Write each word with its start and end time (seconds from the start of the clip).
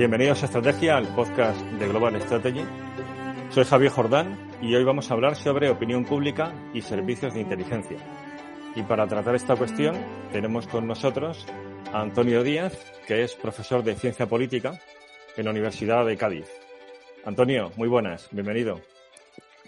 Bienvenidos 0.00 0.42
a 0.42 0.46
Estrategia, 0.46 0.96
al 0.96 1.14
podcast 1.14 1.60
de 1.60 1.86
Global 1.86 2.18
Strategy. 2.22 2.64
Soy 3.50 3.64
Javier 3.64 3.92
Jordán 3.92 4.48
y 4.62 4.74
hoy 4.74 4.82
vamos 4.82 5.10
a 5.10 5.12
hablar 5.12 5.36
sobre 5.36 5.68
opinión 5.68 6.06
pública 6.06 6.54
y 6.72 6.80
servicios 6.80 7.34
de 7.34 7.42
inteligencia. 7.42 7.98
Y 8.74 8.82
para 8.82 9.06
tratar 9.06 9.34
esta 9.34 9.56
cuestión 9.56 9.94
tenemos 10.32 10.66
con 10.68 10.86
nosotros 10.86 11.44
a 11.92 12.00
Antonio 12.00 12.42
Díaz, 12.42 12.82
que 13.06 13.24
es 13.24 13.34
profesor 13.34 13.84
de 13.84 13.94
Ciencia 13.94 14.24
Política 14.24 14.80
en 15.36 15.44
la 15.44 15.50
Universidad 15.50 16.06
de 16.06 16.16
Cádiz. 16.16 16.46
Antonio, 17.26 17.70
muy 17.76 17.88
buenas, 17.88 18.26
bienvenido. 18.32 18.80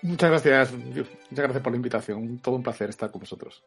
Muchas 0.00 0.30
gracias, 0.30 0.72
muchas 0.72 1.08
gracias 1.28 1.62
por 1.62 1.72
la 1.72 1.76
invitación. 1.76 2.38
Todo 2.38 2.54
un 2.54 2.62
placer 2.62 2.88
estar 2.88 3.10
con 3.10 3.20
vosotros. 3.20 3.62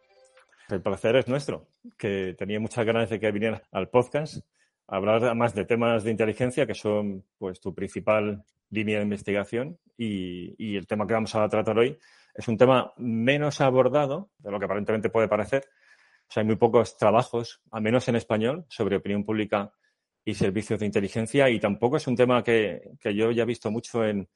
El 0.68 0.82
placer 0.82 1.16
es 1.16 1.28
nuestro, 1.28 1.68
que 1.96 2.34
tenía 2.36 2.60
muchas 2.60 2.88
ganas 2.88 3.08
de 3.12 3.20
que 3.20 3.32
vinieras 3.32 3.62
al 3.72 3.88
podcast 3.90 4.44
hablar 4.88 5.36
más 5.36 5.54
de 5.54 5.66
temas 5.66 6.04
de 6.04 6.12
inteligencia, 6.12 6.66
que 6.66 6.74
son 6.74 7.24
pues 7.38 7.60
tu 7.60 7.74
principal 7.74 8.44
línea 8.70 8.98
de 8.98 9.04
investigación, 9.04 9.78
y, 9.98 10.76
el 10.76 10.88
tema 10.88 11.08
que 11.08 11.14
vamos 11.14 11.34
a 11.36 11.48
tratar 11.48 11.78
hoy 11.78 11.98
es 12.34 12.48
un 12.48 12.58
tema 12.58 12.94
menos 12.98 13.62
abordado 13.62 14.32
de 14.40 14.52
lo 14.52 14.60
que 14.60 14.66
aparentemente 14.66 15.10
puede 15.10 15.28
parecer. 15.28 15.66
O 16.28 16.32
sea, 16.32 16.42
hay 16.42 16.48
muy 16.48 16.58
pocos 16.58 16.98
trabajos, 16.98 17.62
al 17.72 17.82
menos 17.82 18.08
en 18.10 18.16
español, 18.16 18.66
sobre 18.68 18.98
opinión 18.98 19.24
pública 19.24 19.72
y 20.26 20.34
servicios 20.34 20.80
de 20.80 20.88
inteligencia, 20.88 21.50
y 21.50 21.60
tampoco 21.60 21.98
es 21.98 22.08
un 22.08 22.16
tema 22.16 22.44
que, 22.44 22.92
yo 23.04 23.32
ya 23.32 23.44
he 23.44 23.46
visto 23.46 23.72
mucho 23.72 24.04
en, 24.04 24.28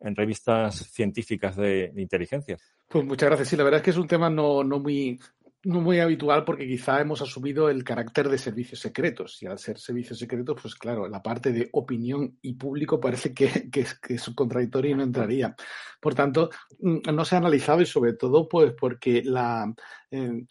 revistas 0.00 0.76
científicas 0.90 1.56
de, 1.56 1.90
de, 1.92 2.02
inteligencia. 2.02 2.56
Pues 2.88 3.04
muchas 3.04 3.28
gracias. 3.28 3.48
Sí, 3.48 3.56
la 3.56 3.64
verdad 3.64 3.78
es 3.78 3.84
que 3.84 3.90
es 3.90 3.96
un 3.96 4.06
tema 4.06 4.30
no, 4.30 4.64
no 4.64 4.78
muy 4.78 5.20
no 5.68 5.82
muy 5.82 6.00
habitual 6.00 6.44
porque 6.44 6.66
quizá 6.66 6.98
hemos 6.98 7.20
asumido 7.20 7.68
el 7.68 7.84
carácter 7.84 8.30
de 8.30 8.38
servicios 8.38 8.80
secretos 8.80 9.42
y 9.42 9.46
al 9.46 9.58
ser 9.58 9.78
servicios 9.78 10.18
secretos, 10.18 10.56
pues 10.62 10.74
claro, 10.74 11.06
la 11.08 11.22
parte 11.22 11.52
de 11.52 11.68
opinión 11.72 12.38
y 12.40 12.54
público 12.54 12.98
parece 12.98 13.34
que, 13.34 13.68
es 14.08 14.30
contradictoria 14.34 14.92
y 14.92 14.94
no 14.94 15.02
entraría. 15.02 15.54
Por 16.00 16.14
tanto, 16.14 16.48
mm, 16.80 17.14
no 17.14 17.24
se 17.26 17.34
ha 17.34 17.38
analizado 17.38 17.82
y 17.82 17.86
sobre 17.86 18.14
todo 18.14 18.48
pues 18.48 18.72
porque 18.80 19.22
la, 19.22 19.70
eh, 20.10 20.46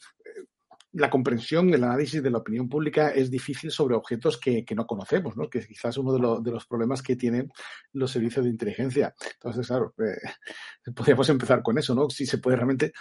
la 0.98 1.10
comprensión, 1.12 1.72
el 1.74 1.84
análisis 1.84 2.24
de 2.24 2.32
la 2.32 2.40
opinión 2.40 2.68
pública 2.68 3.10
es 3.12 3.30
difícil 3.30 3.70
sobre 3.70 3.96
objetos 3.96 4.40
que, 4.40 4.66
no 4.76 4.88
conocemos, 4.88 5.38
¿no? 5.38 5.48
que 5.48 5.60
quizás 5.60 5.92
es 5.92 5.98
uno 5.98 6.40
de, 6.40 6.52
los 6.52 6.66
problemas 6.66 7.04
que 7.04 7.16
tienen 7.16 7.52
los 7.94 8.12
servicios 8.12 8.46
de 8.46 8.52
inteligencia. 8.52 9.14
Entonces, 9.34 9.68
claro, 9.68 9.94
eh, 10.00 10.92
podríamos 10.96 11.30
empezar 11.30 11.62
con 11.62 11.78
eso, 11.78 11.94
¿no? 11.94 12.10
Si 12.10 12.26
se 12.26 12.40
puede 12.40 12.58
realmente 12.58 12.94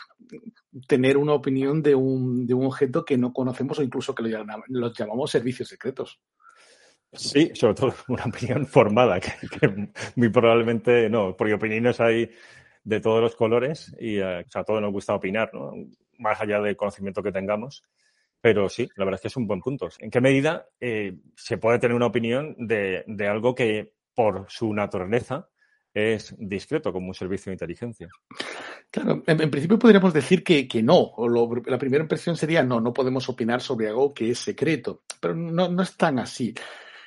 tener 0.87 1.17
una 1.17 1.33
opinión 1.33 1.83
de 1.83 1.95
un, 1.95 2.47
de 2.47 2.53
un 2.53 2.67
objeto 2.67 3.05
que 3.05 3.17
no 3.17 3.33
conocemos 3.33 3.79
o 3.79 3.83
incluso 3.83 4.15
que 4.15 4.25
lo 4.25 4.93
llamamos, 4.93 5.31
servicios 5.31 5.69
secretos. 5.69 6.21
Sí, 7.13 7.51
sobre 7.55 7.75
todo 7.75 7.95
una 8.09 8.25
opinión 8.25 8.67
formada, 8.67 9.19
que, 9.21 9.31
muy 10.17 10.29
probablemente 10.29 11.09
no, 11.09 11.35
porque 11.35 11.55
opiniones 11.55 11.99
hay 12.01 12.31
de 12.85 13.01
todos 13.01 13.23
los 13.23 13.35
colores 13.35 13.97
y 13.99 14.19
eh, 14.19 14.45
a 14.55 14.65
todos 14.65 14.83
nos 14.83 14.93
gusta 14.93 15.15
opinar, 15.15 15.51
¿no? 15.55 15.73
Más 16.19 16.41
allá 16.41 16.61
del 16.61 16.77
conocimiento 16.77 17.23
que 17.23 17.33
tengamos. 17.33 17.83
Pero 18.41 18.69
sí, 18.69 18.89
la 18.97 19.05
verdad 19.05 19.19
es 19.19 19.23
que 19.23 19.29
es 19.29 19.37
un 19.37 19.47
buen 19.47 19.61
punto. 19.61 19.89
¿En 19.99 20.11
qué 20.11 20.21
medida 20.21 20.69
eh, 20.81 21.17
se 21.35 21.59
puede 21.59 21.79
tener 21.79 21.97
una 21.97 22.07
opinión 22.07 22.55
de, 22.59 23.05
algo 23.29 23.55
que 23.55 23.95
por 24.15 24.47
su 24.49 24.73
naturaleza 24.73 25.49
es 25.93 26.35
discreto 26.39 26.93
como 26.93 27.09
un 27.09 27.15
servicio 27.15 27.51
de 27.51 27.55
inteligencia? 27.55 28.09
Claro, 28.91 29.23
en, 29.27 29.51
principio 29.51 29.79
podríamos 29.79 30.13
decir 30.13 30.45
que, 30.45 30.69
no. 30.83 30.97
O 30.99 31.29
la 31.67 31.79
primera 31.79 32.05
impresión 32.05 32.37
sería 32.37 32.63
no, 32.63 32.81
no 32.81 32.93
podemos 32.93 33.29
opinar 33.29 33.61
sobre 33.61 33.89
algo 33.89 34.15
que 34.15 34.31
es 34.31 34.39
secreto. 34.39 35.03
Pero 35.21 35.35
no, 35.35 35.69
no 35.69 35.83
es 35.83 35.97
tan 35.97 36.19
así. 36.19 36.55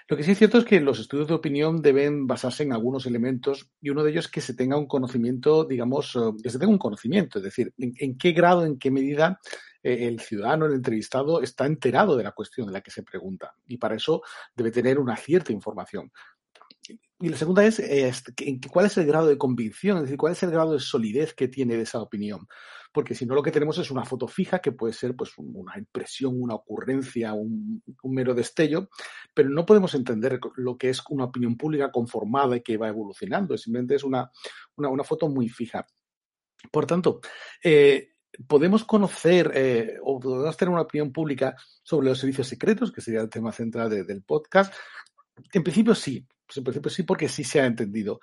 Lo 0.10 0.18
que 0.18 0.24
sí 0.24 0.32
es 0.32 0.40
cierto 0.40 0.58
es 0.58 0.66
que 0.66 0.82
los 0.82 1.00
estudios 1.00 1.28
de 1.28 1.36
opinión 1.36 1.84
deben 1.84 2.26
basarse 2.26 2.64
en 2.64 2.74
algunos 2.74 3.06
elementos 3.06 3.70
y 3.80 3.92
uno 3.92 4.04
de 4.04 4.10
ellos 4.10 4.26
es 4.26 4.32
que 4.32 4.42
se 4.42 4.56
tenga 4.56 4.76
un 4.76 4.88
conocimiento, 4.88 5.66
digamos, 5.66 6.16
eh, 6.16 6.20
que 6.42 6.50
se 6.50 6.58
tenga 6.58 6.72
un 6.72 6.80
conocimiento, 6.80 7.38
es 7.38 7.44
decir, 7.44 7.72
en, 7.78 8.18
qué 8.18 8.32
grado, 8.32 8.66
en 8.66 8.80
qué 8.80 8.90
medida 8.90 9.40
eh, 9.84 10.08
el 10.08 10.20
ciudadano, 10.20 10.66
el 10.66 10.74
entrevistado, 10.74 11.44
está 11.44 11.68
enterado 11.68 12.18
de 12.18 12.24
la 12.24 12.32
cuestión 12.32 12.66
de 12.66 12.74
la 12.74 12.82
que 12.82 12.90
se 12.90 13.04
pregunta 13.04 13.54
y 13.68 13.78
para 13.78 13.98
eso 13.98 14.24
debe 14.56 14.72
tener 14.72 14.98
una 14.98 15.16
cierta 15.16 15.52
información. 15.52 16.12
Y 17.22 17.30
la 17.30 17.38
segunda 17.38 17.66
es, 17.66 17.82
cuál 18.72 18.86
es 18.86 18.98
el 18.98 19.06
grado 19.06 19.28
de 19.28 19.38
convicción, 19.38 19.98
es 19.98 20.04
decir, 20.04 20.18
cuál 20.18 20.34
es 20.34 20.44
el 20.44 20.52
grado 20.52 20.74
de 20.74 20.80
solidez 20.80 21.34
que 21.34 21.50
tiene 21.50 21.80
esa 21.82 22.02
opinión 22.02 22.48
porque 22.92 23.16
si 23.16 23.26
no 23.26 23.36
lo 23.36 23.44
que 23.44 23.52
tenemos 23.52 23.78
es 23.78 23.92
una 23.92 24.06
foto 24.06 24.28
fija 24.28 24.60
que 24.60 24.72
puede 24.72 24.94
ser 24.94 25.16
pues 25.16 25.32
una 25.38 25.78
impresión, 25.78 26.42
una 26.42 26.56
ocurrencia, 26.56 27.34
un, 27.34 27.84
mero 28.04 28.34
destello, 28.34 28.90
pero 29.34 29.50
no 29.50 29.66
podemos 29.66 29.94
entender 29.94 30.40
lo 30.56 30.78
que 30.78 30.90
es 30.90 31.02
una 31.10 31.26
opinión 31.26 31.56
pública 31.56 31.92
conformada 31.92 32.58
y 32.58 32.62
que 32.62 32.78
va 32.78 32.88
evolucionando, 32.88 33.58
simplemente 33.58 33.96
es 33.96 34.04
una, 34.04 34.32
una, 34.76 35.04
foto 35.04 35.30
muy 35.30 35.50
fija. 35.50 35.86
Por 36.72 36.86
tanto, 36.86 37.22
eh, 37.64 38.16
podemos 38.48 38.84
conocer 38.84 39.52
eh, 39.54 39.98
o 40.04 40.20
podemos 40.20 40.58
tener 40.58 40.74
una 40.74 40.82
opinión 40.82 41.12
pública 41.12 41.56
sobre 41.84 42.10
los 42.10 42.20
servicios 42.20 42.48
secretos, 42.48 42.92
que 42.92 43.02
sería 43.02 43.22
el 43.22 43.30
tema 43.30 43.52
central 43.52 43.90
del 43.90 44.24
podcast. 44.24 44.74
En 45.54 45.64
principio 45.64 45.96
sí, 45.96 46.28
pues 46.50 46.58
en 46.58 46.64
principio 46.64 46.90
sí, 46.90 47.04
porque 47.04 47.30
sí 47.30 47.44
se 47.44 47.62
ha 47.62 47.66
entendido. 47.68 48.20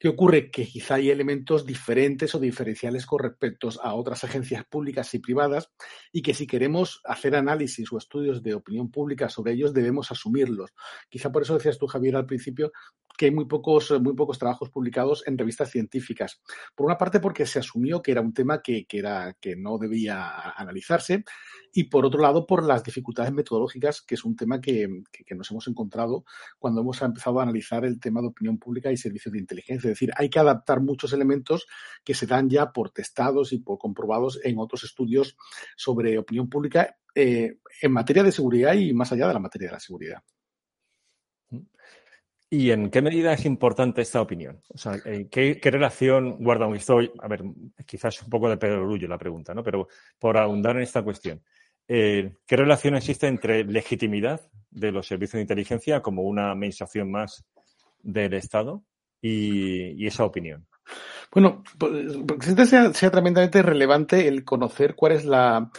¿Qué 0.00 0.08
ocurre? 0.08 0.50
Que 0.50 0.66
quizá 0.66 0.96
hay 0.96 1.10
elementos 1.10 1.64
diferentes 1.64 2.34
o 2.34 2.40
diferenciales 2.40 3.06
con 3.06 3.20
respecto 3.20 3.68
a 3.82 3.94
otras 3.94 4.24
agencias 4.24 4.64
públicas 4.64 5.14
y 5.14 5.20
privadas 5.20 5.70
y 6.12 6.22
que 6.22 6.34
si 6.34 6.46
queremos 6.46 7.00
hacer 7.04 7.36
análisis 7.36 7.92
o 7.92 7.98
estudios 7.98 8.42
de 8.42 8.54
opinión 8.54 8.90
pública 8.90 9.28
sobre 9.28 9.52
ellos 9.52 9.72
debemos 9.72 10.10
asumirlos. 10.10 10.72
Quizá 11.08 11.30
por 11.30 11.42
eso 11.42 11.54
decías 11.54 11.78
tú, 11.78 11.86
Javier, 11.86 12.16
al 12.16 12.26
principio 12.26 12.72
que 13.18 13.26
hay 13.26 13.32
muy 13.32 13.46
pocos, 13.46 14.00
muy 14.00 14.14
pocos 14.14 14.38
trabajos 14.38 14.70
publicados 14.70 15.24
en 15.26 15.36
revistas 15.36 15.70
científicas. 15.70 16.40
Por 16.74 16.86
una 16.86 16.96
parte, 16.96 17.18
porque 17.20 17.44
se 17.44 17.58
asumió 17.58 18.00
que 18.00 18.12
era 18.12 18.20
un 18.20 18.32
tema 18.32 18.62
que, 18.62 18.86
que, 18.86 18.98
era, 18.98 19.36
que 19.40 19.56
no 19.56 19.76
debía 19.76 20.52
analizarse 20.56 21.24
y 21.72 21.84
por 21.84 22.06
otro 22.06 22.20
lado, 22.20 22.46
por 22.46 22.64
las 22.64 22.82
dificultades 22.82 23.32
metodológicas, 23.32 24.02
que 24.02 24.14
es 24.14 24.24
un 24.24 24.36
tema 24.36 24.60
que, 24.60 24.88
que, 25.12 25.34
nos 25.34 25.50
hemos 25.50 25.66
encontrado 25.68 26.24
cuando 26.58 26.80
hemos 26.80 27.02
empezado 27.02 27.40
a 27.40 27.42
analizar 27.42 27.84
el 27.84 28.00
tema 28.00 28.20
de 28.20 28.28
opinión 28.28 28.58
pública 28.58 28.90
y 28.90 28.96
servicios 28.96 29.32
de 29.32 29.40
inteligencia. 29.40 29.88
Es 29.88 29.94
decir, 29.94 30.10
hay 30.16 30.30
que 30.30 30.38
adaptar 30.38 30.80
muchos 30.80 31.12
elementos 31.12 31.66
que 32.04 32.14
se 32.14 32.26
dan 32.26 32.48
ya 32.48 32.72
por 32.72 32.90
testados 32.90 33.52
y 33.52 33.58
por 33.58 33.78
comprobados 33.78 34.40
en 34.44 34.58
otros 34.58 34.84
estudios 34.84 35.36
sobre 35.76 36.18
opinión 36.18 36.48
pública 36.48 36.96
eh, 37.14 37.58
en 37.82 37.92
materia 37.92 38.22
de 38.22 38.32
seguridad 38.32 38.74
y 38.74 38.94
más 38.94 39.12
allá 39.12 39.26
de 39.26 39.34
la 39.34 39.40
materia 39.40 39.68
de 39.68 39.72
la 39.72 39.80
seguridad. 39.80 40.22
¿Y 42.50 42.70
en 42.70 42.90
qué 42.90 43.02
medida 43.02 43.34
es 43.34 43.44
importante 43.44 44.00
esta 44.00 44.22
opinión? 44.22 44.62
O 44.68 44.78
sea, 44.78 44.96
eh, 45.04 45.28
¿qué, 45.30 45.60
relación 45.64 46.36
guarda 46.38 46.66
un 46.66 46.76
estoy? 46.76 47.12
A 47.20 47.28
ver, 47.28 47.42
quizás 47.84 48.22
un 48.22 48.30
poco 48.30 48.48
de 48.48 48.56
perogrullo 48.56 49.06
la 49.06 49.18
pregunta, 49.18 49.52
¿no? 49.52 49.62
Pero 49.62 49.88
por 50.18 50.38
ahondar 50.38 50.76
en 50.76 50.82
esta 50.82 51.02
cuestión, 51.02 51.42
eh, 51.86 52.32
¿qué 52.46 52.56
relación 52.56 52.94
existe 52.94 53.26
entre 53.26 53.64
legitimidad 53.64 54.40
de 54.70 54.92
los 54.92 55.06
servicios 55.06 55.34
de 55.34 55.42
inteligencia 55.42 56.00
como 56.00 56.22
una 56.22 56.50
administración 56.52 57.10
más 57.10 57.44
del 58.02 58.32
Estado 58.32 58.82
y, 59.20 60.06
esa 60.06 60.24
opinión? 60.24 60.66
Bueno, 61.30 61.62
pues, 61.76 62.16
porque 62.26 62.64
sea, 62.64 62.94
sea 62.94 63.10
tremendamente 63.10 63.60
relevante 63.60 64.26
el 64.26 64.42
conocer 64.42 64.94
cuál 64.94 65.12
es 65.12 65.26
la, 65.26 65.70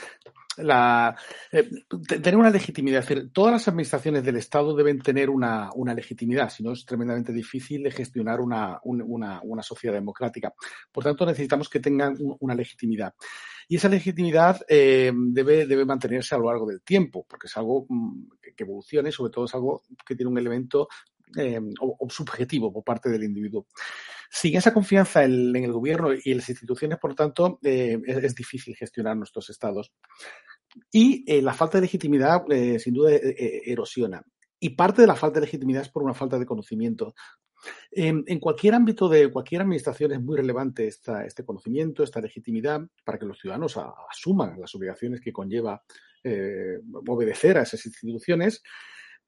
la, 0.62 1.16
eh, 1.52 1.70
tener 2.08 2.38
una 2.38 2.50
legitimidad. 2.50 3.00
Es 3.00 3.10
decir, 3.10 3.32
todas 3.32 3.54
las 3.54 3.68
administraciones 3.68 4.24
del 4.24 4.38
Estado 4.38 4.76
deben 4.76 5.00
tener 5.00 5.30
una, 5.30 5.72
legitimidad, 5.96 6.50
si 6.50 6.64
no 6.64 6.74
es 6.74 6.86
tremendamente 6.86 7.34
difícil 7.34 7.84
de 7.84 7.92
gestionar 7.92 8.40
una, 8.42 8.80
una, 8.84 9.64
sociedad 9.64 9.96
democrática. 9.96 10.54
Por 10.92 11.04
tanto, 11.04 11.26
necesitamos 11.26 11.70
que 11.70 11.80
tengan 11.80 12.16
una 12.40 12.56
legitimidad. 12.56 13.14
Y 13.68 13.76
esa 13.76 13.90
legitimidad 13.90 14.60
eh, 14.68 15.12
debe, 15.14 15.68
debe 15.68 15.86
mantenerse 15.86 16.34
a 16.34 16.40
lo 16.40 16.48
largo 16.48 16.66
del 16.66 16.82
tiempo, 16.82 17.26
porque 17.30 17.48
es 17.48 17.56
algo 17.58 17.86
mm, 17.88 18.30
que 18.56 18.64
evoluciona 18.64 19.10
y 19.10 19.12
sobre 19.12 19.32
todo 19.32 19.46
es 19.46 19.54
algo 19.54 19.84
que 20.06 20.16
tiene 20.16 20.32
un 20.32 20.38
elemento 20.38 20.88
eh, 21.38 21.60
subjetivo 22.10 22.74
por 22.74 22.84
parte 22.84 23.10
del 23.10 23.24
individuo. 23.24 23.68
sin 24.32 24.56
esa 24.58 24.74
confianza 24.74 25.24
en, 25.24 25.56
el 25.56 25.72
gobierno 25.72 26.14
y 26.14 26.32
en 26.32 26.38
las 26.38 26.50
instituciones, 26.50 26.98
por 26.98 27.16
tanto, 27.16 27.60
eh, 27.64 28.00
es, 28.06 28.36
difícil 28.36 28.76
gestionar 28.76 29.16
nuestros 29.16 29.50
estados. 29.50 29.92
Y 30.92 31.24
eh, 31.32 31.42
la 31.42 31.54
falta 31.54 31.78
de 31.78 31.84
legitimidad, 31.84 32.44
sin 32.80 32.94
duda, 32.94 33.12
erosiona. 33.12 34.24
Y 34.60 34.72
parte 34.72 35.02
de 35.02 35.08
la 35.08 35.16
falta 35.16 35.40
de 35.40 35.46
legitimidad 35.46 35.84
es 35.84 35.90
por 35.90 36.04
una 36.04 36.14
falta 36.14 36.38
de 36.38 36.46
conocimiento. 36.46 37.14
En, 37.92 38.24
cualquier 38.40 38.74
ámbito 38.76 39.10
de 39.10 39.30
cualquier 39.32 39.62
administración 39.62 40.14
es 40.14 40.22
muy 40.22 40.38
relevante 40.38 40.88
este 40.88 41.44
conocimiento, 41.46 42.04
esta 42.04 42.22
legitimidad, 42.22 42.82
para 43.04 43.20
que 43.20 43.26
los 43.26 43.40
ciudadanos 43.40 43.78
asuman 44.10 44.60
las 44.60 44.74
obligaciones 44.76 45.22
que 45.22 45.34
conlleva 45.34 45.84
obedecer 47.08 47.58
a 47.58 47.64
esas 47.64 47.86
instituciones 47.86 48.62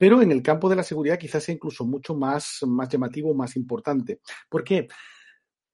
pero 0.02 0.20
en 0.24 0.32
el 0.32 0.42
campo 0.42 0.68
de 0.68 0.76
la 0.76 0.82
seguridad 0.82 1.20
quizás 1.20 1.44
sea 1.44 1.54
incluso 1.54 1.86
mucho 1.86 2.16
más, 2.16 2.58
más 2.66 2.90
llamativo, 2.90 3.36
más 3.36 3.56
importante. 3.56 4.20
¿Por 4.50 4.64
qué? 4.64 4.88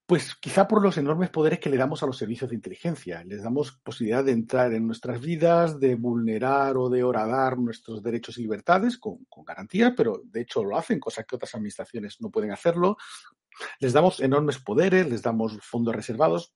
Pues 0.06 0.36
quizá 0.36 0.68
por 0.68 0.84
los 0.84 0.98
enormes 0.98 1.30
poderes 1.30 1.60
que 1.60 1.70
le 1.70 1.78
damos 1.78 2.04
a 2.04 2.08
los 2.08 2.18
servicios 2.18 2.50
de 2.50 2.58
inteligencia. 2.58 3.24
Les 3.24 3.42
damos 3.42 3.80
posibilidad 3.82 4.26
de 4.26 4.34
entrar 4.34 4.74
en 4.74 4.86
nuestras 4.86 5.22
vidas, 5.22 5.80
de 5.80 5.96
vulnerar 5.96 6.76
o 6.76 6.90
de 6.90 7.04
horadar 7.04 7.58
nuestros 7.58 8.04
derechos 8.04 8.38
y 8.38 8.42
libertades 8.42 8.98
con, 8.98 9.24
con 9.30 9.46
garantía, 9.46 9.94
pero 9.96 10.22
de 10.26 10.42
hecho 10.42 10.62
lo 10.62 10.78
hacen, 10.78 11.00
cosas 11.00 11.26
que 11.26 11.38
otras 11.38 11.56
administraciones 11.56 12.20
no 12.20 12.30
pueden 12.30 12.52
hacerlo. 12.52 12.98
Les 13.80 13.94
damos 13.94 14.20
enormes 14.20 14.60
poderes, 14.60 15.10
les 15.10 15.22
damos 15.22 15.58
fondos 15.62 15.96
reservados 15.96 16.54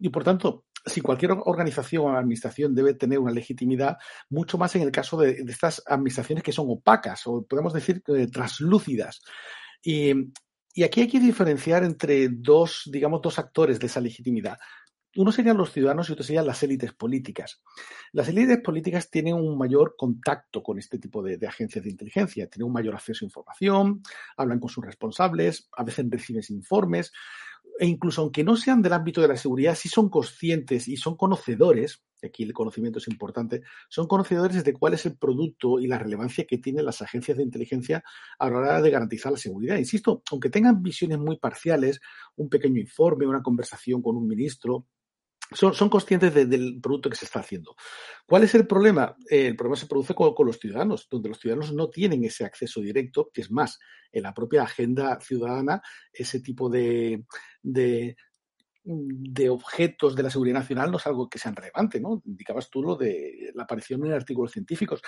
y 0.00 0.08
por 0.08 0.24
tanto 0.24 0.64
si 0.88 1.00
cualquier 1.00 1.32
organización 1.32 2.04
o 2.04 2.16
administración 2.16 2.74
debe 2.74 2.94
tener 2.94 3.18
una 3.18 3.32
legitimidad, 3.32 3.98
mucho 4.30 4.58
más 4.58 4.74
en 4.76 4.82
el 4.82 4.90
caso 4.90 5.16
de, 5.16 5.44
estas 5.48 5.82
administraciones 5.86 6.42
que 6.42 6.52
son 6.52 6.66
opacas 6.68 7.26
o 7.26 7.44
podemos 7.46 7.72
decir 7.72 8.02
eh, 8.08 8.26
traslúcidas. 8.28 9.22
Y, 9.82 10.12
aquí 10.84 11.00
hay 11.00 11.08
que 11.08 11.20
diferenciar 11.20 11.82
entre 11.82 12.28
dos, 12.28 12.82
digamos, 12.86 13.20
dos 13.20 13.38
actores 13.38 13.80
de 13.80 13.86
esa 13.86 14.00
legitimidad. 14.00 14.58
Uno 15.16 15.32
serían 15.32 15.56
los 15.56 15.72
ciudadanos 15.72 16.08
y 16.08 16.12
otro 16.12 16.22
serían 16.22 16.46
las 16.46 16.62
élites 16.62 16.92
políticas. 16.92 17.60
Las 18.12 18.28
élites 18.28 18.60
políticas 18.60 19.10
tienen 19.10 19.34
un 19.34 19.58
mayor 19.58 19.96
contacto 19.96 20.62
con 20.62 20.78
este 20.78 20.98
tipo 20.98 21.22
de, 21.22 21.44
agencias 21.46 21.82
de 21.82 21.90
inteligencia, 21.90 22.48
tienen 22.48 22.68
un 22.68 22.72
mayor 22.72 22.94
acceso 22.94 23.24
a 23.24 23.26
información, 23.26 24.02
hablan 24.36 24.60
con 24.60 24.68
sus 24.68 24.84
responsables, 24.84 25.68
a 25.76 25.82
veces 25.82 26.06
reciben 26.08 26.44
informes, 26.50 27.12
e 27.78 27.86
incluso 27.86 28.22
aunque 28.22 28.44
no 28.44 28.56
sean 28.56 28.82
del 28.82 28.92
ámbito 28.92 29.20
de 29.20 29.28
la 29.28 29.36
seguridad, 29.36 29.74
sí 29.74 29.88
son 29.88 30.08
conscientes 30.10 30.88
y 30.88 30.96
son 30.96 31.16
conocedores, 31.16 32.02
aquí 32.22 32.42
el 32.42 32.52
conocimiento 32.52 32.98
es 32.98 33.06
importante, 33.08 33.62
son 33.88 34.08
conocedores 34.08 34.64
de 34.64 34.72
cuál 34.72 34.94
es 34.94 35.06
el 35.06 35.16
producto 35.16 35.78
y 35.78 35.86
la 35.86 35.98
relevancia 35.98 36.44
que 36.44 36.58
tienen 36.58 36.84
las 36.84 37.02
agencias 37.02 37.36
de 37.36 37.44
inteligencia 37.44 38.02
a 38.38 38.50
la 38.50 38.58
hora 38.58 38.82
de 38.82 38.90
garantizar 38.90 39.30
la 39.30 39.38
seguridad. 39.38 39.76
Insisto, 39.76 40.22
aunque 40.30 40.50
tengan 40.50 40.82
visiones 40.82 41.18
muy 41.18 41.38
parciales, 41.38 42.00
un 42.36 42.48
pequeño 42.48 42.80
informe, 42.80 43.26
una 43.26 43.42
conversación 43.42 44.02
con 44.02 44.16
un 44.16 44.26
ministro, 44.26 44.86
son, 45.52 45.88
conscientes 45.88 46.34
del 46.34 46.80
producto 46.80 47.08
que 47.08 47.16
se 47.16 47.24
está 47.24 47.40
haciendo. 47.40 47.74
¿Cuál 48.26 48.44
es 48.44 48.54
el 48.54 48.66
problema? 48.66 49.16
Eh, 49.30 49.46
el 49.46 49.56
problema 49.56 49.76
se 49.76 49.86
produce 49.86 50.14
con, 50.14 50.34
los 50.46 50.58
ciudadanos, 50.58 51.08
donde 51.10 51.30
los 51.30 51.38
ciudadanos 51.38 51.72
no 51.72 51.88
tienen 51.88 52.24
ese 52.24 52.44
acceso 52.44 52.80
directo, 52.80 53.30
que 53.32 53.40
es 53.40 53.50
más, 53.50 53.78
en 54.12 54.22
la 54.22 54.34
propia 54.34 54.62
agenda 54.62 55.18
ciudadana, 55.20 55.80
ese 56.12 56.40
tipo 56.40 56.68
de, 56.68 57.24
de, 57.62 58.16
objetos 59.50 60.14
de 60.14 60.22
la 60.22 60.30
seguridad 60.30 60.60
nacional 60.60 60.90
no 60.90 60.98
es 60.98 61.06
algo 61.06 61.28
que 61.28 61.38
sea 61.38 61.52
relevante, 61.52 62.00
¿no? 62.00 62.22
Indicabas 62.24 62.70
tú 62.70 62.82
lo 62.82 62.96
de 62.96 63.50
la 63.54 63.64
aparición 63.64 64.04
en 64.06 64.12
artículos 64.12 64.52
científicos 64.52 65.02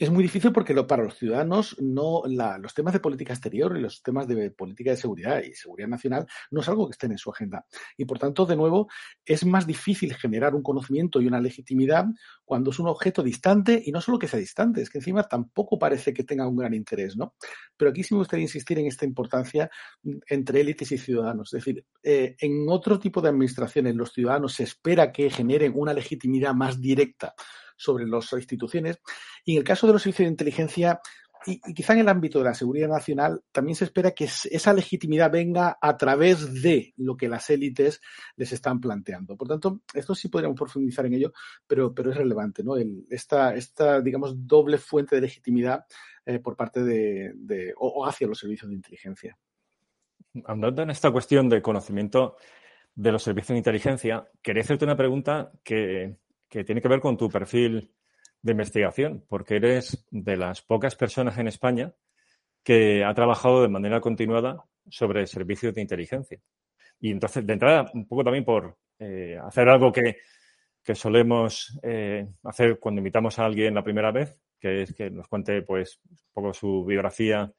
es 0.00 0.10
muy 0.10 0.22
difícil 0.22 0.50
porque 0.50 0.74
para 0.84 1.04
los 1.04 1.18
ciudadanos 1.18 1.76
no 1.78 2.22
los 2.26 2.72
temas 2.72 2.94
de 2.94 3.00
política 3.00 3.34
exterior 3.34 3.76
y 3.76 3.82
los 3.82 4.02
temas 4.02 4.26
de 4.26 4.50
política 4.50 4.92
de 4.92 4.96
seguridad 4.96 5.42
y 5.42 5.52
seguridad 5.52 5.88
nacional 5.88 6.26
no 6.50 6.62
es 6.62 6.68
algo 6.70 6.86
que 6.86 6.92
estén 6.92 7.12
en 7.12 7.18
su 7.18 7.30
agenda. 7.30 7.66
Y 7.98 8.06
por 8.06 8.18
tanto, 8.18 8.46
de 8.46 8.56
nuevo, 8.56 8.88
es 9.26 9.44
más 9.44 9.66
difícil 9.66 10.14
generar 10.14 10.54
un 10.54 10.62
conocimiento 10.62 11.20
y 11.20 11.26
una 11.26 11.38
legitimidad 11.38 12.06
cuando 12.46 12.70
es 12.70 12.78
un 12.78 12.88
objeto 12.88 13.22
distante 13.22 13.82
y 13.84 13.92
no 13.92 14.00
solo 14.00 14.18
que 14.18 14.26
sea 14.26 14.40
distante, 14.40 14.80
es 14.80 14.88
que 14.88 14.98
encima 14.98 15.24
tampoco 15.24 15.78
parece 15.78 16.14
que 16.14 16.24
tenga 16.24 16.48
un 16.48 16.56
gran 16.56 16.72
interés, 16.72 17.14
¿no? 17.14 17.34
Pero 17.76 17.90
aquí 17.90 18.02
sí 18.02 18.14
me 18.14 18.20
gustaría 18.20 18.44
insistir 18.44 18.78
en 18.78 18.86
esta 18.86 19.04
importancia 19.04 19.70
entre 20.28 20.62
élites 20.62 20.92
y 20.92 20.96
ciudadanos. 20.96 21.52
Es 21.52 21.62
decir, 21.62 21.84
eh, 22.02 22.36
en 22.38 22.64
otro 22.70 22.98
tipo 22.98 23.20
de 23.20 23.28
administraciones 23.28 23.94
los 23.94 24.14
ciudadanos 24.14 24.54
se 24.54 24.62
espera 24.62 25.12
que 25.12 25.28
generen 25.28 25.74
una 25.76 25.92
legitimidad 25.92 26.54
más 26.54 26.80
directa 26.80 27.34
sobre 27.80 28.06
las 28.06 28.32
instituciones. 28.32 29.00
Y 29.44 29.52
en 29.52 29.58
el 29.58 29.64
caso 29.64 29.86
de 29.86 29.94
los 29.94 30.02
servicios 30.02 30.26
de 30.26 30.32
inteligencia, 30.32 31.00
y, 31.46 31.60
quizá 31.72 31.94
en 31.94 32.00
el 32.00 32.08
ámbito 32.08 32.38
de 32.38 32.44
la 32.44 32.54
seguridad 32.54 32.88
nacional, 32.88 33.42
también 33.52 33.74
se 33.74 33.84
espera 33.84 34.10
que 34.10 34.24
esa 34.24 34.72
legitimidad 34.74 35.30
venga 35.30 35.78
a 35.80 35.96
través 35.96 36.62
de 36.62 36.92
lo 36.98 37.16
que 37.16 37.28
las 37.28 37.48
élites 37.48 38.00
les 38.36 38.52
están 38.52 38.80
planteando. 38.80 39.36
Por 39.36 39.48
tanto, 39.48 39.80
esto 39.94 40.14
sí 40.14 40.28
podríamos 40.28 40.58
profundizar 40.58 41.06
en 41.06 41.14
ello, 41.14 41.32
pero, 41.66 41.94
pero 41.94 42.10
es 42.10 42.16
relevante, 42.16 42.62
¿no? 42.62 42.74
esta, 43.08 43.54
esta, 43.54 44.00
digamos, 44.02 44.46
doble 44.46 44.76
fuente 44.76 45.16
de 45.16 45.22
legitimidad 45.22 45.86
eh, 46.26 46.38
por 46.38 46.56
parte 46.56 46.84
de, 46.84 47.32
de 47.34 47.72
o, 47.78 48.06
hacia 48.06 48.26
los 48.26 48.38
servicios 48.38 48.68
de 48.68 48.76
inteligencia. 48.76 49.38
Hablando 50.44 50.82
en 50.82 50.90
esta 50.90 51.10
cuestión 51.10 51.48
de 51.48 51.62
conocimiento 51.62 52.36
de 52.94 53.12
los 53.12 53.22
servicios 53.22 53.54
de 53.54 53.58
inteligencia, 53.58 54.28
quería 54.42 54.62
hacerte 54.62 54.84
una 54.84 54.96
pregunta 54.96 55.52
que 55.64 56.18
que 56.50 56.64
tiene 56.64 56.82
que 56.82 56.88
ver 56.88 57.00
con 57.00 57.16
tu 57.16 57.28
perfil 57.30 57.94
de 58.42 58.52
investigación, 58.52 59.24
porque 59.28 59.56
eres 59.56 60.06
de 60.10 60.36
las 60.36 60.62
pocas 60.62 60.96
personas 60.96 61.38
en 61.38 61.48
España 61.48 61.94
que 62.62 63.04
ha 63.04 63.14
trabajado 63.14 63.62
de 63.62 63.68
manera 63.68 64.00
continuada 64.00 64.64
sobre 64.88 65.26
servicios 65.26 65.74
de 65.74 65.82
inteligencia. 65.82 66.40
Y 66.98 67.12
entonces, 67.12 67.46
de 67.46 67.52
entrada, 67.52 67.90
un 67.94 68.06
poco 68.06 68.24
también 68.24 68.44
por 68.44 68.76
eh, 68.98 69.38
hacer 69.42 69.68
algo 69.68 69.92
que, 69.92 70.16
solemos 70.92 71.78
eh, 71.84 72.26
hacer 72.42 72.80
cuando 72.80 72.98
invitamos 72.98 73.38
a 73.38 73.46
alguien 73.46 73.74
la 73.74 73.84
primera 73.84 74.10
vez, 74.10 74.36
que 74.58 74.82
es 74.82 74.92
que 74.92 75.08
nos 75.08 75.28
cuente 75.28 75.62
pues 75.62 76.00
un 76.10 76.18
poco 76.32 76.52
su 76.52 76.84
biografía 76.84 77.52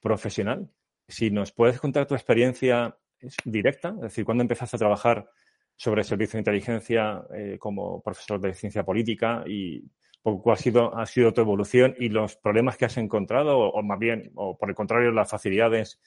profesional. 0.00 0.70
Si 1.08 1.30
nos 1.30 1.50
puedes 1.50 1.80
contar 1.80 2.06
tu 2.06 2.14
experiencia 2.14 2.96
directa, 3.44 3.94
es 3.96 4.02
decir, 4.02 4.24
cuándo 4.24 4.42
empezaste 4.42 4.76
a 4.76 4.78
trabajar 4.78 5.28
sobre 5.78 6.02
servicio 6.02 6.36
de 6.36 6.40
inteligencia 6.40 7.22
eh, 7.32 7.56
como 7.58 8.02
profesor 8.02 8.40
de 8.40 8.52
ciencia 8.52 8.82
política 8.84 9.44
y 9.46 9.84
cuál 10.20 10.54
ha 10.54 10.56
sido, 10.56 10.98
ha 10.98 11.06
sido 11.06 11.32
tu 11.32 11.40
evolución 11.40 11.94
y 11.98 12.08
los 12.08 12.36
problemas 12.36 12.76
que 12.76 12.84
has 12.84 12.96
encontrado 12.98 13.58
o, 13.58 13.82
más 13.82 13.98
bien, 13.98 14.32
o 14.34 14.58
por 14.58 14.68
el 14.68 14.74
contrario, 14.74 15.12
las 15.12 15.30
facilidades 15.30 16.00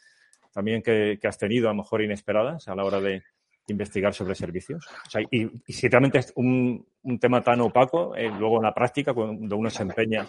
también 0.51 0.83
que, 0.83 1.17
has 1.23 1.37
tenido 1.37 1.69
a 1.69 1.71
lo 1.71 1.77
mejor 1.77 2.01
inesperadas 2.01 2.67
a 2.67 2.75
la 2.75 2.83
hora 2.83 2.99
de 2.99 3.23
investigar 3.67 4.13
sobre 4.13 4.35
servicios. 4.35 4.85
y, 5.31 5.47
si 5.71 5.87
realmente 5.87 6.19
es 6.19 6.33
un, 6.35 6.85
tema 7.21 7.41
tan 7.41 7.61
opaco, 7.61 8.13
eh, 8.15 8.29
luego 8.29 8.57
en 8.57 8.63
la 8.63 8.73
práctica, 8.73 9.13
cuando 9.13 9.55
uno 9.55 9.69
se 9.69 9.83
empeña 9.83 10.27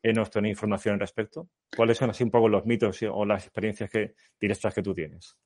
en 0.00 0.18
obtener 0.20 0.50
información 0.50 0.94
al 0.94 1.00
respecto, 1.00 1.48
¿cuáles 1.76 1.98
son 1.98 2.10
así 2.10 2.22
un 2.22 2.30
poco 2.30 2.48
los 2.48 2.64
mitos 2.64 3.02
o 3.02 3.24
las 3.24 3.44
experiencias 3.44 3.90
que, 3.90 4.14
directas 4.40 4.72
que 4.72 4.82
tú 4.82 4.94
tienes? 4.94 5.36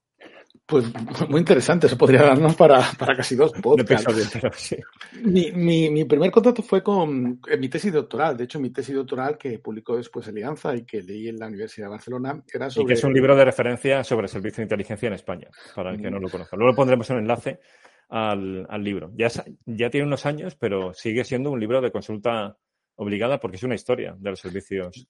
Pues 0.64 0.86
muy 1.28 1.40
interesante, 1.40 1.86
eso 1.86 1.98
podría 1.98 2.22
darnos 2.22 2.54
para, 2.56 2.82
casi 2.98 3.34
dos 3.34 3.52
podcasts. 3.52 4.76
mi, 5.22 5.50
mi, 5.52 6.04
primer 6.04 6.30
contacto 6.30 6.62
fue 6.62 6.82
con 6.82 7.40
mi 7.58 7.68
tesis 7.68 7.92
doctoral. 7.92 8.36
De 8.36 8.44
hecho, 8.44 8.60
mi 8.60 8.70
tesis 8.70 8.94
doctoral 8.94 9.36
que 9.36 9.58
publicó 9.58 9.96
después 9.96 10.28
Alianza 10.28 10.74
y 10.74 10.84
que 10.84 11.02
leí 11.02 11.28
en 11.28 11.38
la 11.38 11.48
Universidad 11.48 11.86
de 11.86 11.90
Barcelona 11.90 12.42
era 12.52 12.70
sobre. 12.70 12.84
Y 12.84 12.86
que 12.86 12.94
es 12.94 13.04
un 13.04 13.12
libro 13.12 13.36
de 13.36 13.44
referencia 13.44 14.04
sobre 14.04 14.28
servicio 14.28 14.58
de 14.58 14.64
inteligencia 14.64 15.08
en 15.08 15.14
España, 15.14 15.48
para 15.74 15.90
el 15.90 16.00
que 16.00 16.10
no 16.10 16.18
lo 16.18 16.30
conozca. 16.30 16.56
Luego 16.56 16.74
pondremos 16.74 17.10
un 17.10 17.18
enlace 17.18 17.60
al, 18.08 18.84
libro. 18.84 19.10
Ya, 19.14 19.28
ya 19.66 19.90
tiene 19.90 20.06
unos 20.06 20.26
años, 20.26 20.54
pero 20.54 20.94
sigue 20.94 21.24
siendo 21.24 21.50
un 21.50 21.60
libro 21.60 21.80
de 21.80 21.90
consulta 21.90 22.56
obligada 22.96 23.40
porque 23.40 23.56
es 23.56 23.62
una 23.62 23.74
historia 23.74 24.14
de 24.18 24.30
los 24.30 24.40
servicios 24.40 25.06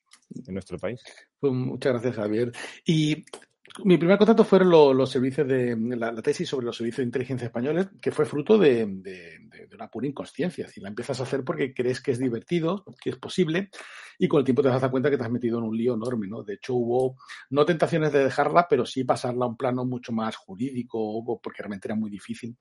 en 0.47 0.55
nuestro 0.55 0.79
país. 0.79 1.03
Pues 1.39 1.53
muchas 1.53 1.93
gracias, 1.93 2.17
Javier. 2.17 2.53
Y 2.87 3.25
mi 3.85 3.97
primer 3.97 4.19
contacto 4.19 4.45
fueron 4.45 4.97
los 4.97 5.11
servicios 5.11 5.47
de 5.47 5.77
la, 5.97 6.15
tesis 6.21 6.49
sobre 6.49 6.67
los 6.67 6.77
servicios 6.77 6.99
de 6.99 7.05
inteligencia 7.05 7.47
españoles, 7.47 7.89
que 8.01 8.11
fue 8.11 8.27
fruto 8.27 8.59
de, 8.59 8.85
una 9.73 9.89
pura 9.89 10.07
inconsciencia. 10.07 10.69
Si 10.69 10.81
la 10.81 10.89
empiezas 10.89 11.21
a 11.21 11.23
hacer 11.23 11.43
porque 11.45 11.73
crees 11.73 12.01
que 12.01 12.11
es 12.11 12.19
divertido, 12.19 12.85
que 13.01 13.11
es 13.11 13.17
posible, 13.17 13.71
y 14.19 14.29
con 14.29 14.41
el 14.41 14.45
tiempo 14.45 14.63
te 14.63 14.69
das 14.69 14.91
cuenta 14.91 15.11
que 15.11 15.17
te 15.17 15.25
has 15.25 15.31
metido 15.31 15.59
en 15.59 15.65
un 15.65 15.77
lío 15.77 15.95
enorme, 15.95 16.27
¿no? 16.29 16.43
De 16.43 16.55
hecho, 16.55 16.75
hubo 16.75 17.17
no 17.51 17.65
tentaciones 17.65 18.13
de 18.13 18.25
dejarla, 18.25 18.67
pero 18.69 18.85
sí 18.85 19.05
pasarla 19.05 19.47
a 19.47 19.49
un 19.49 19.57
plano 19.57 19.85
mucho 19.85 20.13
más 20.13 20.37
jurídico, 20.37 21.41
porque 21.43 21.63
realmente 21.63 21.89
era 21.89 21.95
muy 21.95 22.11
difícil. 22.11 22.57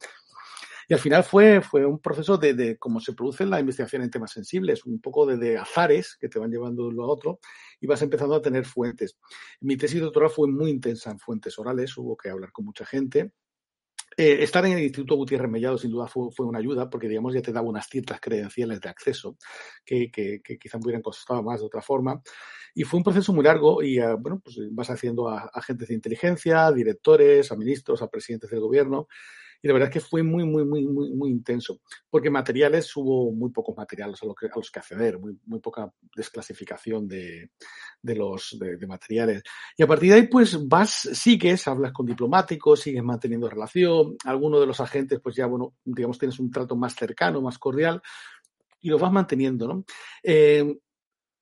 Y 0.92 0.94
al 0.94 1.00
final 1.00 1.24
fue, 1.24 1.62
fue 1.62 1.86
un 1.86 2.00
proceso 2.00 2.38
de, 2.38 2.54
de 2.54 2.78
cómo 2.78 3.00
se 3.00 3.14
produce 3.14 3.46
la 3.46 3.62
investigación 3.62 4.02
en 4.02 4.10
temas 4.10 4.32
sensibles, 4.32 4.86
un 4.86 5.00
poco 5.00 5.26
de, 5.26 5.58
azares 5.58 6.18
que 6.20 6.28
te 6.28 6.38
van 6.38 6.52
llevando 6.52 6.84
de 6.84 6.90
uno 6.90 7.06
a 7.06 7.08
otro 7.08 7.40
y 7.80 7.88
vas 7.88 8.02
empezando 8.02 8.36
a 8.36 8.42
tener 8.42 8.66
fuentes. 8.66 9.18
Mi 9.62 9.78
tesis 9.78 10.02
doctoral 10.02 10.30
fue 10.30 10.50
muy 10.50 10.70
intensa 10.70 11.10
en 11.10 11.18
fuentes 11.18 11.58
orales, 11.58 11.98
hubo 11.98 12.18
que 12.18 12.30
hablar 12.30 12.52
con 12.52 12.66
mucha 12.66 12.86
gente 12.86 13.32
Eh, 14.18 14.44
estar 14.44 14.66
en 14.66 14.74
el 14.74 14.84
Instituto 14.84 15.16
Gutiérrez 15.16 15.50
Mellado 15.50 15.78
sin 15.78 15.92
duda 15.92 16.08
fue, 16.08 16.30
una 16.46 16.60
ayuda 16.60 16.90
porque, 16.90 17.08
digamos, 17.08 17.34
ya 17.34 17.42
te 17.42 17.54
daba 17.54 17.70
unas 17.70 17.88
ciertas 17.88 18.20
credenciales 18.20 18.82
de 18.82 18.90
acceso 18.90 19.38
que, 19.86 20.12
que, 20.12 20.42
que 20.44 20.58
quizá 20.58 20.78
me 20.78 20.84
hubieran 20.86 21.02
costado 21.02 21.42
más 21.44 21.62
de 21.62 21.68
otra 21.68 21.82
forma. 21.82 22.22
Y 22.76 22.84
fue 22.84 22.98
un 22.98 23.04
proceso 23.06 23.32
muy 23.34 23.46
largo 23.46 23.82
y, 23.82 24.00
eh, 24.00 24.16
bueno, 24.20 24.42
pues 24.44 24.58
vas 24.72 24.90
haciendo 24.90 25.30
a 25.30 25.50
agentes 25.54 25.88
de 25.88 25.96
inteligencia, 25.96 26.68
a 26.68 26.74
directores, 26.74 27.52
a 27.52 27.56
ministros, 27.56 28.02
a 28.02 28.10
presidentes 28.10 28.50
del 28.50 28.60
gobierno 28.60 29.08
y 29.62 29.68
la 29.68 29.74
verdad 29.74 29.90
es 29.90 29.94
que 29.94 30.00
fue 30.00 30.24
muy, 30.24 30.44
muy, 30.44 30.66
muy, 30.66 30.86
muy, 30.88 31.12
muy 31.12 31.30
intenso, 31.30 31.82
porque 32.10 32.30
materiales 32.30 32.96
hubo 32.96 33.32
muy 33.32 33.52
pocos 33.52 33.78
materiales 33.78 34.22
a, 34.24 34.26
los 34.26 34.36
que, 34.36 34.80
acceder, 34.80 35.20
muy, 35.20 35.60
poca 35.60 35.94
desclasificación 36.16 37.08
de, 37.08 37.52
de 38.02 38.16
los 38.16 38.58
de, 38.60 38.88
materiales. 38.88 39.44
Y 39.78 39.84
a 39.84 39.88
partir 39.88 40.10
de 40.10 40.16
ahí, 40.16 40.28
pues 40.28 40.68
vas, 40.68 41.10
sigues, 41.14 41.68
hablas 41.68 41.92
con 41.92 42.06
diplomáticos, 42.06 42.80
sigues 42.80 43.04
manteniendo 43.04 43.50
relación, 43.50 44.16
algunos 44.26 44.62
de 44.62 44.68
los 44.68 44.80
agentes, 44.80 45.20
pues 45.22 45.36
ya, 45.36 45.46
bueno, 45.46 45.76
digamos, 45.86 46.18
tienes 46.18 46.40
un 46.40 46.50
trato 46.50 46.76
más 46.76 46.96
cercano, 46.96 47.42
más 47.42 47.60
cordial, 47.60 48.02
y 48.80 48.90
lo 48.90 48.98
vas 48.98 49.12
manteniendo, 49.12 49.68
¿no? 49.68 49.86
Eh, 50.24 50.80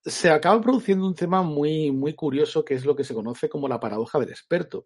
se 0.04 0.30
acaba 0.30 0.62
produciendo 0.62 1.06
un 1.06 1.16
tema 1.16 1.42
muy, 1.42 1.92
muy 1.92 2.14
curioso 2.14 2.64
que 2.64 2.74
es 2.74 2.86
lo 2.86 2.96
que 2.96 3.04
se 3.04 3.14
conoce 3.14 3.50
como 3.50 3.68
la 3.68 3.80
paradoja 3.80 4.20
del 4.20 4.30
experto. 4.30 4.86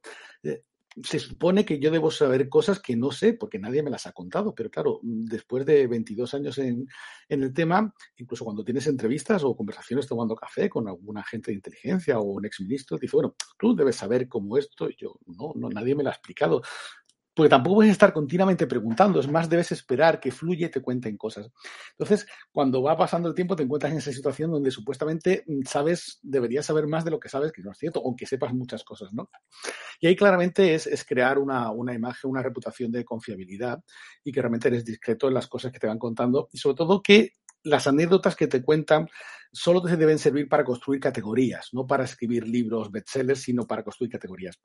Se 1.01 1.19
supone 1.19 1.65
que 1.65 1.79
yo 1.79 1.89
debo 1.91 2.11
saber 2.11 2.49
cosas 2.49 2.79
que 2.79 2.95
no 2.95 3.11
sé 3.11 3.33
porque 3.33 3.59
nadie 3.59 3.81
me 3.81 3.89
las 3.89 4.05
ha 4.05 4.11
contado, 4.11 4.53
pero 4.53 4.69
claro, 4.69 4.99
después 5.01 5.65
de 5.65 5.87
22 5.87 6.33
años 6.33 6.57
en, 6.57 6.87
en 7.29 7.43
el 7.43 7.53
tema, 7.53 7.93
incluso 8.17 8.45
cuando 8.45 8.63
tienes 8.63 8.87
entrevistas 8.87 9.43
o 9.43 9.55
conversaciones 9.55 10.07
tomando 10.07 10.35
café 10.35 10.69
con 10.69 10.87
algún 10.87 11.17
agente 11.17 11.51
de 11.51 11.55
inteligencia 11.55 12.19
o 12.19 12.23
un 12.23 12.45
exministro, 12.45 12.97
dice, 12.97 13.15
bueno, 13.15 13.35
tú 13.57 13.75
debes 13.75 13.95
saber 13.95 14.27
cómo 14.27 14.57
esto, 14.57 14.89
y 14.89 14.95
yo, 14.97 15.19
no, 15.25 15.53
no, 15.55 15.69
nadie 15.69 15.95
me 15.95 16.03
lo 16.03 16.09
ha 16.09 16.13
explicado 16.13 16.61
porque 17.33 17.49
tampoco 17.49 17.77
puedes 17.77 17.91
estar 17.91 18.13
continuamente 18.13 18.67
preguntando, 18.67 19.19
es 19.19 19.27
más, 19.27 19.49
debes 19.49 19.71
esperar 19.71 20.19
que 20.19 20.31
fluye 20.31 20.67
y 20.67 20.69
te 20.69 20.81
cuenten 20.81 21.17
cosas. 21.17 21.49
Entonces, 21.91 22.27
cuando 22.51 22.81
va 22.83 22.95
pasando 22.95 23.27
el 23.27 23.35
tiempo, 23.35 23.55
te 23.55 23.63
encuentras 23.63 23.91
en 23.91 23.97
esa 23.97 24.11
situación 24.11 24.51
donde 24.51 24.69
supuestamente 24.69 25.43
mm, 25.47 25.63
sabes, 25.65 26.19
deberías 26.21 26.65
saber 26.65 26.87
más 26.87 27.03
de 27.05 27.11
lo 27.11 27.19
que 27.19 27.29
sabes, 27.29 27.51
que 27.51 27.63
no 27.63 27.71
es 27.71 27.77
cierto, 27.77 28.01
aunque 28.05 28.25
sepas 28.25 28.53
muchas 28.53 28.83
cosas, 28.83 29.13
¿no? 29.13 29.29
Y 29.99 30.07
ahí 30.07 30.15
claramente 30.15 30.75
es, 30.75 30.85
es 30.85 31.03
crear 31.05 31.39
una, 31.39 31.71
una, 31.71 31.93
imagen, 31.93 32.29
una 32.29 32.43
reputación 32.43 32.91
de 32.91 33.03
confiabilidad 33.03 33.83
y 34.23 34.31
que 34.31 34.41
realmente 34.41 34.67
eres 34.67 34.85
discreto 34.85 35.27
en 35.27 35.33
las 35.33 35.47
cosas 35.47 35.71
que 35.71 35.79
te 35.79 35.87
van 35.87 35.99
contando 35.99 36.49
y 36.51 36.57
sobre 36.57 36.75
todo 36.75 37.01
que 37.01 37.31
las 37.63 37.87
anécdotas 37.87 38.35
que 38.35 38.47
te 38.47 38.61
cuentan 38.61 39.07
solo 39.51 39.81
te 39.81 39.95
deben 39.95 40.19
servir 40.19 40.49
para 40.49 40.63
construir 40.63 40.99
categorías, 40.99 41.69
no 41.71 41.87
para 41.87 42.03
escribir 42.03 42.47
libros 42.47 42.91
bestsellers, 42.91 43.41
sino 43.41 43.65
para 43.65 43.83
construir 43.83 44.11
categorías. 44.11 44.59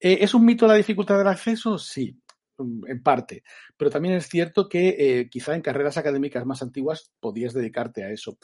Eh, 0.00 0.18
¿Es 0.20 0.34
un 0.34 0.44
mito 0.44 0.66
la 0.66 0.74
dificultad 0.74 1.18
del 1.18 1.26
acceso? 1.26 1.78
Sí, 1.78 2.16
mm, 2.58 2.86
en 2.88 3.02
parte. 3.02 3.42
Pero 3.76 3.90
también 3.90 4.14
es 4.14 4.28
cierto 4.28 4.68
que 4.68 4.96
eh, 4.98 5.28
quizá 5.28 5.54
en 5.54 5.62
carreras 5.62 5.96
académicas 5.96 6.46
más 6.46 6.62
antiguas 6.62 7.12
podías 7.20 7.52
dedicarte 7.52 8.04
a 8.04 8.10
eso. 8.10 8.38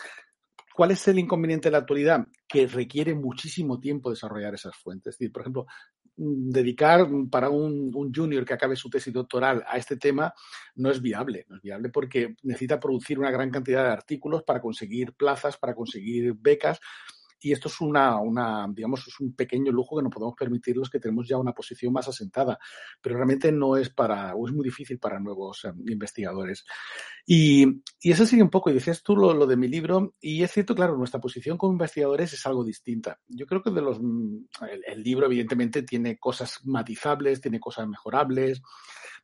¿Cuál 0.74 0.90
es 0.90 1.06
el 1.06 1.20
inconveniente 1.20 1.68
de 1.68 1.72
la 1.72 1.78
actualidad? 1.78 2.26
Que 2.48 2.66
requiere 2.66 3.14
muchísimo 3.14 3.78
tiempo 3.78 4.10
desarrollar 4.10 4.54
esas 4.54 4.74
fuentes. 4.76 5.14
Es 5.14 5.18
decir, 5.18 5.32
por 5.32 5.42
ejemplo, 5.42 5.66
mm, 6.16 6.50
dedicar 6.50 7.06
para 7.30 7.48
un, 7.50 7.92
un, 7.94 8.12
junior 8.12 8.44
que 8.44 8.54
acabe 8.54 8.74
su 8.74 8.90
tesis 8.90 9.12
doctoral 9.12 9.62
a 9.68 9.78
este 9.78 9.96
tema 9.96 10.34
no 10.74 10.90
es 10.90 11.00
viable. 11.00 11.46
No 11.48 11.56
es 11.56 11.62
viable 11.62 11.90
porque 11.90 12.34
necesita 12.42 12.80
producir 12.80 13.20
una 13.20 13.30
gran 13.30 13.50
cantidad 13.50 13.84
de 13.84 13.92
artículos 13.92 14.42
para 14.42 14.60
conseguir 14.60 15.12
plazas, 15.12 15.56
para 15.56 15.74
conseguir 15.74 16.34
becas 16.34 16.80
y 17.44 17.52
esto 17.52 17.68
es 17.68 17.78
una, 17.82 18.18
una, 18.20 18.66
digamos, 18.72 19.06
es 19.06 19.20
un 19.20 19.34
pequeño 19.34 19.70
lujo 19.70 19.98
que 19.98 20.02
no 20.02 20.08
podemos 20.08 20.34
permitir 20.34 20.78
los 20.78 20.88
que 20.88 20.98
tenemos 20.98 21.28
ya 21.28 21.36
una 21.36 21.52
posición 21.52 21.92
más 21.92 22.08
asentada, 22.08 22.58
pero 23.02 23.16
realmente 23.16 23.52
no 23.52 23.76
es 23.76 23.90
para, 23.90 24.34
o 24.34 24.48
es 24.48 24.54
muy 24.54 24.64
difícil 24.64 24.98
para 24.98 25.20
nuevos 25.20 25.66
eh, 25.66 25.72
investigadores. 25.88 26.64
Y, 27.26 27.66
y, 28.00 28.12
eso 28.12 28.24
sigue 28.24 28.42
un 28.42 28.48
poco, 28.48 28.70
y 28.70 28.72
decías 28.72 29.02
tú 29.02 29.14
lo, 29.14 29.34
lo, 29.34 29.46
de 29.46 29.58
mi 29.58 29.68
libro, 29.68 30.14
y 30.22 30.42
es 30.42 30.52
cierto, 30.52 30.74
claro, 30.74 30.96
nuestra 30.96 31.20
posición 31.20 31.58
como 31.58 31.74
investigadores 31.74 32.32
es 32.32 32.46
algo 32.46 32.64
distinta. 32.64 33.20
Yo 33.28 33.44
creo 33.44 33.62
que 33.62 33.70
de 33.70 33.82
los, 33.82 33.98
el, 33.98 34.82
el 34.86 35.02
libro 35.02 35.26
evidentemente 35.26 35.82
tiene 35.82 36.16
cosas 36.18 36.60
matizables, 36.64 37.42
tiene 37.42 37.60
cosas 37.60 37.86
mejorables, 37.86 38.62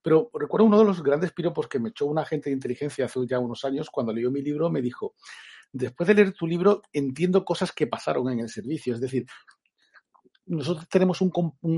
pero 0.03 0.31
recuerdo 0.35 0.67
uno 0.67 0.79
de 0.79 0.85
los 0.85 1.03
grandes 1.03 1.33
piropos 1.33 1.69
que 1.69 1.79
me 1.79 1.89
echó 1.89 2.05
un 2.05 2.19
agente 2.19 2.51
de 2.51 2.55
inteligencia 2.55 3.07
hace 3.07 3.21
ya 3.27 3.39
unos 3.39 3.65
años, 3.65 3.89
cuando 3.89 4.13
leyó 4.13 4.31
mi 4.31 4.43
libro, 4.43 4.69
me 4.69 4.83
dijo, 4.83 5.15
después 5.73 6.07
de 6.07 6.15
leer 6.15 6.33
tu 6.33 6.47
libro 6.47 6.83
entiendo 6.93 7.45
cosas 7.45 7.73
que 7.73 7.87
pasaron 7.87 8.31
en 8.31 8.41
el 8.41 8.49
servicio. 8.49 8.95
Es 8.95 9.01
decir, 9.01 9.27
nosotros 10.47 10.89
tenemos 10.89 11.21
un, 11.21 11.31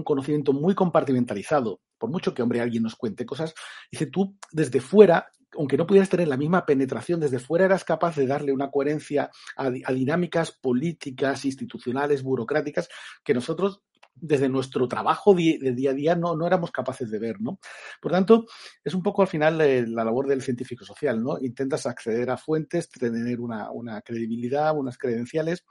conocimiento 0.03 0.53
muy 0.53 0.75
compartimentalizado. 0.75 1.81
Por 1.99 2.11
mucho 2.11 2.35
que, 2.35 2.43
hombre, 2.43 2.61
alguien 2.61 2.83
nos 2.83 2.97
cuente 2.97 3.27
cosas, 3.27 3.55
dice 3.91 4.07
tú, 4.07 4.37
desde 4.51 4.81
fuera, 4.81 5.29
aunque 5.57 5.77
no 5.77 5.87
pudieras 5.87 6.09
tener 6.09 6.27
la 6.27 6.39
misma 6.39 6.65
penetración, 6.65 7.21
desde 7.21 7.39
fuera 7.39 7.67
eras 7.67 7.85
capaz 7.85 8.17
de 8.17 8.27
darle 8.27 8.53
una 8.53 8.71
coherencia 8.71 9.31
a, 9.57 9.67
a 9.67 9.93
dinámicas 9.93 10.53
políticas, 10.53 11.45
institucionales, 11.45 12.23
burocráticas, 12.23 12.89
que 13.23 13.35
nosotros 13.35 13.83
desde 14.15 14.49
nuestro 14.49 14.87
trabajo 14.89 15.35
de 15.35 15.73
día 15.75 15.91
a 15.91 15.95
día 15.95 16.15
no, 16.15 16.37
no 16.37 16.47
éramos 16.47 16.71
capaces 16.71 17.11
de 17.11 17.19
ver, 17.19 17.41
¿no? 17.41 17.59
Por 18.01 18.13
tanto, 18.13 18.47
es 18.85 18.95
un 18.95 19.03
poco 19.03 19.23
al 19.23 19.29
final 19.29 19.61
eh, 19.61 19.87
la 19.87 20.05
labor 20.05 20.29
del 20.29 20.43
científico 20.43 20.85
social, 20.85 21.23
¿no? 21.23 21.39
Intentas 21.41 21.87
acceder 21.87 22.31
a 22.31 22.37
fuentes, 22.37 22.89
tener 22.89 23.41
una, 23.41 23.71
una 23.71 24.01
credibilidad, 24.03 24.77
unas 24.77 24.99
credenciales 24.99 25.65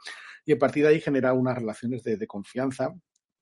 y 0.45 0.53
a 0.53 0.59
partir 0.59 0.83
de 0.83 0.89
ahí 0.89 1.01
generar 1.01 1.33
unas 1.33 1.55
relaciones 1.55 2.03
de, 2.03 2.27
confianza 2.27 2.93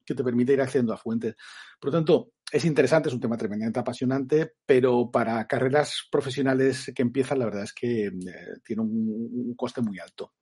que 0.05 0.15
te 0.15 0.23
permite 0.23 0.53
ir 0.53 0.61
accediendo 0.61 0.93
a 0.93 0.97
fuentes. 0.97 1.35
Por 1.79 1.91
lo 1.91 1.97
tanto, 1.99 2.31
es 2.51 2.65
interesante, 2.65 3.09
es 3.09 3.15
un 3.15 3.21
tema 3.21 3.37
tremendamente 3.37 3.79
apasionante, 3.79 4.53
pero 4.65 5.11
para 5.11 5.45
carreras 5.47 6.07
profesionales 6.11 6.91
que 6.95 7.03
empiezan, 7.03 7.39
la 7.39 7.45
verdad 7.45 7.63
es 7.63 7.73
que 7.73 8.07
eh, 8.07 8.11
tiene 8.63 8.81
un 8.81 9.53
coste 9.55 9.81
muy 9.81 9.99
alto. 9.99 10.33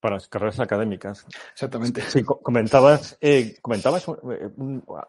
Para 0.00 0.16
las 0.16 0.28
carreras 0.28 0.60
académicas. 0.60 1.26
Exactamente. 1.52 2.02
Sí, 2.02 2.22
comentabas, 2.22 3.16
eh, 3.20 3.56
comentabas 3.62 4.06
eh, 4.08 4.50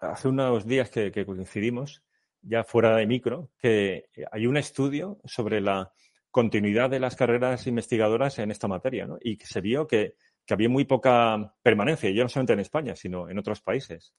hace 0.02 0.28
unos 0.30 0.66
días 0.66 0.90
que, 0.90 1.12
que, 1.12 1.26
coincidimos, 1.26 2.04
ya 2.42 2.64
fuera 2.64 2.96
de 2.96 3.06
micro, 3.06 3.50
que 3.60 4.06
hay 4.32 4.48
un 4.48 4.56
estudio 4.56 5.20
sobre 5.26 5.60
la 5.60 5.92
continuidad 6.32 6.90
de 6.90 7.00
las 7.00 7.16
carreras 7.16 7.68
investigadoras 7.68 8.40
en 8.40 8.52
esta 8.52 8.68
materia, 8.68 9.06
¿no? 9.06 9.18
Y 9.22 9.38
que 9.38 9.46
se 9.46 9.62
vio 9.62 9.88
que 9.88 10.16
que 10.46 10.54
había 10.54 10.70
muy 10.70 10.86
poca 10.86 11.54
permanencia, 11.62 12.10
ya 12.12 12.24
no 12.24 12.30
solamente 12.30 12.54
en 12.54 12.60
España, 12.60 12.96
sino 12.96 13.30
en 13.30 13.40
otros 13.40 13.62
países. 13.62 14.14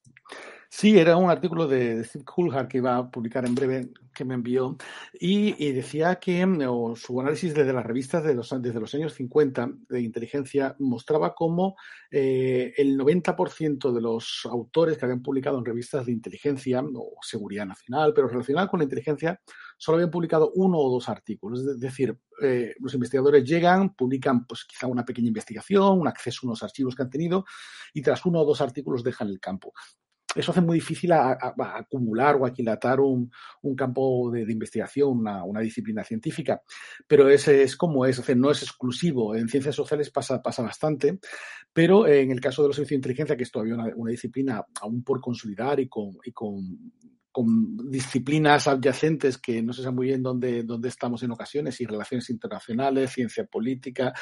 Sí, 0.69 0.99
era 0.99 1.17
un 1.17 1.31
artículo 1.31 1.69
de 1.69 2.03
Steve 2.03 2.25
Coulthard 2.25 2.67
que 2.67 2.79
iba 2.79 2.97
a 2.97 3.09
publicar 3.09 3.47
en 3.47 3.55
breve, 3.55 3.91
que 4.13 4.25
me 4.25 4.35
envió, 4.35 4.77
y, 5.13 5.73
decía 5.73 6.17
que 6.17 6.45
su 6.97 7.21
análisis 7.21 7.55
desde 7.55 7.73
las 7.73 7.87
revistas 7.87 8.25
de 8.25 8.35
los, 8.35 8.51
desde 8.61 8.81
los 8.81 8.93
años 8.95 9.15
50 9.15 9.71
de 9.89 10.01
inteligencia 10.01 10.75
mostraba 10.81 11.35
cómo 11.35 11.77
eh, 12.11 12.73
el 12.77 12.99
90% 12.99 13.93
de 13.93 14.01
los 14.01 14.47
autores 14.51 14.99
que 14.99 15.05
habían 15.05 15.23
publicado 15.23 15.59
en 15.59 15.65
revistas 15.65 16.07
de 16.07 16.13
inteligencia 16.13 16.83
o 16.95 17.17
seguridad 17.23 17.67
nacional, 17.67 18.13
pero 18.15 18.29
relacionadas 18.29 18.69
con 18.71 18.81
la 18.81 18.85
inteligencia, 18.85 19.41
solo 19.77 19.97
habían 19.97 20.11
publicado 20.11 20.53
uno 20.55 20.79
o 20.79 20.91
dos 20.91 21.09
artículos. 21.09 21.61
Es 21.61 21.81
decir, 21.81 22.19
eh, 22.43 22.75
los 22.81 22.95
investigadores 22.95 23.45
llegan, 23.45 23.95
publican 23.95 24.47
pues 24.47 24.65
quizá 24.65 24.87
una 24.87 25.05
pequeña 25.05 25.29
investigación, 25.29 26.01
un 26.01 26.09
acceso 26.09 26.41
a 26.43 26.49
unos 26.49 26.63
archivos 26.63 26.95
que 26.95 27.03
han 27.03 27.11
tenido 27.11 27.45
y 27.93 28.03
tras 28.03 28.25
uno 28.27 28.41
o 28.41 28.45
dos 28.45 28.61
artículos 28.61 29.03
dejan 29.03 29.29
el 29.29 29.41
campo. 29.41 29.73
Eso 30.35 30.51
hace 30.51 30.61
muy 30.61 30.75
difícil 30.75 31.13
a, 31.13 31.39
acumular 31.57 32.37
o 32.37 32.45
aquilatar 32.45 33.01
un, 33.01 33.31
campo 33.75 34.31
de, 34.31 34.43
investigación, 34.53 35.21
una, 35.21 35.61
disciplina 35.61 36.05
científica, 36.05 36.61
pero 37.07 37.29
es, 37.31 37.49
es 37.49 37.75
como 37.75 38.05
es, 38.05 38.37
no 38.37 38.51
es 38.51 38.63
exclusivo. 38.63 39.35
En 39.35 39.49
ciencias 39.49 39.75
sociales 39.75 40.11
pasa, 40.11 40.43
pasa 40.43 40.63
bastante, 40.63 41.19
pero 41.73 42.07
en 42.07 42.31
el 42.31 42.41
caso 42.41 42.63
de 42.63 42.69
los 42.69 42.77
servicios 42.77 42.97
de 42.97 43.09
inteligencia, 43.09 43.37
que 43.37 43.45
es 43.45 43.51
todavía 43.51 43.77
una, 43.97 44.11
disciplina 44.11 44.63
aún 44.83 45.03
por 45.03 45.23
consolidar 45.23 45.81
y 45.81 45.89
con, 45.89 46.19
y 46.23 46.33
con 46.33 46.93
con 47.37 47.77
disciplinas 47.91 48.67
adyacentes 48.67 49.37
que 49.37 49.61
no 49.61 49.75
se 49.75 49.83
sabe 49.83 49.95
muy 49.95 50.07
bien 50.07 50.23
dónde, 50.23 50.63
dónde 50.63 50.89
estamos 50.89 51.23
en 51.23 51.33
ocasiones, 51.33 51.79
y 51.83 51.85
relaciones 51.85 52.31
internacionales, 52.31 53.13
ciencia 53.13 53.45
política, 53.45 54.15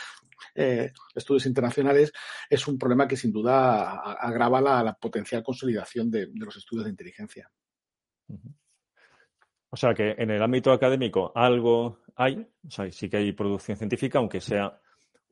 eh, 0.52 0.90
estudios 1.14 1.47
internacionales, 1.47 2.12
es 2.50 2.66
un 2.66 2.76
problema 2.76 3.06
que 3.06 3.16
sin 3.16 3.30
duda 3.30 4.00
agrava 4.14 4.61
la, 4.61 4.99
potencial 5.00 5.44
consolidación 5.44 6.11
de, 6.11 6.26
de, 6.26 6.44
los 6.44 6.56
estudios 6.56 6.87
de 6.87 6.90
inteligencia. 6.90 7.49
O 9.71 9.76
sea 9.76 9.94
que 9.94 10.16
en 10.18 10.33
el 10.33 10.42
ámbito 10.42 10.73
académico 10.73 11.30
algo 11.37 12.00
hay, 12.16 12.44
o 12.66 12.71
sea, 12.71 12.90
sí 12.90 13.09
que 13.09 13.18
hay 13.18 13.30
producción 13.30 13.76
científica, 13.76 14.18
aunque 14.18 14.40
sea 14.40 14.76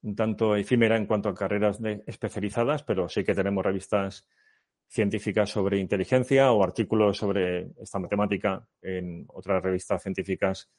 un 0.02 0.14
tanto 0.14 0.54
efímera 0.54 0.96
en 0.96 1.06
cuanto 1.06 1.28
a 1.28 1.34
carreras 1.34 1.82
de, 1.82 2.04
especializadas, 2.06 2.84
pero 2.84 3.08
sí 3.08 3.24
que 3.24 3.34
tenemos 3.34 3.64
revistas 3.64 4.28
científicas 4.92 5.49
sobre 5.49 5.78
inteligencia 5.78 6.52
o 6.52 6.62
artículos 6.62 7.16
sobre 7.16 7.68
esta 7.80 7.99
matemática 7.99 8.62
en 8.82 9.25
otras 9.28 9.62
revistas 9.62 10.02
científicas 10.02 10.70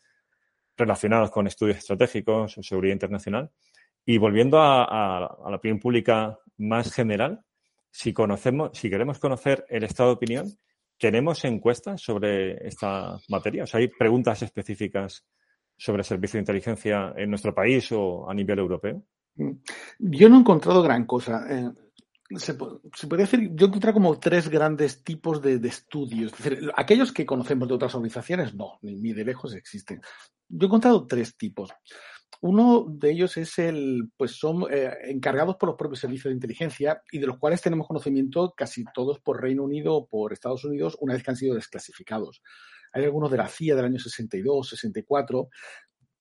relacionadas 0.78 1.32
con 1.32 1.48
estudios 1.48 1.78
estratégicos 1.78 2.58
o 2.60 2.64
seguridad 2.64 2.94
internacional. 2.94 3.50
Y 4.06 4.20
volviendo 4.20 4.62
a, 4.62 5.36
la 5.50 5.56
opinión 5.56 5.80
pública 5.80 6.38
más 6.58 6.94
general, 6.94 7.44
si 7.90 8.14
conocemos, 8.14 8.78
si 8.78 8.90
queremos 8.90 9.18
conocer 9.18 9.66
el 9.68 9.84
estado 9.84 10.10
de 10.10 10.16
opinión, 10.16 10.46
¿tenemos 11.00 11.44
encuestas 11.46 12.02
sobre 12.02 12.68
esta 12.68 13.18
materia? 13.30 13.64
O 13.64 13.68
sea, 13.68 13.80
¿hay 13.80 13.88
preguntas 13.88 14.44
específicas 14.44 15.26
sobre 15.76 16.02
el 16.02 16.06
servicio 16.06 16.38
de 16.38 16.42
inteligencia 16.42 17.14
en 17.18 17.32
nuestro 17.32 17.56
país 17.56 17.92
o 17.92 18.30
a 18.30 18.34
nivel 18.36 18.60
europeo? 18.60 19.04
Mm. 19.38 19.54
Yo 19.98 20.30
no 20.30 20.36
he 20.36 20.40
encontrado 20.40 20.84
gran 20.84 21.06
cosa. 21.06 21.46
Eh, 21.50 21.72
se, 22.38 22.54
puede 22.56 23.24
decir, 23.24 23.52
yo 23.54 23.66
he 23.66 23.70
encontrado 23.70 23.94
como 23.94 24.20
tres 24.20 24.50
grandes 24.50 25.04
tipos 25.04 25.42
de, 25.42 25.56
estudios. 25.68 26.32
decir, 26.32 26.72
aquellos 26.76 27.12
que 27.12 27.26
conocemos 27.26 27.68
de 27.68 27.74
otras 27.74 27.94
organizaciones, 27.96 28.54
no, 28.56 28.80
ni, 28.82 29.14
de 29.14 29.26
lejos 29.26 29.54
existen. 29.54 30.02
Yo 30.48 30.66
he 30.66 30.68
encontrado 30.68 31.06
tres 31.06 31.36
tipos. 31.36 31.72
Uno 32.42 32.86
de 32.90 33.12
ellos 33.12 33.38
es 33.38 33.58
el, 33.60 34.10
pues 34.18 34.32
son 34.32 34.66
eh, 34.70 34.92
encargados 35.06 35.56
por 35.56 35.70
los 35.70 35.78
propios 35.78 36.00
servicios 36.00 36.30
de 36.30 36.36
inteligencia 36.36 37.02
y 37.12 37.20
de 37.20 37.28
los 37.28 37.38
cuales 37.38 37.62
tenemos 37.62 37.88
conocimiento 37.88 38.54
casi 38.56 38.84
todos 38.94 39.20
por 39.20 39.42
Reino 39.42 39.64
Unido 39.64 39.96
o 39.96 40.08
por 40.08 40.34
Estados 40.34 40.66
Unidos 40.66 40.98
una 41.00 41.14
vez 41.14 41.24
que 41.24 41.32
han 41.32 41.38
sido 41.38 41.56
desclasificados. 41.56 42.42
Hay 42.92 43.06
algunos 43.06 43.32
de 43.32 43.38
la 43.38 43.48
CIA 43.48 43.76
del 43.76 43.86
año 43.86 44.00
62, 44.00 44.70
64, 44.70 45.50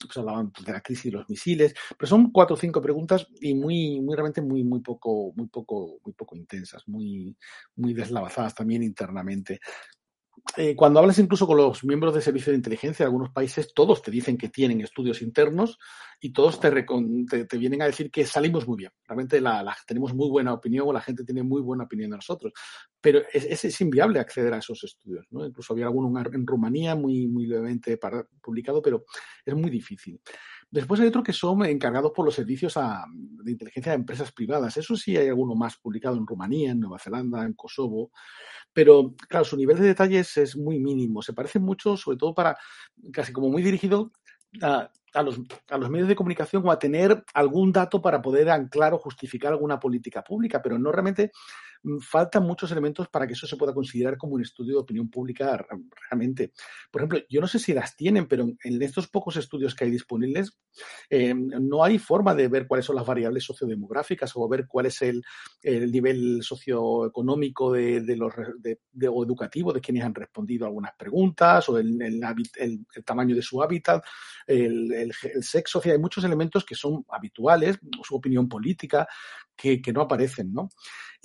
pues 0.07 0.17
hablaban 0.19 0.53
de 0.65 0.73
la 0.73 0.81
crisis 0.81 1.05
de 1.05 1.19
los 1.19 1.29
misiles, 1.29 1.75
pero 1.99 2.09
son 2.09 2.31
cuatro 2.31 2.55
o 2.55 2.59
cinco 2.59 2.81
preguntas 2.81 3.27
y 3.41 3.55
muy, 3.55 4.01
muy 4.01 4.15
realmente 4.15 4.41
muy, 4.41 4.65
muy 4.65 4.81
poco, 4.81 5.33
muy 5.37 5.49
poco, 5.49 5.99
muy 6.05 6.15
poco 6.15 6.37
intensas, 6.37 6.87
muy, 6.87 7.37
muy 7.77 7.95
deslavazadas 7.95 8.55
también 8.55 8.83
internamente. 8.83 9.61
Eh, 10.57 10.77
cuando 10.77 11.01
hablas 11.01 11.19
incluso 11.19 11.47
con 11.47 11.57
los 11.57 11.83
miembros 11.85 12.15
de 12.15 12.21
servicio 12.21 12.51
de 12.51 12.57
inteligencia 12.57 13.05
de 13.05 13.09
algunos 13.09 13.31
países, 13.31 13.73
todos 13.73 14.03
te 14.03 14.11
dicen 14.11 14.37
que 14.37 14.49
tienen 14.49 14.81
estudios 14.83 15.23
internos 15.23 15.79
y 16.21 16.33
todos 16.33 16.61
te, 16.61 16.71
te, 16.73 17.59
vienen 17.59 17.81
a 17.81 17.87
decir 17.87 18.11
que 18.11 18.27
salimos 18.27 18.67
muy 18.69 18.77
bien. 18.77 18.91
Realmente 19.07 19.41
la, 19.41 19.75
tenemos 19.87 20.15
muy 20.15 20.29
buena 20.29 20.53
opinión 20.53 20.89
o 20.89 20.93
la 20.93 21.01
gente 21.01 21.25
tiene 21.25 21.43
muy 21.43 21.63
buena 21.63 21.85
opinión 21.85 22.11
de 22.11 22.17
nosotros. 22.17 22.53
Pero 23.01 23.23
es, 23.33 23.65
es, 23.65 23.81
inviable 23.81 24.21
acceder 24.21 24.53
a 24.53 24.59
esos 24.59 24.85
estudios. 24.85 25.27
¿no? 25.31 25.47
Incluso 25.47 25.73
había 25.73 25.87
alguno 25.87 26.13
en 26.33 26.47
Rumanía 26.47 26.95
muy, 26.95 27.27
muy 27.29 27.47
levemente 27.47 27.99
publicado, 28.41 28.83
pero 28.83 29.05
es 29.45 29.55
muy 29.55 29.71
difícil. 29.71 30.21
Después 30.73 30.99
hay 31.01 31.09
otros 31.09 31.23
que 31.23 31.35
son 31.35 31.67
encargados 31.67 32.13
por 32.13 32.25
los 32.25 32.35
servicios 32.35 32.75
de 32.75 33.51
inteligencia 33.51 33.93
de 33.93 33.97
empresas 33.97 34.33
privadas. 34.33 34.75
Eso 34.79 34.97
sí 34.97 35.15
hay 35.15 35.29
alguno 35.29 35.55
más 35.55 35.77
publicado 35.77 36.17
en 36.17 36.27
Rumanía, 36.27 36.71
en 36.71 36.81
Nueva 36.81 36.99
Zelanda, 36.99 37.45
en 37.45 37.53
Kosovo. 37.53 38.11
Pero, 38.73 39.15
claro, 39.29 39.45
su 39.45 39.59
nivel 39.59 39.79
de 39.79 39.89
detalles 39.89 40.35
es 40.39 40.57
muy 40.57 40.81
mínimo. 40.81 41.21
Se 41.21 41.35
parece 41.35 41.59
mucho, 41.59 41.99
sobre 41.99 42.17
todo 42.17 42.35
para, 42.35 42.57
casi 43.13 43.35
como 43.35 43.51
muy 43.51 43.63
dirigido 43.63 44.13
a, 44.63 44.91
los, 45.23 45.41
a 45.69 45.77
los 45.77 45.91
medios 45.91 46.09
de 46.09 46.17
comunicación 46.17 46.67
o 46.67 46.73
a 46.73 46.79
tener 46.79 47.23
algún 47.35 47.71
dato 47.71 48.01
para 48.01 48.23
poder 48.23 48.49
anclar 48.49 48.95
o 48.95 48.99
justificar 48.99 49.53
alguna 49.53 49.79
política 49.79 50.25
pública, 50.25 50.63
pero 50.63 50.79
no 50.79 50.91
realmente 50.91 51.33
faltan 52.01 52.45
muchos 52.45 52.71
elementos 52.71 53.09
para 53.09 53.27
que 53.27 53.33
eso 53.33 53.47
se 53.47 53.57
pueda 53.57 53.75
considerar 53.75 54.17
como 54.17 54.35
un 54.35 54.43
estudio 54.43 54.75
de 54.75 54.81
opinión 54.81 55.09
pública 55.09 55.65
realmente. 56.09 56.53
Por 56.91 57.01
ejemplo, 57.01 57.21
yo 57.29 57.41
no 57.41 57.49
sé 57.49 57.59
si 57.59 57.73
las 57.73 57.97
tienen, 57.97 58.27
pero 58.27 58.45
en 58.63 58.83
estos 58.83 59.09
pocos 59.09 59.37
estudios 59.37 59.75
que 59.75 59.85
hay 59.85 59.91
disponibles, 59.91 60.59
eh, 61.11 61.35
no 61.35 61.83
hay 61.83 61.99
forma 61.99 62.35
de 62.35 62.49
ver 62.49 62.67
cuáles 62.67 62.87
son 62.87 62.97
las 62.97 63.07
variables 63.07 63.45
sociodemográficas 63.45 64.33
o 64.35 64.49
ver 64.49 64.67
cuál 64.67 64.87
es 64.87 65.03
el, 65.03 65.23
nivel 65.63 66.43
socioeconómico 66.43 67.73
de, 67.73 68.17
los 68.17 68.33
o 68.35 69.25
educativo 69.25 69.73
de 69.73 69.81
quienes 69.81 70.05
han 70.05 70.15
respondido 70.15 70.65
a 70.65 70.69
algunas 70.69 70.95
preguntas 70.97 71.69
o 71.69 71.79
el, 71.79 71.99
tamaño 73.05 73.35
de 73.35 73.43
su 73.43 73.63
hábitat, 73.63 74.05
el, 74.47 75.13
sexo. 75.41 75.81
hay 75.85 75.99
muchos 75.99 76.25
elementos 76.25 76.65
que 76.65 76.75
son 76.75 77.05
habituales, 77.09 77.79
su 78.03 78.15
opinión 78.15 78.49
política, 78.49 79.07
que 79.57 79.93
no 79.93 80.03
aparecen, 80.03 80.53
¿no? 80.53 80.71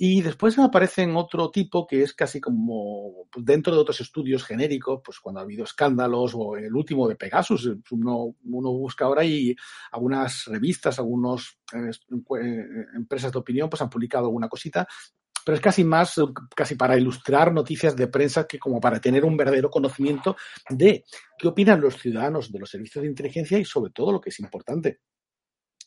Y 0.00 0.22
después 0.22 0.56
aparecen 0.60 1.16
otro 1.16 1.50
tipo 1.50 1.84
que 1.84 2.02
es 2.02 2.14
casi 2.14 2.40
como 2.40 3.26
pues, 3.32 3.44
dentro 3.44 3.74
de 3.74 3.80
otros 3.80 4.00
estudios 4.00 4.44
genéricos, 4.44 5.00
pues 5.04 5.18
cuando 5.18 5.40
ha 5.40 5.42
habido 5.42 5.64
escándalos 5.64 6.34
o 6.36 6.56
el 6.56 6.72
último 6.72 7.08
de 7.08 7.16
Pegasus, 7.16 7.68
uno, 7.90 8.36
uno 8.44 8.70
busca 8.70 9.06
ahora 9.06 9.24
y 9.24 9.56
algunas 9.90 10.44
revistas, 10.46 11.00
algunas 11.00 11.58
eh, 11.74 11.90
eh, 11.90 12.64
empresas 12.94 13.32
de 13.32 13.38
opinión 13.40 13.68
pues 13.68 13.82
han 13.82 13.90
publicado 13.90 14.26
alguna 14.26 14.48
cosita, 14.48 14.86
pero 15.44 15.56
es 15.56 15.60
casi 15.60 15.82
más, 15.82 16.14
casi 16.54 16.76
para 16.76 16.96
ilustrar 16.96 17.52
noticias 17.52 17.96
de 17.96 18.06
prensa 18.06 18.46
que 18.46 18.60
como 18.60 18.80
para 18.80 19.00
tener 19.00 19.24
un 19.24 19.36
verdadero 19.36 19.68
conocimiento 19.68 20.36
de 20.70 21.04
qué 21.36 21.48
opinan 21.48 21.80
los 21.80 21.96
ciudadanos 21.96 22.52
de 22.52 22.60
los 22.60 22.70
servicios 22.70 23.02
de 23.02 23.08
inteligencia 23.08 23.58
y 23.58 23.64
sobre 23.64 23.90
todo 23.90 24.12
lo 24.12 24.20
que 24.20 24.30
es 24.30 24.38
importante. 24.38 25.00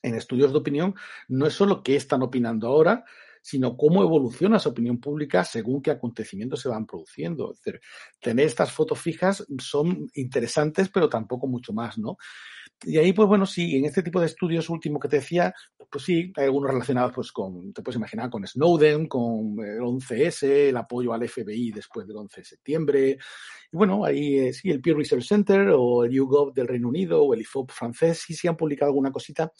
En 0.04 0.16
estudios 0.16 0.52
de 0.52 0.58
opinión 0.58 0.96
no 1.30 1.46
es 1.46 1.54
solo 1.54 1.82
qué 1.82 1.96
están 1.96 2.24
opinando 2.24 2.68
ahora, 2.68 3.06
sino 3.42 3.76
cómo 3.76 4.04
evoluciona 4.04 4.58
esa 4.58 4.70
opinión 4.70 5.00
pública 5.00 5.44
según 5.44 5.82
qué 5.82 5.92
acontecimientos 5.92 6.62
se 6.62 6.70
van 6.70 6.86
produciendo. 6.86 7.52
Es 7.52 7.62
decir, 7.62 7.82
tener 8.20 8.46
estas 8.46 8.72
fotos 8.72 9.00
fijas 9.00 9.46
son 9.60 10.10
interesantes, 10.14 10.90
pero 10.90 11.10
tampoco 11.10 11.48
mucho 11.48 11.74
más, 11.74 11.98
¿no? 11.98 12.18
Y 12.84 12.98
ahí, 12.98 13.14
pues 13.14 13.28
bueno, 13.28 13.46
sí, 13.46 13.76
en 13.76 13.86
este 13.86 14.02
tipo 14.02 14.20
de 14.20 14.26
estudios 14.26 14.70
último 14.70 15.00
que 15.00 15.08
te 15.08 15.18
decía, 15.18 15.54
pues 15.92 16.04
sí, 16.04 16.32
hay 16.36 16.46
algunos 16.46 16.72
relacionados 16.72 17.12
pues 17.14 17.32
con, 17.32 17.74
te 17.74 17.84
puedes 17.84 17.98
imaginar, 17.98 18.30
con 18.30 18.48
Snowden, 18.48 19.08
con 19.08 19.56
el 19.60 19.82
11S, 19.82 20.70
el 20.70 20.78
apoyo 20.78 21.14
al 21.14 21.28
FBI 21.28 21.72
después 21.72 22.08
del 22.08 22.18
11 22.18 22.42
de 22.42 22.46
septiembre. 22.46 23.18
Y 23.72 23.78
bueno, 23.78 24.04
ahí 24.04 24.40
eh, 24.40 24.54
sí, 24.54 24.72
el 24.72 24.82
Pew 24.82 24.98
Research 24.98 25.26
Center 25.26 25.70
o 25.76 26.06
el 26.06 26.12
YouGov 26.12 26.54
del 26.54 26.68
Reino 26.68 26.88
Unido 26.88 27.24
o 27.24 27.34
el 27.34 27.42
IFOP 27.42 27.72
francés 27.72 28.24
sí, 28.26 28.34
sí 28.34 28.48
han 28.48 28.58
publicado 28.58 28.90
alguna 28.90 29.12
cosita, 29.12 29.52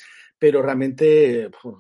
pero 0.42 0.60
realmente 0.64 1.52
pues, 1.62 1.76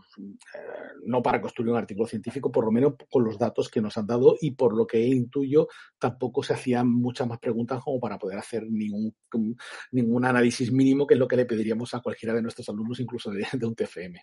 eh, 0.53 0.57
no 1.05 1.23
para 1.23 1.41
construir 1.41 1.71
un 1.71 1.79
artículo 1.79 2.05
científico, 2.05 2.51
por 2.51 2.63
lo 2.63 2.71
menos 2.71 2.93
con 3.09 3.23
los 3.23 3.35
datos 3.35 3.69
que 3.69 3.81
nos 3.81 3.97
han 3.97 4.05
dado 4.05 4.35
y 4.39 4.51
por 4.51 4.77
lo 4.77 4.85
que 4.85 4.99
intuyo, 4.99 5.67
tampoco 5.97 6.43
se 6.43 6.53
hacían 6.53 6.87
muchas 6.87 7.27
más 7.27 7.39
preguntas 7.39 7.81
como 7.83 7.99
para 7.99 8.19
poder 8.19 8.37
hacer 8.37 8.61
ningún, 8.69 9.15
ningún 9.93 10.25
análisis 10.25 10.71
mínimo, 10.71 11.07
que 11.07 11.15
es 11.15 11.19
lo 11.19 11.27
que 11.27 11.37
le 11.37 11.45
pediríamos 11.45 11.95
a 11.95 12.01
cualquiera 12.01 12.35
de 12.35 12.43
nuestros 12.43 12.69
alumnos, 12.69 12.99
incluso 12.99 13.31
de, 13.31 13.47
un 13.65 13.73
TFM. 13.73 14.21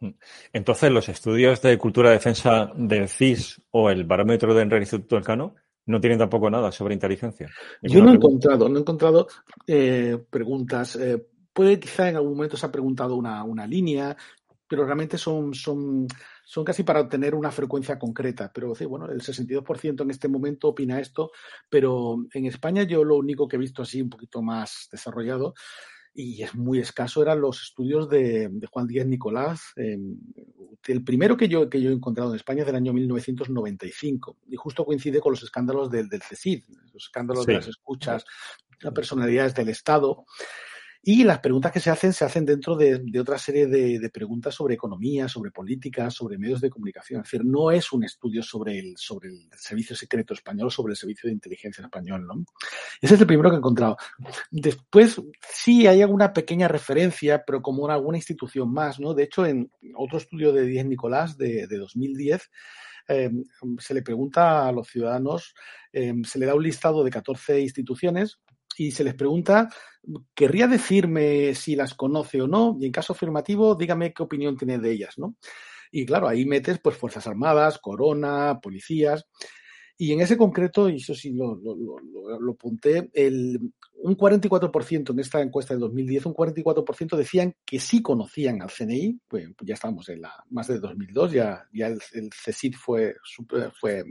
Mm. 0.00 0.10
Entonces, 0.52 0.90
los 0.90 1.08
estudios 1.08 1.62
de 1.62 1.78
cultura 1.78 2.08
de 2.08 2.16
defensa 2.16 2.72
del 2.74 3.08
CIS 3.08 3.62
o 3.70 3.88
el 3.88 4.02
barómetro 4.02 4.52
de 4.52 4.62
Enrique 4.62 4.82
Instituto 4.82 5.16
Elcano 5.16 5.54
no 5.84 6.00
tienen 6.00 6.18
tampoco 6.18 6.50
nada 6.50 6.72
sobre 6.72 6.94
inteligencia. 6.94 7.48
Yo 7.82 8.02
no 8.02 8.10
he 8.10 8.14
encontrado, 8.16 8.68
no 8.68 8.78
he 8.78 8.80
encontrado 8.80 9.28
eh, 9.64 10.18
preguntas. 10.28 10.96
Eh, 10.96 11.24
Puede 11.56 11.80
quizá 11.80 12.10
en 12.10 12.16
algún 12.16 12.36
momento 12.36 12.58
se 12.58 12.66
ha 12.66 12.70
preguntado 12.70 13.16
una, 13.16 13.42
una 13.42 13.66
línea, 13.66 14.14
pero 14.68 14.84
realmente 14.84 15.16
son, 15.16 15.54
son, 15.54 16.06
son 16.44 16.64
casi 16.66 16.82
para 16.82 17.00
obtener 17.00 17.34
una 17.34 17.50
frecuencia 17.50 17.98
concreta. 17.98 18.52
Pero 18.52 18.74
sí, 18.74 18.84
bueno, 18.84 19.06
el 19.06 19.22
62% 19.22 20.02
en 20.02 20.10
este 20.10 20.28
momento 20.28 20.68
opina 20.68 21.00
esto, 21.00 21.30
pero 21.70 22.18
en 22.34 22.44
España 22.44 22.82
yo 22.82 23.04
lo 23.04 23.16
único 23.16 23.48
que 23.48 23.56
he 23.56 23.58
visto 23.58 23.80
así 23.80 24.02
un 24.02 24.10
poquito 24.10 24.42
más 24.42 24.90
desarrollado 24.92 25.54
y 26.12 26.42
es 26.42 26.54
muy 26.54 26.78
escaso 26.78 27.22
eran 27.22 27.40
los 27.40 27.62
estudios 27.62 28.10
de, 28.10 28.50
Juan 28.70 28.86
Díaz 28.86 29.06
Nicolás. 29.06 29.72
el 29.76 31.04
primero 31.04 31.38
que 31.38 31.48
yo, 31.48 31.70
que 31.70 31.80
yo 31.80 31.88
he 31.88 31.94
encontrado 31.94 32.30
en 32.30 32.36
España 32.36 32.60
es 32.60 32.66
del 32.66 32.76
año 32.76 32.92
1995 32.92 34.36
y 34.48 34.56
justo 34.56 34.84
coincide 34.84 35.20
con 35.20 35.32
los 35.32 35.42
escándalos 35.42 35.90
del, 35.90 36.10
del 36.10 36.22
CECID, 36.22 36.64
los 36.92 37.04
escándalos 37.04 37.46
de 37.46 37.54
las 37.54 37.68
escuchas, 37.68 38.26
las 38.80 38.92
personalidades 38.92 39.54
del 39.54 39.70
Estado. 39.70 40.26
Y 41.08 41.22
las 41.22 41.38
preguntas 41.38 41.70
que 41.70 41.78
se 41.78 41.88
hacen 41.88 42.12
se 42.12 42.24
hacen 42.24 42.44
dentro 42.44 42.74
de, 42.74 43.00
otra 43.20 43.38
serie 43.38 43.68
de, 43.68 44.10
preguntas 44.10 44.56
sobre 44.56 44.74
economía, 44.74 45.28
sobre 45.28 45.52
política, 45.52 46.10
sobre 46.10 46.36
medios 46.36 46.60
de 46.60 46.68
comunicación. 46.68 47.20
Es 47.20 47.30
decir, 47.30 47.44
no 47.44 47.70
es 47.70 47.92
un 47.92 48.02
estudio 48.02 48.42
sobre 48.42 48.80
el, 48.80 48.96
servicio 48.96 49.94
secreto 49.94 50.34
español, 50.34 50.68
sobre 50.68 50.94
el 50.94 50.96
servicio 50.96 51.28
de 51.28 51.34
inteligencia 51.34 51.84
español. 51.84 52.26
¿no? 52.26 52.44
Ese 53.00 53.14
es 53.14 53.20
el 53.20 53.26
primero 53.28 53.50
que 53.50 53.54
he 53.54 53.58
encontrado. 53.58 53.96
Después, 54.50 55.22
sí 55.48 55.86
hay 55.86 56.02
alguna 56.02 56.32
pequeña 56.32 56.66
referencia, 56.66 57.44
pero 57.46 57.62
como 57.62 57.86
en 57.86 57.92
alguna 57.92 58.18
institución 58.18 58.72
más. 58.72 58.98
¿no? 58.98 59.14
De 59.14 59.22
hecho, 59.22 59.46
en 59.46 59.70
otro 59.94 60.18
estudio 60.18 60.52
de 60.52 60.66
Díez 60.66 60.86
Nicolás 60.86 61.38
de, 61.38 61.68
2010, 61.68 62.50
eh, 63.10 63.30
se 63.78 63.94
le 63.94 64.02
pregunta 64.02 64.66
a 64.66 64.72
los 64.72 64.88
ciudadanos, 64.88 65.54
eh, 65.92 66.14
se 66.24 66.40
le 66.40 66.46
da 66.46 66.56
un 66.56 66.64
listado 66.64 67.04
de 67.04 67.10
14 67.12 67.60
instituciones 67.60 68.40
y 68.76 68.90
se 68.90 69.04
les 69.04 69.14
pregunta, 69.14 69.68
¿querría 70.34 70.66
decirme 70.66 71.54
si 71.54 71.76
las 71.76 71.94
conoce 71.94 72.42
o 72.42 72.46
no? 72.46 72.76
Y 72.80 72.86
en 72.86 72.92
caso 72.92 73.12
afirmativo, 73.12 73.74
dígame 73.74 74.12
qué 74.12 74.22
opinión 74.22 74.56
tiene 74.56 74.78
de 74.78 74.92
ellas, 74.92 75.14
¿no? 75.18 75.36
Y 75.90 76.04
claro, 76.04 76.28
ahí 76.28 76.44
metes 76.44 76.78
pues 76.78 76.96
Fuerzas 76.96 77.26
Armadas, 77.26 77.78
Corona, 77.78 78.60
policías. 78.60 79.26
Y 79.98 80.12
en 80.12 80.20
ese 80.20 80.36
concreto, 80.36 80.90
y 80.90 80.96
eso 80.96 81.14
sí 81.14 81.32
lo, 81.32 81.54
lo, 81.54 81.74
lo, 82.38 82.52
apunté, 82.52 83.08
el, 83.14 83.58
un 83.94 84.14
44% 84.14 85.10
en 85.10 85.20
esta 85.20 85.40
encuesta 85.40 85.72
de 85.72 85.80
2010, 85.80 86.26
un 86.26 86.34
44% 86.34 87.16
decían 87.16 87.54
que 87.64 87.80
sí 87.80 88.02
conocían 88.02 88.60
al 88.60 88.70
CNI, 88.70 89.18
pues, 89.26 89.48
ya 89.62 89.72
estamos 89.72 90.06
en 90.10 90.20
la 90.20 90.44
más 90.50 90.66
de 90.68 90.80
2002, 90.80 91.32
ya, 91.32 91.66
ya 91.72 91.86
el, 91.86 91.98
el 92.12 92.30
fue, 92.74 93.16
fue 93.80 94.04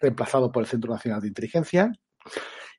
reemplazado 0.00 0.52
por 0.52 0.62
el 0.62 0.68
Centro 0.68 0.92
Nacional 0.92 1.20
de 1.20 1.28
Inteligencia, 1.28 1.92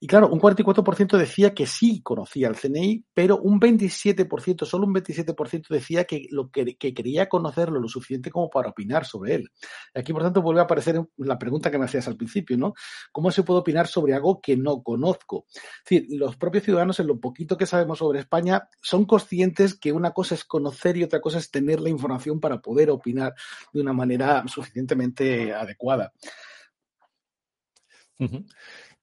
Y 0.04 0.08
claro, 0.08 0.28
un 0.28 0.42
44% 0.42 1.18
decía 1.18 1.54
que 1.54 1.66
sí 1.66 2.02
conocía 2.02 2.50
el 2.50 2.58
CNI, 2.58 3.06
pero 3.14 3.38
un 3.38 3.58
27%, 3.58 4.66
solo 4.66 4.86
un 4.86 4.94
27% 4.94 5.70
decía 5.70 6.04
que, 6.04 6.28
lo 6.30 6.52
que, 6.52 6.76
quería 6.76 7.30
conocerlo 7.30 7.80
lo 7.80 7.88
suficiente 7.88 8.30
como 8.30 8.50
para 8.50 8.68
opinar 8.68 9.06
sobre 9.06 9.36
él. 9.36 9.50
Aquí, 9.96 10.12
por 10.12 10.24
tanto, 10.24 10.42
vuelve 10.42 10.60
a 10.60 10.66
aparecer 10.66 11.02
la 11.16 11.40
pregunta 11.40 11.72
que 11.72 11.78
me 11.78 11.86
hacías 11.86 12.06
al 12.10 12.18
principio, 12.18 12.58
¿no? 12.58 12.74
¿Cómo 13.14 13.32
se 13.32 13.44
puede 13.44 13.62
opinar 13.62 13.88
sobre 13.88 14.14
algo 14.14 14.42
que 14.42 14.58
no 14.58 14.84
conozco? 14.84 15.46
Es 15.50 15.90
decir, 15.90 16.08
los 16.10 16.36
propios 16.36 16.66
ciudadanos, 16.66 17.00
en 17.00 17.08
lo 17.08 17.22
poquito 17.22 17.56
que 17.56 17.66
sabemos 17.66 18.00
sobre 18.00 18.20
España, 18.20 18.68
son 18.82 19.06
conscientes 19.06 19.74
que 19.74 19.94
una 19.94 20.12
cosa 20.12 20.36
es 20.36 20.44
conocer 20.44 20.98
y 20.98 21.04
otra 21.04 21.22
cosa 21.22 21.38
es 21.38 21.50
tener 21.50 21.80
la 21.80 21.88
información 21.88 22.42
para 22.42 22.60
poder 22.60 22.90
opinar 22.90 23.36
de 23.72 23.80
una 23.80 23.94
manera 23.94 24.44
suficientemente 24.48 25.54
adecuada. 25.54 26.12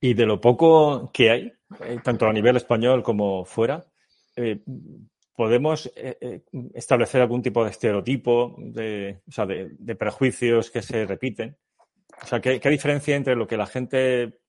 Y 0.00 0.14
de 0.14 0.26
lo 0.26 0.40
poco 0.40 1.10
que 1.12 1.30
hay, 1.30 1.52
eh, 1.84 1.98
tanto 2.02 2.26
a 2.26 2.32
nivel 2.32 2.56
español 2.56 3.02
como 3.02 3.44
fuera, 3.44 3.84
eh, 4.34 4.60
¿podemos 5.36 5.90
eh, 5.94 6.42
establecer 6.74 7.20
algún 7.20 7.42
tipo 7.42 7.62
de 7.64 7.70
estereotipo, 7.70 8.56
de, 8.58 9.20
o 9.28 9.32
sea, 9.32 9.46
de, 9.46 9.94
prejuicios 9.96 10.70
que 10.70 10.82
se 10.82 11.04
repiten? 11.04 11.56
O 12.22 12.26
sea, 12.26 12.40
¿qué, 12.40 12.58
diferencia 12.70 13.14
entre 13.14 13.36
lo 13.36 13.46
que 13.46 13.56
la 13.56 13.66
gente 13.66 14.40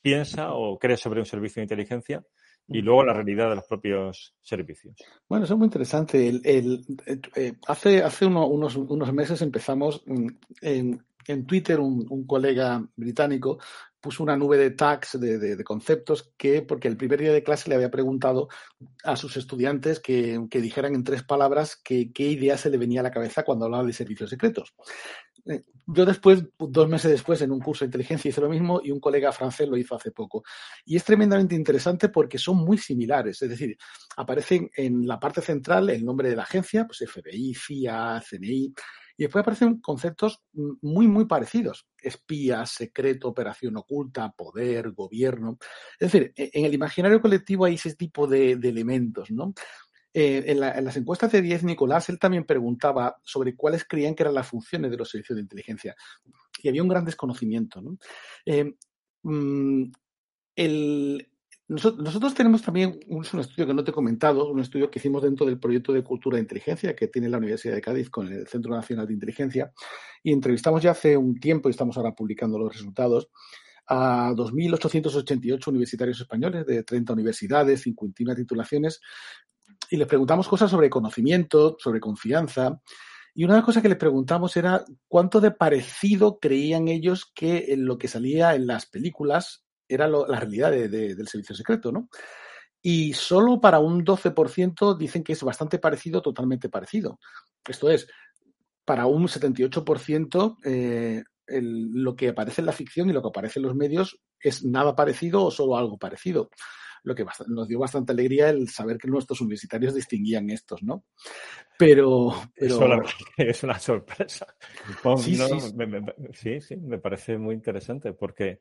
piensa 0.00 0.54
o 0.54 0.78
cree 0.78 0.96
sobre 0.96 1.20
un 1.20 1.26
servicio 1.26 1.60
de 1.60 1.64
inteligencia 1.64 2.24
y 2.68 2.82
luego 2.82 3.04
la 3.04 3.12
realidad 3.12 3.48
de 3.48 3.56
los 3.56 3.64
propios 3.64 4.34
servicios. 4.42 4.96
Bueno, 5.28 5.44
eso 5.44 5.54
es 5.54 5.58
muy 5.58 5.66
interesante. 5.66 6.40
Hace 7.66 8.26
unos, 8.26 8.76
unos, 8.76 9.12
meses 9.12 9.40
empezamos 9.42 10.02
mm, 10.06 10.28
en, 10.62 11.06
en 11.28 11.46
Twitter 11.46 11.80
un, 11.80 12.26
colega 12.26 12.84
británico 12.96 13.58
puso 14.06 14.22
una 14.22 14.36
nube 14.36 14.56
de 14.56 14.70
tags, 14.70 15.18
de, 15.18 15.64
conceptos, 15.64 16.32
que 16.36 16.62
porque 16.62 16.86
el 16.86 16.96
primer 16.96 17.18
día 17.18 17.32
de 17.32 17.42
clase 17.42 17.68
le 17.68 17.74
había 17.74 17.90
preguntado 17.90 18.48
a 19.02 19.16
sus 19.16 19.36
estudiantes 19.36 19.98
que, 19.98 20.38
dijeran 20.48 20.94
en 20.94 21.02
tres 21.02 21.24
palabras 21.24 21.74
qué 21.82 22.12
idea 22.16 22.56
se 22.56 22.70
le 22.70 22.78
venía 22.78 23.00
a 23.00 23.02
la 23.02 23.10
cabeza 23.10 23.42
cuando 23.42 23.64
hablaba 23.64 23.82
de 23.82 23.92
servicios 23.92 24.30
secretos. 24.30 24.76
Eh, 25.48 25.64
yo 25.88 26.04
después, 26.04 26.44
dos 26.56 26.88
meses 26.88 27.10
después, 27.10 27.40
en 27.42 27.50
un 27.50 27.60
curso 27.60 27.84
de 27.84 27.88
inteligencia 27.88 28.28
hice 28.28 28.40
lo 28.40 28.48
mismo 28.48 28.80
y 28.82 28.92
un 28.92 29.00
colega 29.00 29.32
francés 29.32 29.68
lo 29.68 29.76
hizo 29.76 29.96
hace 29.96 30.12
poco. 30.12 30.44
Y 30.84 30.96
es 30.96 31.04
tremendamente 31.04 31.56
interesante 31.56 32.08
porque 32.08 32.38
son 32.38 32.58
muy 32.58 32.78
similares. 32.78 33.42
Es 33.42 33.50
decir, 33.50 33.76
aparecen 34.16 34.70
en 34.76 35.04
la 35.06 35.18
parte 35.18 35.40
central 35.40 35.90
el 35.90 36.04
nombre 36.04 36.28
de 36.28 36.36
la 36.36 36.44
agencia, 36.44 36.86
pues 36.86 37.08
FBI, 37.10 37.54
CIA, 37.54 38.22
CNI, 38.28 38.72
y 39.16 39.24
después 39.24 39.42
aparecen 39.42 39.80
conceptos 39.80 40.42
muy, 40.52 41.08
muy 41.08 41.24
parecidos. 41.24 41.86
Espía, 42.00 42.66
secreto, 42.66 43.28
operación 43.28 43.76
oculta, 43.76 44.30
poder, 44.32 44.92
gobierno. 44.92 45.58
Es 45.98 46.12
decir, 46.12 46.32
e, 46.36 46.50
en 46.52 46.66
el 46.66 46.74
imaginario 46.74 47.20
colectivo 47.20 47.64
hay 47.64 47.74
ese 47.74 47.94
tipo 47.94 48.26
de, 48.26 48.52
elementos, 48.52 49.30
¿no? 49.30 49.54
Eh, 50.12 50.44
en, 50.46 50.60
las 50.60 50.96
encuestas 50.96 51.32
de 51.32 51.42
10 51.42 51.64
Nicolás, 51.64 52.08
él 52.08 52.18
también 52.18 52.44
preguntaba 52.44 53.16
sobre 53.22 53.54
cuáles 53.54 53.84
creían 53.84 54.14
que 54.14 54.22
eran 54.22 54.34
las 54.34 54.48
funciones 54.48 54.90
de 54.90 54.96
los 54.96 55.10
servicios 55.10 55.36
de 55.36 55.42
inteligencia. 55.42 55.94
Y 56.62 56.68
había 56.68 56.82
un 56.82 56.88
gran 56.88 57.04
desconocimiento. 57.04 57.82
¿no? 57.82 57.98
Eh, 58.46 58.74
mm, 59.22 59.84
el, 60.56 61.28
nosotros 61.68 62.32
tenemos 62.34 62.62
también 62.62 63.00
un, 63.08 63.22
estudio 63.24 63.66
que 63.66 63.74
no 63.74 63.82
te 63.82 63.90
he 63.90 63.94
comentado, 63.94 64.48
un 64.48 64.60
estudio 64.60 64.88
que 64.88 65.00
hicimos 65.00 65.24
dentro 65.24 65.44
del 65.44 65.58
proyecto 65.58 65.92
de 65.92 66.04
cultura 66.04 66.36
de 66.36 66.42
inteligencia 66.42 66.94
que 66.94 67.08
tiene 67.08 67.28
la 67.28 67.38
Universidad 67.38 67.74
de 67.74 67.80
Cádiz 67.80 68.08
con 68.08 68.32
el 68.32 68.46
Centro 68.46 68.72
Nacional 68.72 69.08
de 69.08 69.14
Inteligencia 69.14 69.72
y 70.22 70.32
entrevistamos 70.32 70.80
ya 70.80 70.92
hace 70.92 71.16
un 71.16 71.40
tiempo 71.40 71.68
y 71.68 71.72
estamos 71.72 71.96
ahora 71.96 72.14
publicando 72.14 72.56
los 72.56 72.72
resultados 72.72 73.30
a 73.88 74.32
2.888 74.34 75.66
universitarios 75.66 76.20
españoles 76.20 76.66
de 76.66 76.84
30 76.84 77.12
universidades, 77.12 77.82
51 77.82 78.36
titulaciones 78.36 79.00
y 79.90 79.96
les 79.96 80.06
preguntamos 80.06 80.46
cosas 80.46 80.70
sobre 80.70 80.88
conocimiento, 80.88 81.76
sobre 81.80 81.98
confianza. 81.98 82.80
Y 83.34 83.44
una 83.44 83.54
de 83.54 83.58
las 83.58 83.66
cosas 83.66 83.82
que 83.82 83.88
les 83.88 83.98
preguntamos 83.98 84.56
era 84.56 84.84
cuánto 85.08 85.40
de 85.40 85.50
parecido 85.50 86.38
creían 86.38 86.86
ellos 86.86 87.30
que 87.34 87.72
en 87.72 87.86
lo 87.86 87.98
que 87.98 88.08
salía 88.08 88.54
en 88.54 88.68
las 88.68 88.86
películas 88.86 89.65
era 89.88 90.08
la 90.08 90.38
realidad 90.40 90.70
del 90.70 91.28
servicio 91.28 91.54
secreto, 91.54 91.92
¿no? 91.92 92.08
Y 92.82 93.12
solo 93.14 93.60
para 93.60 93.80
un 93.80 94.04
12% 94.04 94.96
dicen 94.96 95.24
que 95.24 95.32
es 95.32 95.42
bastante 95.42 95.78
parecido, 95.78 96.22
totalmente 96.22 96.68
parecido. 96.68 97.18
Esto 97.68 97.90
es, 97.90 98.06
para 98.84 99.06
un 99.06 99.26
78% 99.26 100.56
eh, 100.64 101.24
lo 101.48 102.14
que 102.14 102.28
aparece 102.28 102.60
en 102.60 102.66
la 102.66 102.72
ficción 102.72 103.10
y 103.10 103.12
lo 103.12 103.22
que 103.22 103.28
aparece 103.28 103.58
en 103.58 103.64
los 103.64 103.74
medios 103.74 104.20
es 104.40 104.64
nada 104.64 104.94
parecido 104.94 105.44
o 105.44 105.50
solo 105.50 105.76
algo 105.76 105.98
parecido. 105.98 106.50
Lo 107.02 107.14
que 107.14 107.24
nos 107.48 107.68
dio 107.68 107.78
bastante 107.78 108.12
alegría 108.12 108.50
el 108.50 108.68
saber 108.68 108.98
que 108.98 109.08
nuestros 109.08 109.40
universitarios 109.40 109.94
distinguían 109.94 110.50
estos, 110.50 110.82
¿no? 110.82 111.04
Pero. 111.78 112.34
pero... 112.54 113.02
es 113.36 113.62
una 113.62 113.78
sorpresa. 113.78 114.46
sí, 116.32 116.60
sí, 116.60 116.76
me 116.76 116.98
parece 116.98 117.38
muy 117.38 117.54
interesante 117.54 118.12
porque 118.12 118.58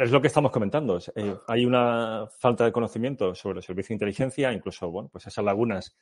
es 0.00 0.10
lo 0.10 0.20
que 0.20 0.28
estamos 0.28 0.50
comentando. 0.50 0.98
Eh, 1.14 1.36
hay 1.48 1.64
una 1.64 2.26
falta 2.38 2.64
de 2.64 2.72
conocimiento 2.72 3.34
sobre 3.34 3.58
el 3.58 3.64
servicio 3.64 3.88
de 3.88 3.96
inteligencia, 3.96 4.52
incluso, 4.52 4.90
bueno, 4.90 5.08
pues 5.10 5.26
esas 5.26 5.44
lagunas 5.44 5.96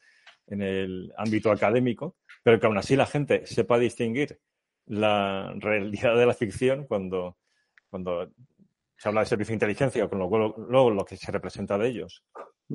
en 0.46 0.62
el 0.62 1.12
ámbito 1.16 1.50
académico, 1.50 2.16
pero 2.42 2.58
que 2.58 2.66
aún 2.66 2.78
así 2.78 2.96
la 2.96 3.06
gente 3.06 3.46
sepa 3.46 3.78
distinguir 3.78 4.40
la 4.86 5.54
realidad 5.56 6.16
de 6.16 6.26
la 6.26 6.34
ficción 6.34 6.86
cuando, 6.86 7.38
cuando 7.88 8.30
se 8.96 9.08
habla 9.08 9.20
de 9.20 9.26
servicio 9.26 9.52
de 9.52 9.56
inteligencia 9.56 10.08
con 10.08 10.18
luego 10.18 10.90
lo 10.90 11.04
que 11.04 11.16
se 11.16 11.32
representa 11.32 11.78
de 11.78 11.88
ellos 11.88 12.24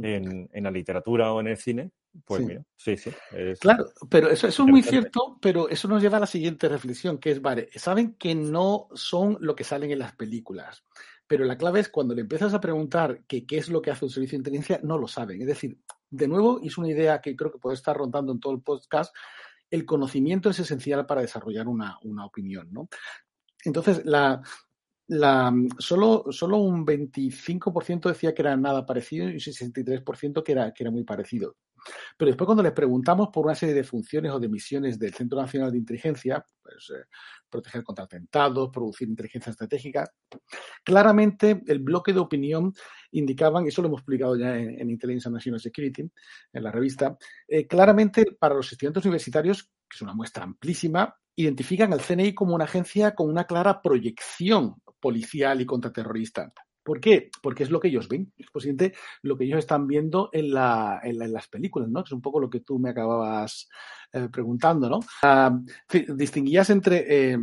en, 0.02 0.50
la 0.54 0.72
literatura 0.72 1.32
o 1.32 1.40
en 1.40 1.48
el 1.48 1.58
cine, 1.58 1.92
pues 2.26 2.42
mira, 2.42 2.64
sí, 2.76 2.98
sí. 2.98 3.12
claro, 3.60 3.86
pero 4.10 4.30
eso, 4.30 4.48
eso 4.48 4.64
es 4.64 4.70
muy 4.70 4.84
cierto, 4.84 5.38
pero 5.42 5.70
eso 5.70 5.88
nos 5.88 6.02
lleva 6.02 6.18
a 6.18 6.22
la 6.22 6.28
siguiente 6.28 6.70
reflexión, 6.70 7.18
que 7.18 7.32
es, 7.32 7.42
vale, 7.42 7.70
saben 7.76 8.16
que 8.16 8.36
no 8.36 8.88
son 8.94 9.38
lo 9.40 9.56
que 9.56 9.64
salen 9.64 9.92
en 9.92 10.00
las 10.00 10.16
películas, 10.16 10.84
pero 11.28 11.44
la 11.44 11.58
clave 11.58 11.82
es 11.82 11.90
cuando 11.90 12.16
le 12.16 12.22
empiezas 12.22 12.54
a 12.54 12.62
preguntar 12.62 13.24
qué 13.28 13.46
es 13.50 13.70
lo 13.70 13.82
que 13.82 13.92
hace 13.92 14.06
un 14.06 14.12
servicio 14.12 14.38
de 14.38 14.42
inteligencia, 14.42 14.80
no 14.84 14.98
lo 14.98 15.08
saben. 15.08 15.42
Es 15.42 15.48
decir, 15.48 15.78
de 16.10 16.28
nuevo, 16.28 16.62
es 16.64 16.78
una 16.78 16.90
idea 16.90 17.20
que 17.22 17.36
creo 17.36 17.52
que 17.52 17.60
puede 17.60 17.76
estar 17.76 17.96
rondando 17.96 18.32
en 18.32 18.40
todo 18.40 18.54
el 18.54 18.62
podcast, 18.62 19.14
el 19.70 19.86
conocimiento 19.86 20.50
es 20.50 20.60
esencial 20.60 21.06
para 21.06 21.22
desarrollar 21.22 21.68
una, 21.68 21.98
una 22.04 22.26
opinión, 22.26 22.72
¿no? 22.72 22.88
Entonces, 23.66 24.06
la, 24.06 24.42
la, 25.08 25.54
solo, 25.78 26.26
solo 26.30 26.58
un 26.58 26.86
25% 26.86 28.10
decía 28.10 28.34
que 28.34 28.42
era 28.42 28.56
nada 28.56 28.86
parecido 28.86 29.28
y 29.30 29.34
un 29.34 29.40
63% 29.40 30.44
que 30.44 30.52
era, 30.54 30.74
que 30.74 30.84
era 30.84 30.92
muy 30.92 31.04
parecido. 31.04 31.56
Pero 32.18 32.30
después 32.30 32.46
cuando 32.46 32.64
les 32.64 32.72
preguntamos 32.72 33.30
por 33.30 33.46
una 33.46 33.56
serie 33.56 33.76
de 33.76 33.84
funciones 33.84 34.32
o 34.32 34.40
de 34.40 34.50
misiones 34.50 34.98
del 35.00 35.14
Centro 35.14 35.40
Nacional 35.40 35.72
de 35.72 35.78
Inteligencia, 35.78 36.44
pues 36.62 36.92
eh, 36.96 37.06
proteger 37.50 37.84
contra 37.84 38.06
atentados, 38.06 38.70
producir 38.72 39.08
inteligencia 39.08 39.52
estratégica, 39.52 40.10
claramente 40.84 41.62
el 41.68 41.80
bloque 41.80 42.14
de 42.14 42.20
opinión 42.20 42.74
indicaban, 43.12 43.66
y 43.66 43.70
eso 43.70 43.82
lo 43.82 43.88
hemos 43.88 44.04
publicado 44.04 44.36
ya 44.36 44.58
en, 44.58 44.90
Intelligence 44.90 45.28
and 45.28 45.36
National 45.36 45.60
Security, 45.60 46.10
en 46.54 46.64
la 46.64 46.72
revista, 46.72 47.18
eh, 47.48 47.68
claramente 47.68 48.26
para 48.38 48.56
los 48.56 48.72
estudiantes 48.72 49.06
universitarios, 49.06 49.64
que 49.64 49.96
es 49.96 50.02
una 50.02 50.14
muestra 50.14 50.44
amplísima, 50.44 51.16
identifican 51.36 51.94
al 51.94 52.02
CNI 52.02 52.34
como 52.34 52.56
una 52.56 52.66
agencia 52.66 53.14
con 53.14 53.30
una 53.30 53.46
clara 53.46 53.82
proyección 53.82 54.76
policial 55.00 55.62
y 55.62 55.66
contraterrorista. 55.66 56.52
¿Por 56.88 57.02
qué? 57.02 57.30
Porque 57.42 57.64
es 57.64 57.70
lo 57.70 57.82
que 57.82 57.90
ellos 57.90 58.08
ven, 58.08 58.32
es 58.38 58.50
posible 58.50 58.94
lo 59.22 59.38
que 59.38 59.44
ellos 59.44 59.60
están 59.60 59.88
viendo 59.88 60.30
en, 60.32 60.54
las 60.54 61.48
películas, 61.52 61.90
¿no? 61.90 62.02
Que 62.02 62.08
es 62.08 62.14
un 62.14 62.22
poco 62.22 62.40
lo 62.40 62.50
que 62.50 62.62
tú 62.62 62.80
me 62.80 62.92
acababas 62.92 63.68
eh, 64.14 64.30
preguntando, 64.32 64.90
¿no? 64.90 65.02
Ah, 65.22 65.60
distinguías 66.16 66.70
entre 66.70 67.34
eh, 67.34 67.38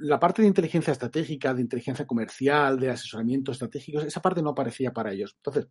la 0.00 0.18
parte 0.18 0.42
de 0.42 0.48
inteligencia 0.48 0.90
estratégica, 0.90 1.54
de 1.54 1.62
inteligencia 1.62 2.08
comercial, 2.08 2.80
de 2.80 2.90
asesoramiento 2.90 3.52
estratégico, 3.52 4.00
esa 4.00 4.20
parte 4.20 4.42
no 4.42 4.50
aparecía 4.50 4.92
para 4.92 5.12
ellos. 5.12 5.36
Entonces, 5.36 5.68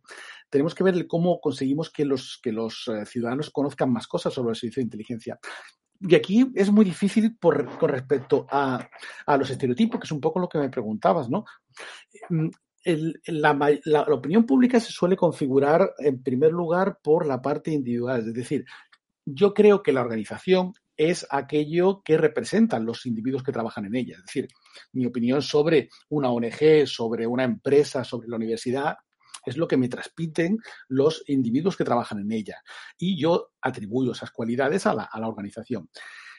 tenemos 0.48 0.74
que 0.74 0.84
ver 0.84 1.06
cómo 1.06 1.38
conseguimos 1.38 1.90
que 1.90 2.06
los, 2.06 2.40
eh, 2.42 3.04
ciudadanos 3.04 3.50
conozcan 3.50 3.92
más 3.92 4.06
cosas 4.06 4.32
sobre 4.32 4.52
el 4.52 4.56
servicio 4.56 4.80
de 4.80 4.84
inteligencia. 4.84 5.38
Y 6.00 6.14
aquí 6.14 6.50
es 6.54 6.70
muy 6.70 6.86
difícil 6.86 7.36
con 7.38 7.88
respecto 7.90 8.46
a, 8.50 8.88
los 9.36 9.50
estereotipos, 9.50 10.00
que 10.00 10.06
es 10.06 10.12
un 10.12 10.20
poco 10.20 10.38
lo 10.38 10.48
que 10.48 10.56
me 10.56 10.70
preguntabas, 10.70 11.28
¿no? 11.28 11.44
La, 13.26 14.02
opinión 14.08 14.46
pública 14.46 14.80
se 14.80 14.92
suele 14.92 15.16
configurar 15.16 15.92
en 15.98 16.22
primer 16.22 16.52
lugar 16.52 16.98
por 17.02 17.26
la 17.26 17.42
parte 17.42 17.70
individual, 17.70 18.20
es 18.20 18.32
decir, 18.32 18.64
yo 19.26 19.52
creo 19.52 19.82
que 19.82 19.92
la 19.92 20.00
organización 20.00 20.72
es 20.96 21.26
aquello 21.30 22.02
que 22.02 22.16
representan 22.16 22.86
los 22.86 23.04
individuos 23.04 23.42
que 23.42 23.52
trabajan 23.52 23.84
en 23.84 23.94
ella. 23.94 24.16
Es 24.16 24.24
decir, 24.24 24.48
mi 24.92 25.06
opinión 25.06 25.42
sobre 25.42 25.90
una 26.08 26.30
ONG, 26.30 26.86
sobre 26.86 27.26
una 27.26 27.44
empresa, 27.44 28.04
sobre 28.04 28.28
la 28.28 28.36
universidad, 28.36 28.96
es 29.44 29.56
lo 29.56 29.68
que 29.68 29.76
me 29.76 29.88
transmiten 29.88 30.58
los 30.88 31.22
individuos 31.28 31.76
que 31.76 31.84
trabajan 31.84 32.20
en 32.20 32.32
ella. 32.32 32.56
Y 32.98 33.20
yo 33.20 33.50
atribuyo 33.60 34.12
esas 34.12 34.30
cualidades 34.30 34.86
a 34.86 34.94
la, 34.94 35.28
organización. 35.28 35.88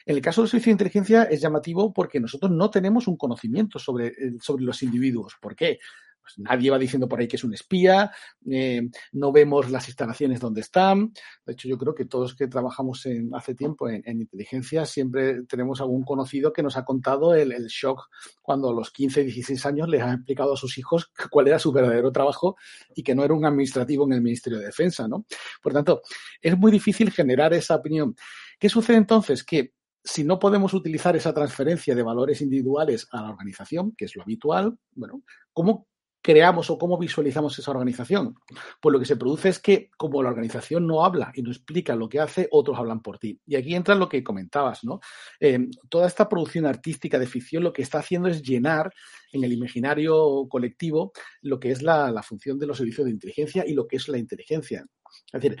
En 0.04 0.16
el 0.16 0.22
caso 0.22 0.42
del 0.42 0.50
servicio 0.50 0.70
de 0.70 0.74
inteligencia 0.74 1.22
es 1.24 1.40
llamativo 1.40 1.92
porque 1.92 2.20
nosotros 2.20 2.50
no 2.50 2.70
tenemos 2.70 3.06
un 3.06 3.16
conocimiento 3.16 3.78
sobre, 3.78 4.12
sobre 4.40 4.64
los 4.64 4.82
individuos. 4.82 5.36
¿Por 5.40 5.54
qué? 5.54 5.78
Pues 6.22 6.38
nadie 6.38 6.70
va 6.70 6.78
diciendo 6.78 7.08
por 7.08 7.20
ahí 7.20 7.26
que 7.26 7.36
es 7.36 7.44
un 7.44 7.54
espía, 7.54 8.10
eh, 8.50 8.82
no 9.12 9.32
vemos 9.32 9.70
las 9.70 9.88
instalaciones 9.88 10.40
donde 10.40 10.60
están. 10.60 11.12
De 11.44 11.52
hecho, 11.52 11.68
yo 11.68 11.78
creo 11.78 11.94
que 11.94 12.04
todos 12.04 12.34
que 12.34 12.46
trabajamos 12.46 13.04
en, 13.06 13.34
hace 13.34 13.54
tiempo 13.54 13.88
en, 13.88 14.02
inteligencia 14.06 14.86
siempre 14.86 15.42
tenemos 15.44 15.80
algún 15.80 16.04
conocido 16.04 16.52
que 16.52 16.62
nos 16.62 16.76
ha 16.76 16.84
contado 16.84 17.34
el, 17.34 17.52
el, 17.52 17.66
shock 17.66 18.08
cuando 18.42 18.70
a 18.70 18.74
los 18.74 18.90
15, 18.90 19.24
16 19.24 19.66
años 19.66 19.88
les 19.88 20.02
han 20.02 20.14
explicado 20.14 20.54
a 20.54 20.56
sus 20.56 20.76
hijos 20.78 21.10
cuál 21.30 21.48
era 21.48 21.58
su 21.58 21.72
verdadero 21.72 22.12
trabajo 22.12 22.56
y 22.94 23.02
que 23.02 23.14
no 23.14 23.24
era 23.24 23.34
un 23.34 23.44
administrativo 23.44 24.04
en 24.04 24.12
el 24.12 24.22
Ministerio 24.22 24.58
de 24.58 24.66
Defensa, 24.66 25.08
¿no? 25.08 25.26
Por 25.62 25.72
tanto, 25.72 26.02
es 26.40 26.56
muy 26.56 26.70
difícil 26.70 27.10
generar 27.10 27.52
esa 27.54 27.76
opinión. 27.76 28.14
¿Qué 28.58 28.68
sucede 28.68 28.98
entonces? 28.98 29.42
Que 29.42 29.74
si 30.02 30.24
no 30.24 30.38
podemos 30.38 30.72
utilizar 30.74 31.14
esa 31.16 31.34
transferencia 31.34 31.94
de 31.94 32.02
valores 32.02 32.40
individuales 32.40 33.06
a 33.12 33.22
la 33.22 33.30
organización, 33.30 33.92
que 33.96 34.06
es 34.06 34.16
lo 34.16 34.22
habitual, 34.22 34.78
bueno, 34.92 35.22
¿cómo 35.52 35.88
creamos 36.22 36.70
o 36.70 36.78
cómo 36.78 36.98
visualizamos 36.98 37.58
esa 37.58 37.70
organización? 37.70 38.34
Pues 38.80 38.92
lo 38.92 38.98
que 38.98 39.06
se 39.06 39.16
produce 39.16 39.48
es 39.48 39.58
que 39.58 39.90
como 39.96 40.22
la 40.22 40.30
organización 40.30 40.86
no 40.86 41.04
habla 41.04 41.32
y 41.34 41.42
no 41.42 41.50
explica 41.50 41.94
lo 41.96 42.08
que 42.08 42.20
hace, 42.20 42.48
otros 42.50 42.78
hablan 42.78 43.00
por 43.00 43.18
ti. 43.18 43.40
Y 43.46 43.56
aquí 43.56 43.74
entra 43.74 43.94
lo 43.94 44.08
que 44.08 44.22
comentabas, 44.22 44.84
¿no? 44.84 45.00
Eh, 45.38 45.68
toda 45.88 46.06
esta 46.06 46.28
producción 46.28 46.66
artística 46.66 47.18
de 47.18 47.26
ficción 47.26 47.64
lo 47.64 47.72
que 47.72 47.82
está 47.82 47.98
haciendo 47.98 48.28
es 48.28 48.42
llenar 48.42 48.92
en 49.32 49.44
el 49.44 49.52
imaginario 49.52 50.46
colectivo 50.48 51.12
lo 51.42 51.60
que 51.60 51.70
es 51.70 51.82
la, 51.82 52.10
la 52.10 52.22
función 52.22 52.58
de 52.58 52.66
los 52.66 52.78
servicios 52.78 53.06
de 53.06 53.12
inteligencia 53.12 53.64
y 53.66 53.74
lo 53.74 53.86
que 53.86 53.96
es 53.96 54.08
la 54.08 54.18
inteligencia. 54.18 54.84
Es 55.32 55.40
decir, 55.40 55.58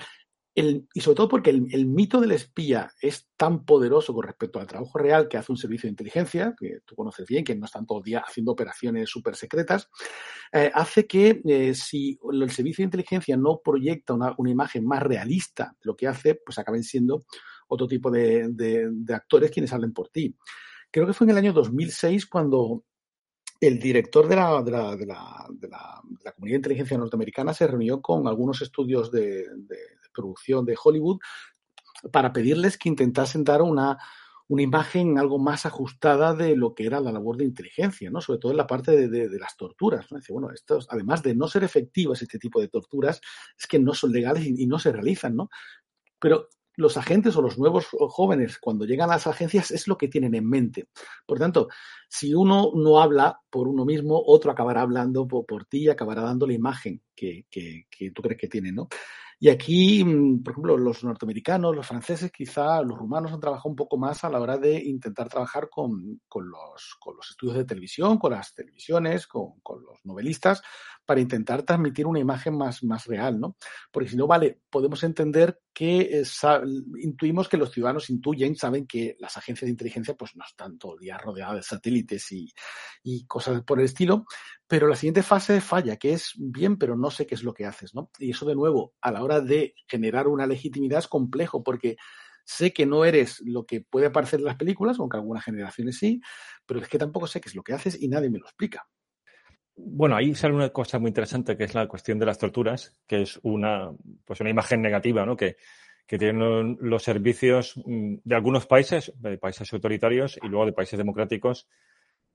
y 0.54 1.00
sobre 1.00 1.16
todo 1.16 1.28
porque 1.28 1.50
el, 1.50 1.86
mito 1.86 2.20
del 2.20 2.32
espía 2.32 2.90
es 3.00 3.28
tan 3.36 3.64
poderoso 3.64 4.12
con 4.12 4.24
respecto 4.24 4.58
al 4.58 4.66
trabajo 4.66 4.98
real 4.98 5.28
que 5.28 5.36
hace 5.36 5.52
un 5.52 5.58
servicio 5.58 5.86
de 5.86 5.92
inteligencia, 5.92 6.54
que 6.58 6.80
tú 6.84 6.96
conoces 6.96 7.26
bien, 7.26 7.44
que 7.44 7.54
no 7.54 7.66
están 7.66 7.86
todo 7.86 7.98
el 7.98 8.04
día 8.04 8.24
haciendo 8.26 8.52
operaciones 8.52 9.08
súper 9.08 9.36
secretas, 9.36 9.88
eh, 10.52 10.70
hace 10.74 11.06
que 11.06 11.40
eh, 11.44 11.74
si 11.74 12.18
el 12.32 12.50
servicio 12.50 12.82
de 12.82 12.86
inteligencia 12.86 13.36
no 13.36 13.60
proyecta 13.62 14.14
una, 14.14 14.34
imagen 14.46 14.84
más 14.84 15.02
realista 15.02 15.72
de 15.80 15.84
lo 15.84 15.96
que 15.96 16.08
hace, 16.08 16.34
pues 16.34 16.58
acaben 16.58 16.82
siendo 16.82 17.24
otro 17.68 17.86
tipo 17.86 18.10
de, 18.10 18.48
de 18.50 19.14
actores 19.14 19.50
quienes 19.50 19.72
hablen 19.72 19.92
por 19.92 20.08
ti. 20.08 20.36
Creo 20.90 21.06
que 21.06 21.12
fue 21.12 21.26
en 21.26 21.30
el 21.30 21.38
año 21.38 21.52
2006 21.52 22.26
cuando 22.26 22.84
el 23.60 23.78
director 23.78 24.26
de 24.26 24.36
la, 24.36 24.62
de, 24.62 24.70
la, 24.70 24.96
de, 24.96 25.06
la, 25.06 25.46
de, 25.50 25.68
la, 25.68 26.32
comunidad 26.32 26.54
de 26.54 26.56
inteligencia 26.56 26.96
norteamericana 26.96 27.52
se 27.52 27.66
reunió 27.66 28.00
con 28.00 28.26
algunos 28.26 28.62
estudios 28.62 29.10
de, 29.12 29.46
producción 30.12 30.64
de 30.64 30.76
Hollywood 30.82 31.18
para 32.12 32.32
pedirles 32.32 32.78
que 32.78 32.88
intentasen 32.88 33.44
dar 33.44 33.62
una, 33.62 33.98
una 34.48 34.62
imagen 34.62 35.18
algo 35.18 35.38
más 35.38 35.66
ajustada 35.66 36.34
de 36.34 36.56
lo 36.56 36.74
que 36.74 36.86
era 36.86 37.00
la 37.00 37.12
labor 37.12 37.36
de 37.36 37.44
inteligencia, 37.44 38.10
¿no? 38.10 38.20
Sobre 38.20 38.38
todo 38.38 38.52
en 38.52 38.58
la 38.58 38.66
parte 38.66 39.08
de, 39.08 39.38
las 39.38 39.56
torturas. 39.56 40.06
¿no? 40.10 40.18
Dice, 40.18 40.32
bueno, 40.32 40.50
estos, 40.50 40.88
además 40.90 41.22
de 41.22 41.34
no 41.34 41.46
ser 41.46 41.62
efectivas 41.62 42.22
este 42.22 42.38
tipo 42.38 42.60
de 42.60 42.68
torturas, 42.68 43.20
es 43.58 43.66
que 43.66 43.78
no 43.78 43.94
son 43.94 44.12
legales 44.12 44.44
y, 44.44 44.62
y 44.62 44.66
no 44.66 44.78
se 44.78 44.92
realizan, 44.92 45.36
¿no? 45.36 45.50
Pero 46.18 46.48
los 46.76 46.96
agentes 46.96 47.36
o 47.36 47.42
los 47.42 47.58
nuevos 47.58 47.86
jóvenes 47.90 48.58
cuando 48.58 48.84
llegan 48.86 49.10
a 49.10 49.14
las 49.14 49.26
agencias 49.26 49.70
es 49.70 49.86
lo 49.86 49.98
que 49.98 50.08
tienen 50.08 50.34
en 50.34 50.48
mente. 50.48 50.88
Por 51.26 51.38
tanto, 51.38 51.68
si 52.08 52.34
uno 52.34 52.72
no 52.74 53.00
habla 53.00 53.40
por 53.50 53.68
uno 53.68 53.84
mismo, 53.84 54.20
otro 54.24 54.50
acabará 54.50 54.80
hablando 54.80 55.28
por, 55.28 55.66
ti 55.66 55.84
y 55.84 55.88
acabará 55.88 56.22
dando 56.22 56.46
la 56.46 56.54
imagen 56.54 57.02
que, 57.14 57.46
que, 57.50 57.86
que 57.90 58.10
tú 58.10 58.22
crees 58.22 58.38
que 58.38 58.48
tiene, 58.48 58.72
¿no? 58.72 58.88
Y 59.42 59.48
aquí, 59.48 60.04
mm, 60.04 60.42
por 60.42 60.52
ejemplo, 60.52 60.76
los 60.76 61.02
norteamericanos, 61.02 61.74
los 61.74 61.86
franceses, 61.86 62.30
quizá 62.30 62.82
los 62.82 62.98
rumanos 62.98 63.32
han 63.32 63.40
trabajado 63.40 63.70
un 63.70 63.76
poco 63.76 63.96
más 63.96 64.22
a 64.22 64.28
la 64.28 64.38
hora 64.38 64.58
de 64.58 64.74
intentar 64.84 65.30
trabajar 65.30 65.70
con, 65.70 66.20
con, 66.28 66.50
los, 66.50 66.94
con 67.00 67.16
los, 67.16 67.30
estudios 67.30 67.56
de 67.56 67.64
televisión, 67.64 68.18
con 68.18 68.32
las 68.32 68.52
televisiones, 68.52 69.26
con, 69.26 69.58
con, 69.62 69.82
los 69.82 69.98
novelistas, 70.04 70.60
para 71.06 71.22
intentar 71.22 71.62
transmitir 71.62 72.06
una 72.06 72.20
imagen 72.20 72.54
más, 72.54 72.84
más 72.84 73.06
real, 73.06 73.40
¿no? 73.40 73.56
Porque 73.90 74.10
si 74.10 74.16
no, 74.16 74.26
vale, 74.26 74.60
podemos 74.68 75.02
entender 75.04 75.58
que 75.72 76.22
intuimos 77.02 77.48
que 77.48 77.56
los 77.56 77.72
ciudadanos 77.72 78.10
intuyen, 78.10 78.54
saben 78.56 78.86
que 78.86 79.16
las 79.20 79.38
agencias 79.38 79.66
de 79.66 79.70
inteligencia 79.72 80.14
pues 80.14 80.36
no 80.36 80.44
están 80.44 80.76
todo 80.76 80.94
el 80.94 81.00
día 81.00 81.16
rodeadas 81.16 81.56
de 81.56 81.62
satélites 81.62 82.30
y, 82.32 82.52
y 83.02 83.24
cosas 83.24 83.62
por 83.62 83.78
el 83.78 83.86
estilo, 83.86 84.26
pero 84.70 84.86
la 84.86 84.94
siguiente 84.94 85.24
fase 85.24 85.60
falla, 85.60 85.96
que 85.96 86.12
es 86.12 86.34
bien, 86.38 86.76
pero 86.76 86.96
no 86.96 87.10
sé 87.10 87.26
qué 87.26 87.34
es 87.34 87.42
lo 87.42 87.52
que 87.52 87.66
haces, 87.66 87.92
¿no? 87.92 88.08
Y 88.20 88.30
eso 88.30 88.46
de 88.46 88.54
nuevo, 88.54 88.94
a 89.00 89.10
la 89.10 89.24
hora 89.24 89.40
de 89.40 89.74
generar 89.88 90.28
una 90.28 90.46
legitimidad 90.46 91.00
es 91.00 91.08
complejo, 91.08 91.64
porque 91.64 91.96
sé 92.44 92.72
que 92.72 92.86
no 92.86 93.04
eres 93.04 93.42
lo 93.44 93.66
que 93.66 93.80
puede 93.80 94.10
parecer 94.10 94.38
en 94.38 94.46
las 94.46 94.54
películas, 94.54 95.00
aunque 95.00 95.16
algunas 95.16 95.44
generaciones 95.44 95.98
sí, 95.98 96.20
pero 96.66 96.78
es 96.78 96.88
que 96.88 96.98
tampoco 96.98 97.26
sé 97.26 97.40
qué 97.40 97.48
es 97.48 97.56
lo 97.56 97.64
que 97.64 97.72
haces 97.72 98.00
y 98.00 98.06
nadie 98.06 98.30
me 98.30 98.38
lo 98.38 98.44
explica. 98.44 98.86
Bueno, 99.74 100.14
ahí 100.14 100.36
sale 100.36 100.54
una 100.54 100.70
cosa 100.70 101.00
muy 101.00 101.08
interesante 101.08 101.56
que 101.56 101.64
es 101.64 101.74
la 101.74 101.88
cuestión 101.88 102.20
de 102.20 102.26
las 102.26 102.38
torturas, 102.38 102.96
que 103.08 103.22
es 103.22 103.40
una, 103.42 103.90
pues 104.24 104.40
una 104.40 104.50
imagen 104.50 104.80
negativa, 104.80 105.26
¿no? 105.26 105.36
Que, 105.36 105.56
que 106.06 106.16
tienen 106.16 106.78
los 106.80 107.02
servicios 107.02 107.74
mm, 107.84 108.18
de 108.22 108.34
algunos 108.36 108.66
países, 108.66 109.12
de 109.16 109.36
países 109.36 109.72
autoritarios 109.72 110.38
y 110.40 110.46
luego 110.46 110.66
de 110.66 110.72
países 110.72 110.96
democráticos, 110.96 111.66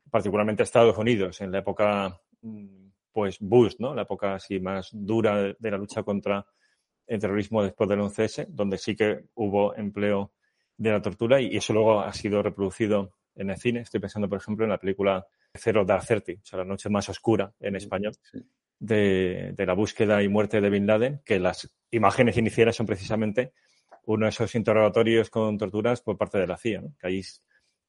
particularmente 0.09 0.63
Estados 0.63 0.97
Unidos, 0.97 1.41
en 1.41 1.51
la 1.51 1.59
época 1.59 2.21
pues 3.11 3.37
Bush, 3.39 3.75
¿no? 3.79 3.95
La 3.95 4.01
época 4.01 4.35
así 4.35 4.59
más 4.59 4.89
dura 4.91 5.55
de, 5.57 5.71
la 5.71 5.77
lucha 5.77 6.03
contra 6.03 6.45
el 7.07 7.19
terrorismo 7.19 7.63
después 7.63 7.89
del 7.89 7.99
11S, 7.99 8.47
donde 8.49 8.77
sí 8.77 8.95
que 8.95 9.25
hubo 9.35 9.75
empleo 9.75 10.33
de 10.77 10.91
la 10.91 11.01
tortura 11.01 11.39
y 11.39 11.55
eso 11.55 11.73
luego 11.73 12.01
ha 12.01 12.11
sido 12.13 12.43
reproducido 12.43 13.13
en 13.35 13.51
el 13.51 13.57
cine. 13.57 13.81
Estoy 13.81 13.99
pensando, 13.99 14.27
por 14.27 14.39
ejemplo, 14.39 14.65
en 14.65 14.71
la 14.71 14.77
película 14.77 15.25
Zero 15.53 15.85
Dark 15.85 16.05
Thirty, 16.05 16.33
o 16.33 16.45
sea, 16.45 16.59
La 16.59 16.65
noche 16.65 16.89
más 16.89 17.07
oscura 17.07 17.53
en 17.59 17.75
español, 17.75 18.13
de, 18.79 19.53
de, 19.55 19.65
la 19.65 19.73
búsqueda 19.73 20.21
y 20.21 20.27
muerte 20.27 20.59
de 20.59 20.69
Bin 20.69 20.85
Laden, 20.85 21.21
que 21.23 21.39
las 21.39 21.73
imágenes 21.91 22.37
iniciales 22.37 22.75
son 22.75 22.85
precisamente 22.85 23.53
uno 24.05 24.25
de 24.25 24.29
esos 24.29 24.53
interrogatorios 24.55 25.29
con 25.29 25.57
torturas 25.57 26.01
por 26.01 26.17
parte 26.17 26.37
de 26.37 26.47
la 26.47 26.57
CIA, 26.57 26.81
¿no? 26.81 26.93
que 26.99 27.07
ahí 27.07 27.21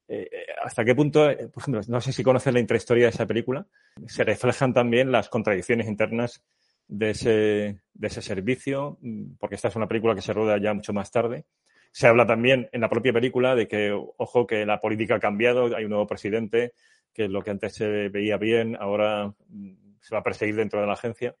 eh, 0.07 0.29
¿Hasta 0.63 0.85
qué 0.85 0.95
punto, 0.95 1.29
eh, 1.29 1.49
por 1.49 1.61
ejemplo, 1.63 1.81
no 1.87 2.01
sé 2.01 2.13
si 2.13 2.23
conoces 2.23 2.53
la 2.53 2.59
intrahistoria 2.59 3.05
de 3.05 3.09
esa 3.09 3.25
película, 3.25 3.67
se 4.05 4.23
reflejan 4.23 4.73
también 4.73 5.11
las 5.11 5.29
contradicciones 5.29 5.87
internas 5.87 6.43
de 6.87 7.09
ese, 7.09 7.81
de 7.93 8.07
ese 8.07 8.21
servicio, 8.21 8.97
porque 9.39 9.55
esta 9.55 9.67
es 9.67 9.75
una 9.75 9.87
película 9.87 10.15
que 10.15 10.21
se 10.21 10.33
rueda 10.33 10.57
ya 10.57 10.73
mucho 10.73 10.93
más 10.93 11.11
tarde. 11.11 11.45
Se 11.91 12.07
habla 12.07 12.25
también 12.25 12.69
en 12.71 12.81
la 12.81 12.89
propia 12.89 13.11
película 13.11 13.55
de 13.55 13.67
que, 13.67 13.91
ojo, 13.91 14.47
que 14.47 14.65
la 14.65 14.79
política 14.79 15.15
ha 15.15 15.19
cambiado, 15.19 15.75
hay 15.75 15.83
un 15.83 15.89
nuevo 15.89 16.07
presidente, 16.07 16.73
que 17.13 17.27
lo 17.27 17.41
que 17.41 17.51
antes 17.51 17.73
se 17.73 18.09
veía 18.09 18.37
bien, 18.37 18.77
ahora 18.79 19.33
mm, 19.49 19.73
se 20.01 20.15
va 20.15 20.19
a 20.19 20.23
perseguir 20.23 20.55
dentro 20.55 20.79
de 20.79 20.87
la 20.87 20.93
agencia. 20.93 21.35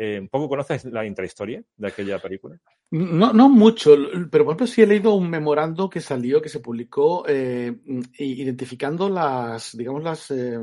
Eh, 0.00 0.20
¿Un 0.20 0.28
poco 0.28 0.48
conoces 0.48 0.84
la 0.84 1.04
intrahistoria 1.04 1.60
de 1.76 1.88
aquella 1.88 2.20
película? 2.20 2.56
No, 2.92 3.32
no 3.32 3.48
mucho, 3.48 3.96
pero 4.30 4.44
por 4.44 4.52
ejemplo 4.52 4.66
sí 4.68 4.80
he 4.80 4.86
leído 4.86 5.12
un 5.12 5.28
memorando 5.28 5.90
que 5.90 6.00
salió, 6.00 6.40
que 6.40 6.48
se 6.48 6.60
publicó, 6.60 7.24
eh, 7.28 7.76
identificando 8.16 9.10
las, 9.10 9.76
digamos, 9.76 10.04
las, 10.04 10.30
eh, 10.30 10.56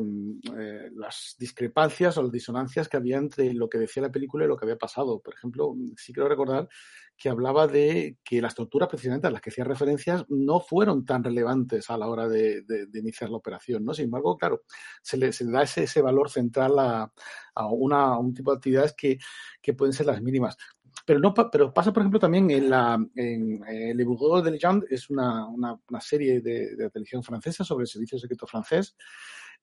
eh, 0.58 0.90
las 0.96 1.36
discrepancias 1.38 2.18
o 2.18 2.24
las 2.24 2.32
disonancias 2.32 2.88
que 2.88 2.96
había 2.96 3.18
entre 3.18 3.54
lo 3.54 3.68
que 3.68 3.78
decía 3.78 4.04
la 4.04 4.12
película 4.12 4.46
y 4.46 4.48
lo 4.48 4.56
que 4.56 4.64
había 4.64 4.78
pasado. 4.78 5.20
Por 5.20 5.34
ejemplo, 5.34 5.76
sí 5.98 6.14
quiero 6.14 6.30
recordar 6.30 6.70
que 7.18 7.30
hablaba 7.30 7.68
de 7.68 8.18
que 8.24 8.42
las 8.42 8.56
torturas 8.56 8.90
precisamente 8.90 9.28
a 9.28 9.32
las 9.32 9.42
que 9.42 9.50
hacía 9.50 9.64
referencias 9.64 10.26
no 10.30 10.60
fueron 10.60 11.06
tan 11.06 11.24
relevantes 11.24 11.90
a 11.90 11.98
la 11.98 12.08
hora 12.08 12.28
de, 12.28 12.64
iniciar 12.94 13.30
la 13.30 13.38
operación, 13.38 13.86
¿no? 13.86 13.94
Sin 13.94 14.06
embargo, 14.06 14.38
claro, 14.38 14.64
se 15.02 15.18
le, 15.18 15.32
se 15.32 15.46
da 15.46 15.64
ese, 15.64 15.84
ese, 15.84 16.02
valor 16.02 16.30
central 16.30 16.78
a, 16.80 17.12
a, 17.56 17.68
una, 17.68 18.18
un 18.18 18.34
tipo 18.34 18.52
de 18.52 18.58
actividades 18.58 18.94
que, 18.94 19.18
que 19.62 19.74
pueden 19.74 19.94
ser 19.94 20.08
las 20.08 20.22
mínimas. 20.22 20.58
Pero, 21.06 21.20
no, 21.20 21.34
pero 21.34 21.74
pasa, 21.74 21.94
por 21.94 22.02
ejemplo, 22.02 22.20
también 22.20 22.50
en 22.50 22.70
la 22.70 22.98
en, 23.16 23.64
eh, 23.68 23.94
Le 23.94 24.04
Bourgeois 24.04 24.44
de 24.44 24.52
Legend, 24.52 24.86
es 24.90 25.10
una, 25.10 25.48
una, 25.48 25.80
una 25.90 26.02
serie 26.02 26.42
de, 26.42 26.76
de, 26.76 26.90
televisión 26.90 27.24
francesa 27.24 27.64
sobre 27.64 27.84
el 27.84 27.88
servicio 27.88 28.18
secreto 28.18 28.48
francés, 28.48 28.96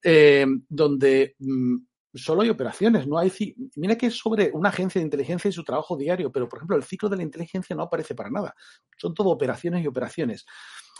eh, 0.01 0.45
donde 0.69 1.35
mm, 1.39 1.75
solo 2.13 2.41
hay 2.41 2.49
operaciones, 2.49 3.07
no 3.07 3.17
hay... 3.17 3.31
Mira 3.75 3.97
que 3.97 4.07
es 4.07 4.17
sobre 4.17 4.51
una 4.53 4.69
agencia 4.69 4.99
de 4.99 5.05
inteligencia 5.05 5.49
y 5.49 5.51
su 5.51 5.63
trabajo 5.63 5.97
diario, 5.97 6.31
pero 6.31 6.47
por 6.47 6.59
ejemplo 6.59 6.75
el 6.75 6.83
ciclo 6.83 7.09
de 7.09 7.17
la 7.17 7.23
inteligencia 7.23 7.75
no 7.75 7.83
aparece 7.83 8.15
para 8.15 8.29
nada. 8.29 8.55
Son 8.97 9.13
todo 9.13 9.29
operaciones 9.29 9.83
y 9.83 9.87
operaciones. 9.87 10.45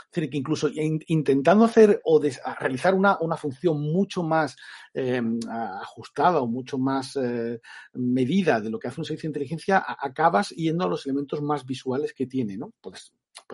Es 0.06 0.15
decir, 0.15 0.30
que 0.30 0.38
incluso 0.38 0.69
intentando 1.08 1.65
hacer 1.65 1.99
o 2.04 2.21
realizar 2.60 2.93
una, 2.93 3.17
una, 3.19 3.36
función 3.36 3.82
mucho 3.82 4.21
más 4.21 4.56
eh, 4.93 5.21
ajustada 5.49 6.39
o 6.39 6.47
mucho 6.47 6.78
más 6.78 7.15
eh, 7.15 7.60
medida 7.93 8.62
de 8.62 8.69
lo 8.69 8.78
que 8.78 8.88
hace 8.88 9.02
un 9.02 9.06
servicio 9.06 9.28
de 9.28 9.32
inteligencia, 9.32 9.84
acabas 9.88 10.49
yendo 10.49 10.86
a 10.86 10.88
los 10.88 11.06
elementos 11.08 11.41
más 11.41 11.65
visuales 11.65 12.13
que 12.13 12.28
tiene, 12.28 12.58
¿no? 12.58 12.73
Puedes, 12.80 13.12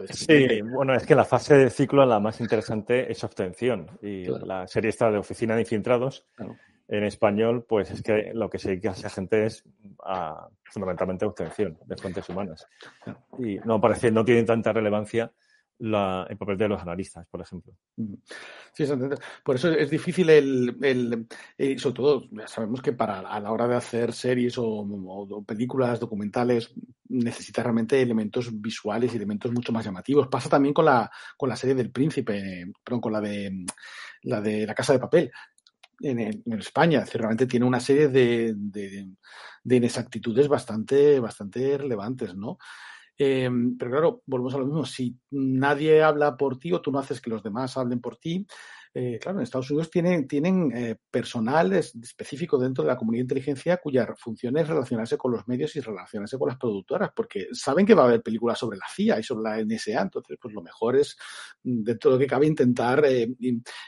sí, 0.09 0.61
bueno, 0.61 0.93
es 0.93 1.05
que 1.05 1.15
la 1.15 1.23
fase 1.23 1.55
de 1.55 1.69
ciclo 1.69 2.05
la 2.05 2.19
más 2.19 2.41
interesante 2.41 3.09
es 3.09 3.23
obtención. 3.23 3.97
Y 4.01 4.25
la 4.25 4.67
serie 4.67 4.89
está 4.89 5.09
de 5.09 5.17
oficina 5.17 5.55
de 5.55 5.61
infiltrados. 5.61 6.27
Claro 6.35 6.57
en 6.89 7.04
español, 7.04 7.65
pues 7.69 7.91
es 7.91 8.02
que 8.02 8.32
lo 8.34 8.49
que 8.49 8.58
se 8.58 8.69
dedica 8.69 8.89
a 8.89 8.93
esa 8.93 9.10
gente 9.10 9.45
es 9.45 9.63
a, 10.04 10.49
fundamentalmente 10.63 11.25
obtención 11.25 11.78
de 11.86 11.95
fuentes 11.95 12.28
humanas. 12.30 12.67
Y 13.38 13.58
no 13.60 13.80
parece, 13.80 14.12
no 14.12 14.25
tiene 14.25 14.43
tanta 14.43 14.73
relevancia 14.73 15.32
el 15.80 16.38
papel 16.38 16.58
de 16.58 16.67
los 16.67 16.82
analistas, 16.82 17.25
por 17.28 17.39
ejemplo. 17.39 17.73
Por 19.43 19.56
eso 19.56 19.71
es 19.71 19.89
difícil 19.89 20.30
el, 20.30 20.78
el, 20.82 21.28
eh, 21.58 21.80
sobre 21.80 21.95
todo, 21.95 22.23
sabemos 22.47 22.82
que 22.82 22.91
para 22.91 23.19
a 23.19 23.39
la 23.39 23.52
hora 23.52 23.67
de 23.67 23.75
hacer 23.78 24.12
series 24.12 24.56
o, 24.58 25.43
películas, 25.47 25.99
documentales, 25.99 26.73
necesita 27.08 27.63
realmente 27.63 28.02
elementos 28.02 28.49
visuales 28.60 29.13
y 29.13 29.17
elementos 29.17 29.54
mucho 29.54 29.71
más 29.71 29.86
llamativos. 29.86 30.28
Pasa 30.28 30.49
también 30.49 30.73
con 30.73 30.86
la, 30.86 31.10
con 31.38 31.47
la 31.47 31.56
serie 31.56 31.75
del 31.75 31.91
príncipe, 31.91 32.65
perdón, 32.84 33.02
con 33.02 33.13
la 33.13 33.21
de 33.21 33.65
la 34.23 34.41
de 34.41 34.65
la 34.67 34.75
casa 34.75 34.93
de 34.93 34.99
papel. 34.99 35.32
En, 36.01 36.19
España. 36.59 37.03
Realmente 37.12 37.45
tiene 37.45 37.65
una 37.65 37.79
serie 37.79 38.07
de, 38.07 38.53
de, 38.55 39.09
de, 39.63 39.75
inexactitudes 39.75 40.47
bastante, 40.47 41.19
bastante 41.19 41.77
relevantes, 41.77 42.35
¿no? 42.35 42.57
Em, 43.17 43.77
pero 43.77 43.91
claro, 43.91 44.23
volvemos 44.25 44.53
a 44.55 44.59
lo 44.59 44.65
mismo. 44.65 44.85
Si 44.85 45.17
nadie 45.31 46.01
habla 46.01 46.38
por 46.38 46.57
ti 46.57 46.71
o 46.71 46.81
tú 46.81 46.91
no 46.91 46.99
haces 46.99 47.19
que 47.19 47.29
los 47.29 47.43
demás 47.43 47.75
hablen 47.75 47.99
por 47.99 48.15
ti, 48.15 48.47
eh, 48.91 49.19
claro, 49.21 49.38
en 49.38 49.43
Estados 49.43 49.69
Unidos 49.69 49.91
tienen, 49.91 50.28
tienen 50.28 50.71
eh, 50.75 50.95
personal 51.12 51.71
específico 51.73 52.58
dentro 52.58 52.84
de 52.84 52.88
la 52.88 52.97
comunidad 52.97 53.19
de 53.19 53.25
inteligencia 53.25 53.78
cuya 53.78 54.15
función 54.17 54.58
es 54.58 54.67
relacionarse 54.67 55.15
con 55.15 55.32
los 55.32 55.47
medios 55.47 55.75
y 55.75 55.80
relacionarse 55.80 56.39
con 56.39 56.47
las 56.47 56.58
productoras, 56.58 57.12
porque 57.15 57.49
saben 57.52 57.86
que 57.86 57.93
va 57.93 58.04
a 58.04 58.08
haber 58.08 58.23
películas 58.23 58.58
sobre 58.58 58.80
la 58.80 58.88
CIA 58.91 59.19
y 59.19 59.23
sobre 59.23 59.43
la 59.43 59.63
NSA, 59.63 60.02
entonces 60.02 60.38
pues 60.41 60.56
lo 60.56 60.63
mejor 60.63 60.95
es, 60.95 61.15
mm, 61.63 61.84
dentro 61.84 62.10
de 62.10 62.15
lo 62.15 62.19
que 62.19 62.28
cabe, 62.28 62.47
intentar 62.47 63.06
eh, 63.06 63.28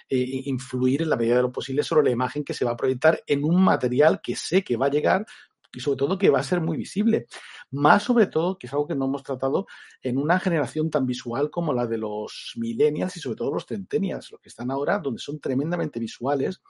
influir 0.07 1.01
en 1.01 1.09
la 1.09 1.17
medida 1.17 1.37
de 1.37 1.41
lo 1.43 1.51
posible 1.51 1.81
sobre 1.81 2.05
la 2.05 2.11
imagen 2.11 2.43
que 2.43 2.53
se 2.53 2.65
va 2.65 2.71
a 2.71 2.77
proyectar 2.77 3.23
en 3.25 3.43
un 3.43 3.63
material 3.63 4.21
que 4.21 4.35
sé 4.35 4.63
que 4.63 4.77
va 4.77 4.85
a 4.85 4.91
llegar 4.91 5.25
y 5.73 5.79
sobre 5.79 5.97
todo 5.97 6.17
que 6.17 6.29
va 6.29 6.39
a 6.39 6.43
ser 6.43 6.61
muy 6.61 6.77
visible. 6.77 7.27
Más 7.71 8.03
sobre 8.03 8.27
todo, 8.27 8.57
que 8.57 8.67
es 8.67 8.73
algo 8.73 8.87
que 8.87 8.95
no 8.95 9.05
hemos 9.05 9.23
tratado 9.23 9.67
en 10.01 10.17
una 10.17 10.39
generación 10.39 10.89
tan 10.89 11.05
visual 11.05 11.49
como 11.49 11.73
la 11.73 11.87
de 11.87 11.97
los 11.97 12.53
millennials 12.57 13.15
y 13.17 13.19
sobre 13.19 13.37
todo 13.37 13.53
los 13.53 13.65
centennials, 13.65 14.31
los 14.31 14.41
que 14.41 14.49
están 14.49 14.71
ahora, 14.71 14.99
donde 14.99 15.19
son 15.19 15.39
tremendamente 15.39 15.99
visuales 15.99 16.61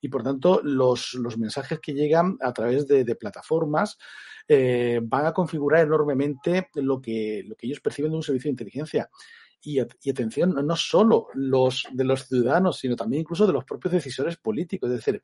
y 0.00 0.08
por 0.08 0.22
tanto 0.22 0.60
los, 0.62 1.14
los 1.14 1.38
mensajes 1.38 1.80
que 1.80 1.94
llegan 1.94 2.36
a 2.40 2.52
través 2.52 2.86
de, 2.86 3.14
plataformas 3.14 3.96
eh, 4.46 5.00
van 5.02 5.26
a 5.26 5.32
configurar 5.32 5.86
enormemente 5.86 6.68
lo 6.74 7.00
que, 7.00 7.42
lo 7.46 7.54
que 7.54 7.66
ellos 7.66 7.80
perciben 7.80 8.10
de 8.10 8.18
un 8.18 8.22
servicio 8.22 8.48
de 8.48 8.52
inteligencia 8.52 9.08
y, 9.64 9.78
atención, 10.10 10.54
no 10.66 10.76
solo 10.76 11.28
los 11.32 11.86
de 11.92 12.04
los 12.04 12.26
ciudadanos, 12.28 12.78
sino 12.78 12.96
también 12.96 13.22
incluso 13.22 13.46
de 13.46 13.52
los 13.52 13.64
propios 13.64 13.92
decisores 13.92 14.36
políticos. 14.36 14.90
Es 14.90 14.96
decir, 14.96 15.22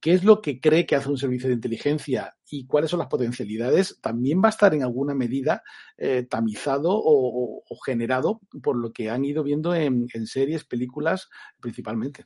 qué 0.00 0.12
es 0.12 0.24
lo 0.24 0.40
que 0.40 0.60
cree 0.60 0.86
que 0.86 0.96
hace 0.96 1.10
un 1.10 1.18
servicio 1.18 1.48
de 1.48 1.54
inteligencia 1.54 2.36
y 2.48 2.66
cuáles 2.66 2.90
son 2.90 2.98
las 2.98 3.08
potencialidades, 3.08 4.00
también 4.00 4.42
va 4.42 4.48
a 4.48 4.50
estar 4.50 4.74
en 4.74 4.82
alguna 4.82 5.14
medida 5.14 5.62
eh, 5.96 6.26
tamizado 6.28 6.90
o, 6.92 7.62
generado 7.84 8.40
por 8.62 8.76
lo 8.76 8.92
que 8.92 9.10
han 9.10 9.24
ido 9.24 9.42
viendo 9.42 9.74
en, 9.74 10.08
series, 10.26 10.64
películas 10.64 11.28
principalmente. 11.60 12.24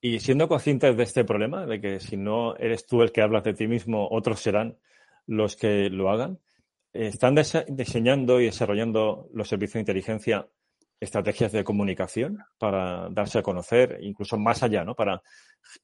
Y 0.00 0.20
siendo 0.20 0.48
conscientes 0.48 0.96
de 0.96 1.02
este 1.02 1.24
problema, 1.24 1.66
de 1.66 1.80
que 1.80 1.98
si 1.98 2.16
no 2.16 2.56
eres 2.56 2.86
tú 2.86 3.02
el 3.02 3.10
que 3.10 3.22
hablas 3.22 3.44
de 3.44 3.54
ti 3.54 3.66
mismo, 3.66 4.06
otros 4.10 4.40
serán 4.40 4.78
los 5.26 5.56
que 5.56 5.88
lo 5.88 6.10
hagan, 6.10 6.38
están 6.92 7.34
diseñando 7.68 8.40
y 8.40 8.44
desarrollando 8.44 9.28
los 9.32 9.48
servicios 9.48 9.74
de 9.74 9.80
inteligencia 9.80 10.48
estrategias 11.04 11.52
de 11.52 11.64
comunicación 11.64 12.38
para 12.58 13.08
darse 13.10 13.38
a 13.38 13.42
conocer, 13.42 13.98
incluso 14.02 14.36
más 14.36 14.62
allá, 14.62 14.84
¿no? 14.84 14.94
Para 14.94 15.22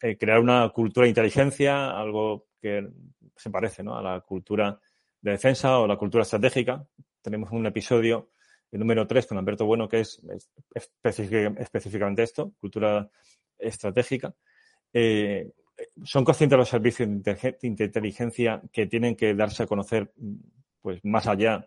eh, 0.03 0.17
crear 0.17 0.41
una 0.41 0.69
cultura 0.71 1.05
de 1.05 1.11
inteligencia, 1.11 1.91
algo 1.91 2.49
que 2.61 2.89
se 3.37 3.51
parece, 3.51 3.83
¿no? 3.83 3.97
A 3.97 4.03
la 4.03 4.21
cultura 4.21 4.79
de 5.21 5.31
defensa 5.33 5.79
o 5.79 5.87
la 5.87 5.97
cultura 5.97 6.23
estratégica. 6.23 6.85
Tenemos 7.23 7.51
un 7.53 7.67
episodio, 7.67 8.31
el 8.71 8.81
número 8.81 9.07
3, 9.07 9.27
con 9.27 9.39
Alberto 9.39 9.67
Bueno, 9.67 9.89
que 9.89 10.01
es 10.01 10.21
específicamente 10.75 12.23
esto, 12.23 12.53
cultura 12.61 13.09
estratégica. 13.59 14.35
Eh, 14.93 15.53
son 16.05 16.25
conscientes 16.25 16.59
los 16.59 16.69
servicios 16.69 17.09
de 17.23 17.57
inteligencia 17.63 18.61
que 18.73 18.87
tienen 18.87 19.17
que 19.17 19.35
darse 19.35 19.63
a 19.63 19.67
conocer 19.67 20.13
pues 20.81 21.05
más 21.05 21.27
allá 21.27 21.67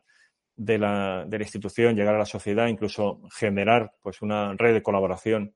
de 0.55 0.77
la, 0.77 1.25
de 1.27 1.37
la 1.37 1.43
institución, 1.43 1.95
llegar 1.95 2.15
a 2.15 2.19
la 2.19 2.25
sociedad, 2.25 2.67
incluso 2.67 3.21
generar 3.31 3.93
pues 4.01 4.21
una 4.21 4.53
red 4.53 4.73
de 4.73 4.83
colaboración 4.83 5.55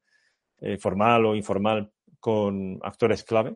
eh, 0.60 0.78
formal 0.78 1.26
o 1.26 1.36
informal 1.36 1.92
con 2.20 2.80
actores 2.82 3.24
clave, 3.24 3.56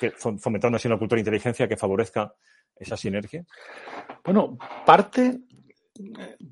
que, 0.00 0.10
fomentando 0.12 0.76
así 0.76 0.88
una 0.88 0.98
cultura 0.98 1.16
de 1.16 1.22
inteligencia 1.22 1.68
que 1.68 1.76
favorezca 1.76 2.34
esa 2.76 2.96
sinergia? 2.96 3.44
Bueno, 4.24 4.56
parte 4.86 5.40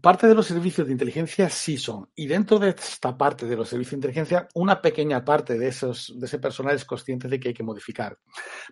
parte 0.01 0.29
de 0.29 0.35
los 0.35 0.47
servicios 0.47 0.87
de 0.87 0.93
inteligencia 0.93 1.49
sí 1.51 1.77
son. 1.77 2.09
Y 2.15 2.27
dentro 2.27 2.59
de 2.59 2.71
esta 2.71 3.17
parte 3.17 3.47
de 3.47 3.57
los 3.57 3.69
servicios 3.69 3.93
de 3.93 3.97
inteligencia, 3.97 4.49
una 4.55 4.81
pequeña 4.81 5.25
parte 5.25 5.59
de, 5.59 5.69
ese 5.69 6.39
personal 6.39 6.77
es 6.77 6.85
consciente 6.85 7.29
de 7.29 7.41
que 7.41 7.49
hay 7.49 7.55
que 7.55 7.65
modificar. 7.65 8.19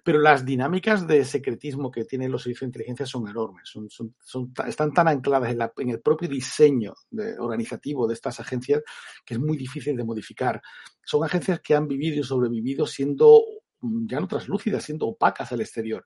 Pero 0.04 0.20
las 0.20 0.44
dinámicas 0.44 1.06
de 1.06 1.24
secretismo 1.24 1.90
que 1.90 2.04
tienen 2.04 2.30
los 2.30 2.42
servicios 2.42 2.61
de 2.61 2.66
inteligencia 2.66 3.06
son 3.06 3.28
enormes. 3.28 3.68
Son, 3.88 4.54
están 4.66 4.92
tan 4.92 5.09
ancladas 5.09 5.52
en, 5.78 5.90
el 5.90 6.00
propio 6.00 6.28
diseño 6.28 6.94
organizativo 7.38 8.06
de 8.06 8.14
estas 8.14 8.38
agencias 8.38 8.83
que 9.24 9.35
es 9.35 9.40
muy 9.40 9.56
difícil 9.56 9.96
de 9.96 10.04
modificar. 10.04 10.62
Son 11.04 11.24
agencias 11.24 11.61
que 11.61 11.74
han 11.74 11.88
vivido 11.88 12.20
y 12.20 12.24
sobrevivido 12.24 12.87
siendo 12.87 13.42
ya 13.83 14.20
no 14.20 14.28
translúcidas, 14.28 14.85
siendo 14.85 15.06
opacas 15.06 15.52
al 15.52 15.61
exterior. 15.61 16.04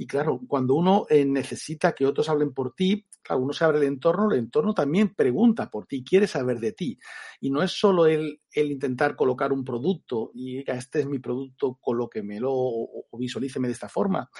Y 0.00 0.06
claro, 0.06 0.40
cuando 0.48 0.76
uno 0.76 1.04
eh, 1.10 1.26
necesita 1.26 1.92
que 1.92 2.06
otros 2.06 2.30
hablen 2.30 2.54
por 2.54 2.74
ti, 2.74 3.06
claro, 3.20 3.42
uno 3.42 3.52
se 3.52 3.66
abre 3.66 3.80
el 3.80 3.84
entorno, 3.84 4.32
el 4.32 4.38
entorno 4.38 4.72
también 4.72 5.14
pregunta 5.14 5.68
por 5.68 5.86
ti, 5.86 6.02
quiere 6.02 6.26
saber 6.26 6.58
de 6.58 6.72
ti. 6.72 6.98
Y 7.38 7.50
no 7.50 7.62
es 7.62 7.72
solo 7.72 8.06
el, 8.06 8.40
intentar 8.54 9.14
colocar 9.14 9.52
un 9.52 9.62
producto 9.62 10.30
y 10.32 10.64
este 10.70 11.00
es 11.00 11.06
mi 11.06 11.18
producto, 11.18 11.76
colóquemelo 11.82 12.50
o, 12.50 13.04
o 13.10 13.18
de 13.18 13.70
esta 13.70 13.90
forma, 13.90 14.30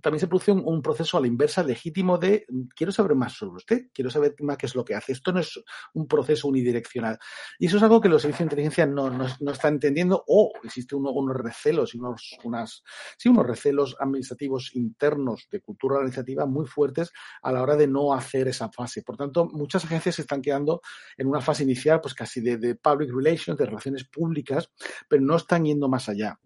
también 0.00 0.20
se 0.20 0.26
produce 0.26 0.52
un, 0.52 0.82
proceso 0.82 1.16
a 1.16 1.20
la 1.20 1.26
inversa 1.26 1.62
legítimo 1.62 2.18
de 2.18 2.46
quiero 2.74 2.92
saber 2.92 3.14
más 3.14 3.32
sobre 3.32 3.56
usted, 3.56 3.86
quiero 3.92 4.10
saber 4.10 4.34
más 4.40 4.56
qué 4.58 4.66
es 4.66 4.74
lo 4.74 4.84
que 4.84 4.94
hace. 4.94 5.12
Esto 5.12 5.32
no 5.32 5.40
es 5.40 5.62
un 5.94 6.06
proceso 6.06 6.48
unidireccional. 6.48 7.18
Y 7.58 7.66
eso 7.66 7.76
es 7.76 7.82
algo 7.82 8.00
que 8.00 8.08
los 8.08 8.22
servicios 8.22 8.40
de 8.40 8.44
inteligencia 8.44 8.86
no, 8.86 9.10
no, 9.10 9.52
están 9.52 9.74
entendiendo 9.74 10.24
o 10.26 10.52
existen 10.62 10.98
unos 10.98 11.36
recelos 11.36 11.94
y 11.94 11.98
unos, 11.98 12.36
unas, 12.44 12.82
sí, 13.16 13.28
unos 13.28 13.46
recelos 13.46 13.96
administrativos 13.98 14.74
internos 14.74 15.48
de 15.50 15.60
cultura 15.60 15.96
organizativa 15.96 16.46
muy 16.46 16.66
fuertes 16.66 17.12
a 17.42 17.52
la 17.52 17.62
hora 17.62 17.76
de 17.76 17.86
no 17.86 18.12
hacer 18.12 18.48
esa 18.48 18.70
fase. 18.70 19.02
Por 19.02 19.16
tanto, 19.16 19.46
muchas 19.46 19.84
agencias 19.84 20.16
se 20.16 20.22
están 20.22 20.42
quedando 20.42 20.80
en 21.16 21.26
una 21.26 21.40
fase 21.40 21.62
inicial, 21.62 22.00
pues 22.00 22.14
casi 22.14 22.40
de, 22.40 22.58
de 22.58 22.74
public 22.74 23.10
relations, 23.14 23.58
de 23.58 23.66
relaciones 23.66 24.04
públicas, 24.04 24.70
pero 25.08 25.22
no 25.22 25.36
están 25.36 25.64
yendo 25.64 25.88
más 25.88 26.08
allá. 26.08 26.38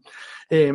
Eh, 0.48 0.72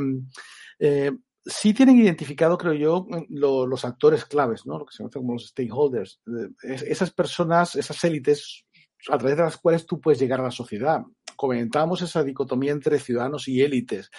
eh, 0.79 1.11
sí 1.45 1.73
tienen 1.73 1.99
identificado, 1.99 2.57
creo 2.57 2.73
yo, 2.73 3.07
los 3.29 3.85
actores 3.85 4.25
claves, 4.25 4.65
¿no? 4.65 4.79
Lo 4.79 4.85
que 4.85 4.93
se 4.93 5.03
conoce 5.03 5.19
como 5.19 5.33
los 5.33 5.47
stakeholders. 5.47 6.21
Eh, 6.27 6.77
esas 6.87 7.11
personas, 7.11 7.75
esas 7.75 8.03
élites 8.03 8.65
a 9.09 9.17
través 9.17 9.37
de 9.37 9.43
las 9.43 9.57
cuales 9.57 9.85
tú 9.85 9.99
puedes 9.99 10.19
llegar 10.19 10.39
a 10.39 10.43
la 10.43 10.51
sociedad. 10.51 11.01
Comentábamos 11.35 12.01
esa 12.01 12.23
dicotomía 12.23 12.71
entre 12.71 12.99
ciudadanos 12.99 13.47
y 13.47 13.61
élites. 13.61 14.09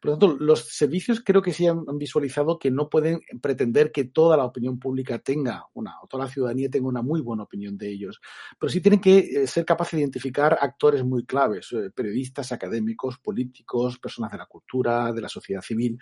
Por 0.00 0.12
lo 0.12 0.18
tanto, 0.18 0.36
los 0.38 0.68
servicios 0.68 1.22
creo 1.24 1.42
que 1.42 1.52
sí 1.52 1.66
han 1.66 1.84
visualizado 1.98 2.58
que 2.58 2.70
no 2.70 2.88
pueden 2.88 3.20
pretender 3.40 3.92
que 3.92 4.04
toda 4.04 4.36
la 4.36 4.44
opinión 4.44 4.78
pública 4.78 5.18
tenga 5.18 5.66
una, 5.74 5.96
o 6.02 6.06
toda 6.06 6.24
la 6.24 6.30
ciudadanía 6.30 6.70
tenga 6.70 6.88
una 6.88 7.02
muy 7.02 7.20
buena 7.20 7.44
opinión 7.44 7.76
de 7.76 7.88
ellos, 7.88 8.20
pero 8.58 8.70
sí 8.70 8.80
tienen 8.80 9.00
que 9.00 9.18
eh, 9.18 9.46
ser 9.46 9.64
capaces 9.64 9.92
de 9.92 10.00
identificar 10.00 10.58
actores 10.60 11.04
muy 11.04 11.24
claves, 11.24 11.72
eh, 11.72 11.90
periodistas, 11.94 12.52
académicos, 12.52 13.18
políticos, 13.18 13.98
personas 13.98 14.32
de 14.32 14.38
la 14.38 14.46
cultura, 14.46 15.12
de 15.12 15.20
la 15.20 15.28
sociedad 15.28 15.62
civil, 15.62 15.98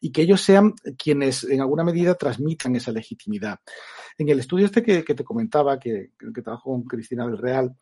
y 0.00 0.10
que 0.10 0.22
ellos 0.22 0.40
sean 0.40 0.74
quienes 0.96 1.44
en 1.44 1.60
alguna 1.60 1.84
medida 1.84 2.14
transmitan 2.14 2.76
esa 2.76 2.92
legitimidad. 2.92 3.58
En 4.16 4.28
el 4.28 4.40
estudio 4.40 4.66
este 4.66 4.82
que, 4.82 5.02
te 5.02 5.24
comentaba, 5.24 5.78
que, 5.78 6.12
que 6.34 6.42
trabajo 6.42 6.72
con 6.72 6.82
Cristina 6.84 7.26
del 7.26 7.38
Real, 7.38 7.76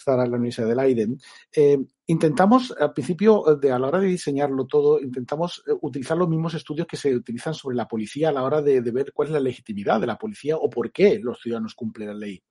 está 0.00 0.24
en 0.24 0.30
la 0.30 0.36
Universidad 0.36 0.68
de 0.68 0.76
Leiden, 0.76 1.18
eh, 1.54 1.78
intentamos, 2.10 2.74
al 2.78 2.92
principio, 2.92 3.44
de, 3.60 3.70
a 3.70 3.78
la 3.78 3.86
hora 3.86 4.00
de 4.00 4.08
diseñarlo 4.08 4.66
todo, 4.66 5.00
intentamos 5.00 5.62
eh, 5.66 5.72
utilizar 5.80 6.16
los 6.16 6.28
mismos 6.28 6.54
estudios 6.54 6.86
que 6.86 6.96
se 6.96 7.14
utilizan 7.14 7.54
sobre 7.54 7.76
la 7.76 7.86
policía 7.86 8.30
a 8.30 8.32
la 8.32 8.42
hora 8.42 8.60
de, 8.60 8.82
de 8.82 8.90
ver 8.90 9.12
cuál 9.12 9.28
es 9.28 9.34
la 9.34 9.40
legitimidad 9.40 10.00
de 10.00 10.08
la 10.08 10.18
policía 10.18 10.56
o 10.56 10.68
por 10.68 10.90
qué 10.90 11.20
los 11.22 11.40
ciudadanos 11.40 11.74
cumplen 11.74 12.08
la 12.08 12.14
ley. 12.14 12.42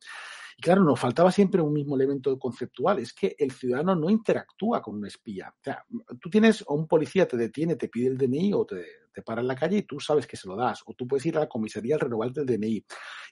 Y 0.59 0.61
claro, 0.61 0.83
nos 0.83 0.99
faltaba 0.99 1.31
siempre 1.31 1.61
un 1.61 1.71
mismo 1.71 1.95
elemento 1.95 2.37
conceptual, 2.37 2.99
es 2.99 3.13
que 3.13 3.33
el 3.39 3.49
ciudadano 3.51 3.95
no 3.95 4.09
interactúa 4.09 4.81
con 4.81 4.95
un 4.95 5.05
espía. 5.05 5.53
O 5.57 5.63
sea, 5.63 5.85
tú 6.19 6.29
tienes, 6.29 6.65
o 6.67 6.75
un 6.75 6.85
policía 6.85 7.25
te 7.25 7.37
detiene, 7.37 7.77
te 7.77 7.87
pide 7.87 8.07
el 8.07 8.17
DNI 8.17 8.53
o 8.53 8.65
te, 8.65 8.83
te 9.13 9.21
para 9.21 9.39
en 9.39 9.47
la 9.47 9.55
calle 9.55 9.77
y 9.77 9.83
tú 9.83 10.01
sabes 10.01 10.27
que 10.27 10.35
se 10.35 10.49
lo 10.49 10.57
das, 10.57 10.83
o 10.85 10.93
tú 10.95 11.07
puedes 11.07 11.25
ir 11.25 11.37
a 11.37 11.39
la 11.39 11.47
comisaría 11.47 11.95
al 11.95 12.01
renovarte 12.01 12.41
el 12.41 12.45
DNI. 12.45 12.85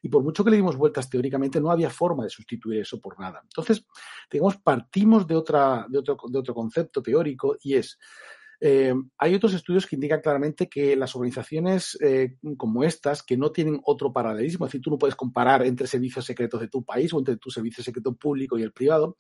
Y 0.03 0.07
por 0.07 0.23
mucho 0.23 0.41
que 0.45 0.51
le 0.51 0.55
dimos 0.55 0.77
vueltas 0.77 1.09
teóricamente, 1.09 1.59
no 1.59 1.69
había 1.69 1.89
forma 1.89 2.23
de 2.23 2.29
sustituir 2.29 2.79
eso 2.79 3.01
por 3.01 3.19
nada. 3.19 3.41
Entonces, 3.43 3.85
digamos, 4.31 4.55
partimos 4.55 5.27
de, 5.27 5.35
otra, 5.35 5.85
de, 5.89 5.97
otro, 5.97 6.17
de 6.29 6.39
otro 6.39 6.53
concepto 6.53 7.01
teórico 7.01 7.57
y 7.61 7.73
es, 7.73 7.99
Eh, 8.59 8.93
hay 9.17 9.35
otros 9.35 9.53
estudios 9.53 9.85
que 9.85 9.95
indican 9.95 10.21
claramente 10.21 10.67
que 10.67 10.95
las 10.95 11.15
organizaciones 11.15 11.97
eh, 12.01 12.37
como 12.57 12.83
estas, 12.83 13.21
que 13.23 13.37
no 13.37 13.51
tienen 13.51 13.79
otro 13.83 14.11
paralelismo, 14.11 14.65
es 14.65 14.71
decir, 14.71 14.81
tú 14.81 14.89
no 14.89 14.97
puedes 14.97 15.15
comparar 15.15 15.65
entre 15.65 15.87
servicios 15.87 16.25
secretos 16.25 16.59
de 16.59 16.67
tu 16.67 16.83
país 16.83 17.13
o 17.13 17.19
entre 17.19 17.37
tu 17.37 17.51
servicio 17.51 17.83
secreto 17.83 18.15
público 18.15 18.57
y 18.57 18.63
el 18.63 18.73
privado, 18.73 19.15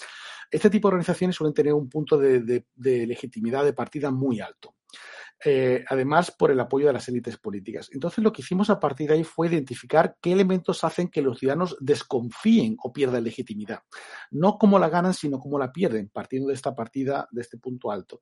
este 0.49 0.69
tipo 0.69 0.87
de 0.87 0.95
organizaciones 0.95 1.35
suelen 1.35 1.53
tener 1.53 1.73
un 1.73 1.89
punto 1.89 2.17
de 2.17 2.63
legitimidad 2.77 3.63
de 3.63 3.73
partida 3.73 4.11
muy 4.11 4.39
alto. 4.39 4.73
Eh, 5.45 5.85
además 5.87 6.31
por 6.31 6.49
el 6.49 6.59
apoyo 6.59 6.87
de 6.87 6.93
las 6.93 7.07
élites 7.09 7.37
políticas. 7.37 7.89
Entonces, 7.93 8.23
lo 8.23 8.33
que 8.33 8.41
hicimos 8.41 8.71
a 8.71 8.79
partir 8.79 9.07
de 9.07 9.15
ahí 9.15 9.23
fue 9.23 9.47
identificar 9.47 10.17
qué 10.19 10.31
elementos 10.31 10.83
hacen 10.83 11.09
que 11.09 11.21
los 11.21 11.37
ciudadanos 11.37 11.77
desconfíen 11.79 12.75
o 12.81 12.91
pierdan 12.91 13.23
legitimidad. 13.23 13.83
No 14.31 14.57
cómo 14.57 14.79
la 14.79 14.89
ganan, 14.89 15.13
sino 15.13 15.39
cómo 15.39 15.59
la 15.59 15.71
pierden, 15.71 16.09
partiendo 16.09 16.47
de 16.47 16.55
esta 16.55 16.73
partida, 16.73 17.27
de 17.29 17.41
este 17.41 17.59
punto 17.59 17.91
alto. 17.91 18.19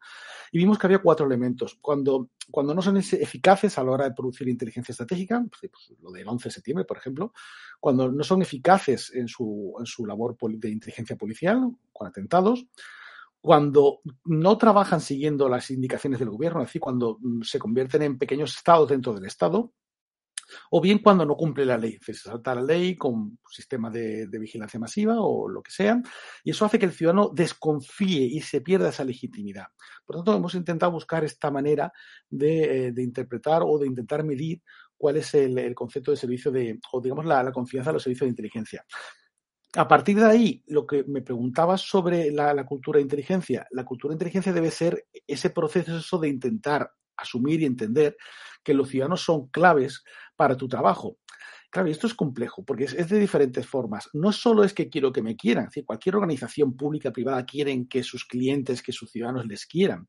Y 0.52 0.58
vimos 0.58 0.78
que 0.78 0.88
había 0.88 1.00
cuatro 1.00 1.26
elementos. 1.26 1.78
Cuando, 1.80 2.32
cuando 2.52 2.76
no 2.76 2.82
son 2.82 2.98
eficaces 2.98 3.78
a 3.78 3.84
la 3.84 3.92
hora 3.92 4.06
de 4.06 4.14
producir 4.14 4.50
inteligencia 4.50 4.92
estratégica, 4.92 5.42
pues, 5.50 5.72
pues, 5.72 6.00
lo 6.02 6.12
del 6.12 6.28
11 6.28 6.50
de 6.50 6.54
septiembre, 6.54 6.86
por 6.86 6.98
ejemplo, 6.98 7.32
cuando 7.80 8.12
no 8.12 8.24
son 8.26 8.42
eficaces 8.42 9.14
en 9.16 9.30
su, 9.30 9.74
en 9.80 9.86
su 9.86 10.06
labor 10.06 10.36
de 10.38 10.70
inteligencia 10.70 11.16
policial, 11.16 11.72
con 11.94 12.08
atentados, 12.08 12.68
cuando 13.46 14.02
no 14.24 14.58
trabajan 14.58 15.00
siguiendo 15.00 15.48
las 15.48 15.70
indicaciones 15.70 16.18
del 16.18 16.32
gobierno, 16.32 16.62
es 16.62 16.68
decir, 16.68 16.82
cuando 16.82 17.20
mm, 17.22 17.44
se 17.44 17.60
convierten 17.60 18.02
en 18.02 18.18
pequeños 18.18 18.58
estados 18.58 18.90
dentro 18.90 19.14
del 19.14 19.26
Estado, 19.26 19.72
o 20.72 20.82
bien 20.82 20.98
cuando 20.98 21.26
no 21.28 21.36
cumple 21.36 21.64
la 21.64 21.78
ley, 21.78 22.00
se 22.02 22.16
salta 22.16 22.56
la 22.56 22.64
ley 22.64 22.96
con 22.96 23.14
un 23.14 23.40
sistema 23.48 23.92
de, 23.92 24.28
vigilancia 24.40 24.80
masiva 24.80 25.18
o 25.20 25.48
lo 25.48 25.62
que 25.62 25.70
sea, 25.70 26.02
y 26.44 26.50
eso 26.50 26.66
hace 26.66 26.80
que 26.80 26.88
el 26.88 26.92
ciudadano 26.92 27.30
desconfíe 27.36 28.24
y 28.24 28.42
se 28.42 28.62
pierda 28.62 28.90
esa 28.90 29.04
legitimidad. 29.04 29.68
Por 30.08 30.16
lo 30.16 30.24
tanto, 30.24 30.38
hemos 30.40 30.56
intentado 30.56 30.92
buscar 30.92 31.24
esta 31.24 31.52
manera 31.52 31.94
de, 32.28 32.88
eh, 32.88 32.94
interpretar 32.98 33.62
o 33.64 33.78
de 33.78 33.86
intentar 33.86 34.24
medir 34.24 34.64
cuál 34.98 35.18
es 35.18 35.36
el, 35.36 35.76
concepto 35.76 36.10
de 36.10 36.18
servicio 36.18 36.52
de, 36.52 36.80
o 36.92 37.00
digamos, 37.00 37.26
la, 37.26 37.44
la 37.44 37.52
confianza 37.52 37.92
de 37.92 37.94
los 37.94 38.04
servicios 38.04 38.26
de 38.26 38.32
inteligencia 38.32 38.84
a 39.76 39.88
partir 39.88 40.18
de 40.18 40.26
ahí, 40.26 40.64
lo 40.68 40.88
que 40.88 41.04
me 41.06 41.22
preguntabas 41.22 41.82
sobre 41.82 42.32
la, 42.32 42.66
cultura 42.66 42.98
de 42.98 43.04
inteligencia, 43.04 43.68
la 43.72 43.84
cultura 43.84 44.12
de 44.12 44.16
inteligencia 44.16 44.54
debe 44.54 44.72
ser 44.72 45.08
ese 45.28 45.50
proceso 45.50 46.18
de 46.18 46.30
intentar 46.30 46.92
asumir 47.18 47.62
y 47.62 47.66
entender 47.66 48.16
que 48.64 48.74
los 48.74 48.90
ciudadanos 48.90 49.22
son 49.22 49.48
claves 49.48 50.04
para 50.36 50.56
tu 50.56 50.68
trabajo. 50.68 51.18
Claro, 51.70 51.90
y 51.90 51.92
esto 51.92 52.08
es 52.08 52.14
complejo, 52.14 52.64
porque 52.64 52.86
es, 52.86 53.10
de 53.10 53.20
diferentes 53.20 53.68
formas. 53.68 54.10
No 54.14 54.32
solo 54.32 54.64
es 54.64 54.74
que 54.74 54.90
quiero 54.90 55.12
que 55.12 55.22
me 55.22 55.36
quieran, 55.36 55.70
es 55.74 55.84
cualquier 55.86 56.16
organización 56.16 56.78
pública, 56.78 57.12
privada, 57.12 57.46
quieren 57.46 57.88
que 57.88 58.02
sus 58.02 58.26
clientes, 58.26 58.82
que 58.82 58.94
sus 58.94 59.12
ciudadanos 59.12 59.46
les 59.46 59.66
quieran. 59.66 60.08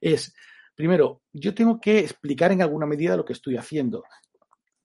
Es, 0.00 0.34
primero, 0.74 1.22
yo 1.32 1.54
tengo 1.54 1.80
que 1.80 2.00
explicar 2.00 2.50
en 2.50 2.62
alguna 2.62 2.86
medida 2.86 3.16
lo 3.16 3.24
que 3.24 3.32
estoy 3.32 3.56
haciendo 3.56 4.02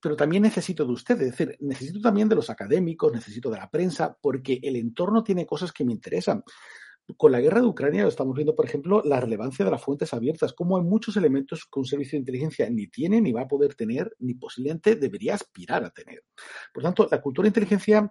pero 0.01 0.15
también 0.15 0.43
necesito 0.43 0.85
de 0.85 0.93
ustedes, 0.93 1.21
es 1.21 1.37
decir, 1.37 1.57
necesito 1.59 1.99
también 1.99 2.29
de 2.29 2.35
los 2.35 2.49
académicos, 2.49 3.11
necesito 3.11 3.49
de 3.49 3.57
la 3.57 3.69
prensa, 3.69 4.17
porque 4.21 4.59
el 4.63 4.75
entorno 4.75 5.23
tiene 5.23 5.45
cosas 5.45 5.71
que 5.71 5.83
me 5.83 5.91
interesan. 5.91 6.43
Con 7.17 7.31
la 7.31 7.41
guerra 7.41 7.61
de 7.61 7.67
Ucrania 7.67 8.07
estamos 8.07 8.35
viendo, 8.35 8.55
por 8.55 8.65
ejemplo, 8.65 9.01
la 9.03 9.19
relevancia 9.19 9.65
de 9.65 9.71
las 9.71 9.81
fuentes 9.81 10.13
abiertas, 10.13 10.53
como 10.53 10.77
hay 10.77 10.83
muchos 10.83 11.17
elementos 11.17 11.65
que 11.65 11.79
un 11.79 11.85
servicio 11.85 12.11
de 12.11 12.21
inteligencia 12.21 12.69
ni 12.69 12.87
tiene, 12.87 13.19
ni 13.19 13.31
va 13.31 13.41
a 13.41 13.47
poder 13.47 13.73
tener, 13.73 14.15
ni 14.19 14.35
posiblemente 14.35 14.95
debería 14.95 15.33
aspirar 15.33 15.83
a 15.83 15.89
tener. 15.89 16.23
Por 16.71 16.83
tanto, 16.83 17.07
la 17.09 17.19
cultura 17.19 17.45
de 17.45 17.49
inteligencia 17.49 18.09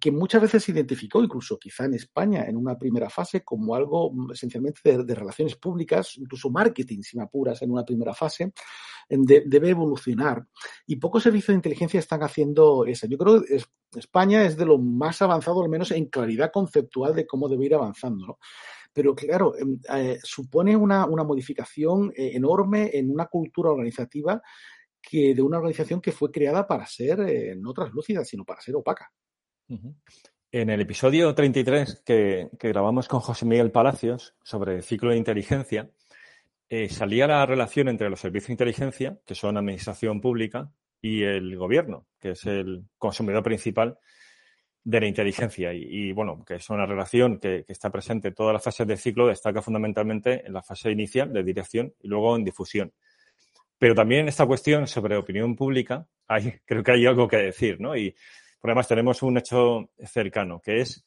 que 0.00 0.10
muchas 0.10 0.40
veces 0.40 0.64
se 0.64 0.72
identificó, 0.72 1.22
incluso 1.22 1.58
quizá 1.58 1.84
en 1.84 1.94
España, 1.94 2.44
en 2.46 2.56
una 2.56 2.78
primera 2.78 3.10
fase, 3.10 3.42
como 3.44 3.74
algo 3.74 4.10
mm, 4.12 4.32
esencialmente 4.32 4.80
de, 5.04 5.14
relaciones 5.14 5.56
públicas, 5.56 6.16
incluso 6.16 6.50
marketing, 6.50 7.02
si 7.02 7.16
me 7.16 7.24
apuras, 7.24 7.60
en 7.62 7.70
una 7.70 7.84
primera 7.84 8.14
fase, 8.14 8.52
debe 9.08 9.70
evolucionar. 9.70 10.46
Y 10.86 10.96
pocos 10.96 11.22
servicios 11.22 11.48
de 11.48 11.58
inteligencia 11.58 12.00
están 12.00 12.22
haciendo 12.22 12.86
eso. 12.86 13.06
Yo 13.06 13.18
creo 13.18 13.42
que 13.42 13.62
España 13.98 14.44
es 14.44 14.56
de 14.56 14.64
lo 14.64 14.78
más 14.78 15.20
avanzado, 15.22 15.62
al 15.62 15.68
menos 15.68 15.90
en 15.90 16.06
claridad 16.06 16.50
conceptual 16.52 17.14
de 17.14 17.26
cómo 17.26 17.48
debe 17.48 17.66
ir 17.66 17.74
avanzando. 17.74 18.38
Pero 18.92 19.14
claro, 19.14 19.54
em, 19.58 19.78
eh, 19.92 20.18
supone 20.22 20.74
una, 20.74 21.06
modificación 21.06 22.12
eh, 22.16 22.32
enorme 22.34 22.90
en 22.94 23.10
una 23.10 23.26
cultura 23.26 23.70
organizativa 23.70 24.40
que 25.02 25.34
de 25.34 25.42
una 25.42 25.58
organización 25.58 26.00
que 26.00 26.12
fue 26.12 26.30
creada 26.30 26.66
para 26.66 26.86
ser 26.86 27.20
eh, 27.20 27.54
no 27.56 27.74
translúcida, 27.74 28.24
sino 28.24 28.44
para 28.44 28.60
ser 28.62 28.74
opaca. 28.74 29.12
En 29.68 30.70
el 30.70 30.80
episodio 30.80 31.34
33 31.34 32.02
que, 32.04 32.48
grabamos 32.58 33.08
con 33.08 33.20
José 33.20 33.46
Miguel 33.46 33.72
Palacios 33.72 34.34
sobre 34.42 34.76
el 34.76 34.82
ciclo 34.82 35.10
de 35.10 35.16
inteligencia, 35.16 35.90
eh, 36.68 36.88
salía 36.88 37.26
la 37.26 37.44
relación 37.46 37.88
entre 37.88 38.08
los 38.08 38.20
servicios 38.20 38.48
de 38.48 38.52
inteligencia, 38.54 39.18
que 39.26 39.34
son 39.34 39.56
administración 39.56 40.20
pública, 40.20 40.70
y 41.00 41.22
el 41.22 41.56
gobierno, 41.56 42.06
que 42.20 42.30
es 42.30 42.46
el 42.46 42.84
consumidor 42.98 43.42
principal 43.42 43.98
de 44.82 45.00
la 45.00 45.06
inteligencia. 45.06 45.72
Y, 45.72 46.12
bueno, 46.12 46.44
que 46.44 46.54
es 46.54 46.70
una 46.70 46.86
relación 46.86 47.38
que, 47.38 47.64
está 47.68 47.90
presente 47.90 48.28
en 48.28 48.34
todas 48.34 48.52
las 48.52 48.62
fases 48.62 48.86
del 48.86 48.98
ciclo, 48.98 49.26
destaca 49.26 49.62
fundamentalmente 49.62 50.46
en 50.46 50.52
la 50.52 50.62
fase 50.62 50.90
inicial 50.90 51.32
de 51.32 51.42
dirección 51.42 51.92
y 52.00 52.08
luego 52.08 52.36
en 52.36 52.44
difusión. 52.44 52.92
Pero 53.78 53.94
también 53.94 54.22
en 54.22 54.28
esta 54.28 54.46
cuestión 54.46 54.86
sobre 54.86 55.16
opinión 55.16 55.54
pública, 55.54 56.06
creo 56.64 56.82
que 56.82 56.92
hay 56.92 57.06
algo 57.06 57.28
que 57.28 57.36
decir, 57.36 57.80
¿no? 57.80 57.96
Y 57.96 58.14
además 58.70 58.88
tenemos 58.88 59.22
un 59.22 59.38
hecho 59.38 59.90
cercano, 60.04 60.60
que 60.60 60.80
es 60.80 61.04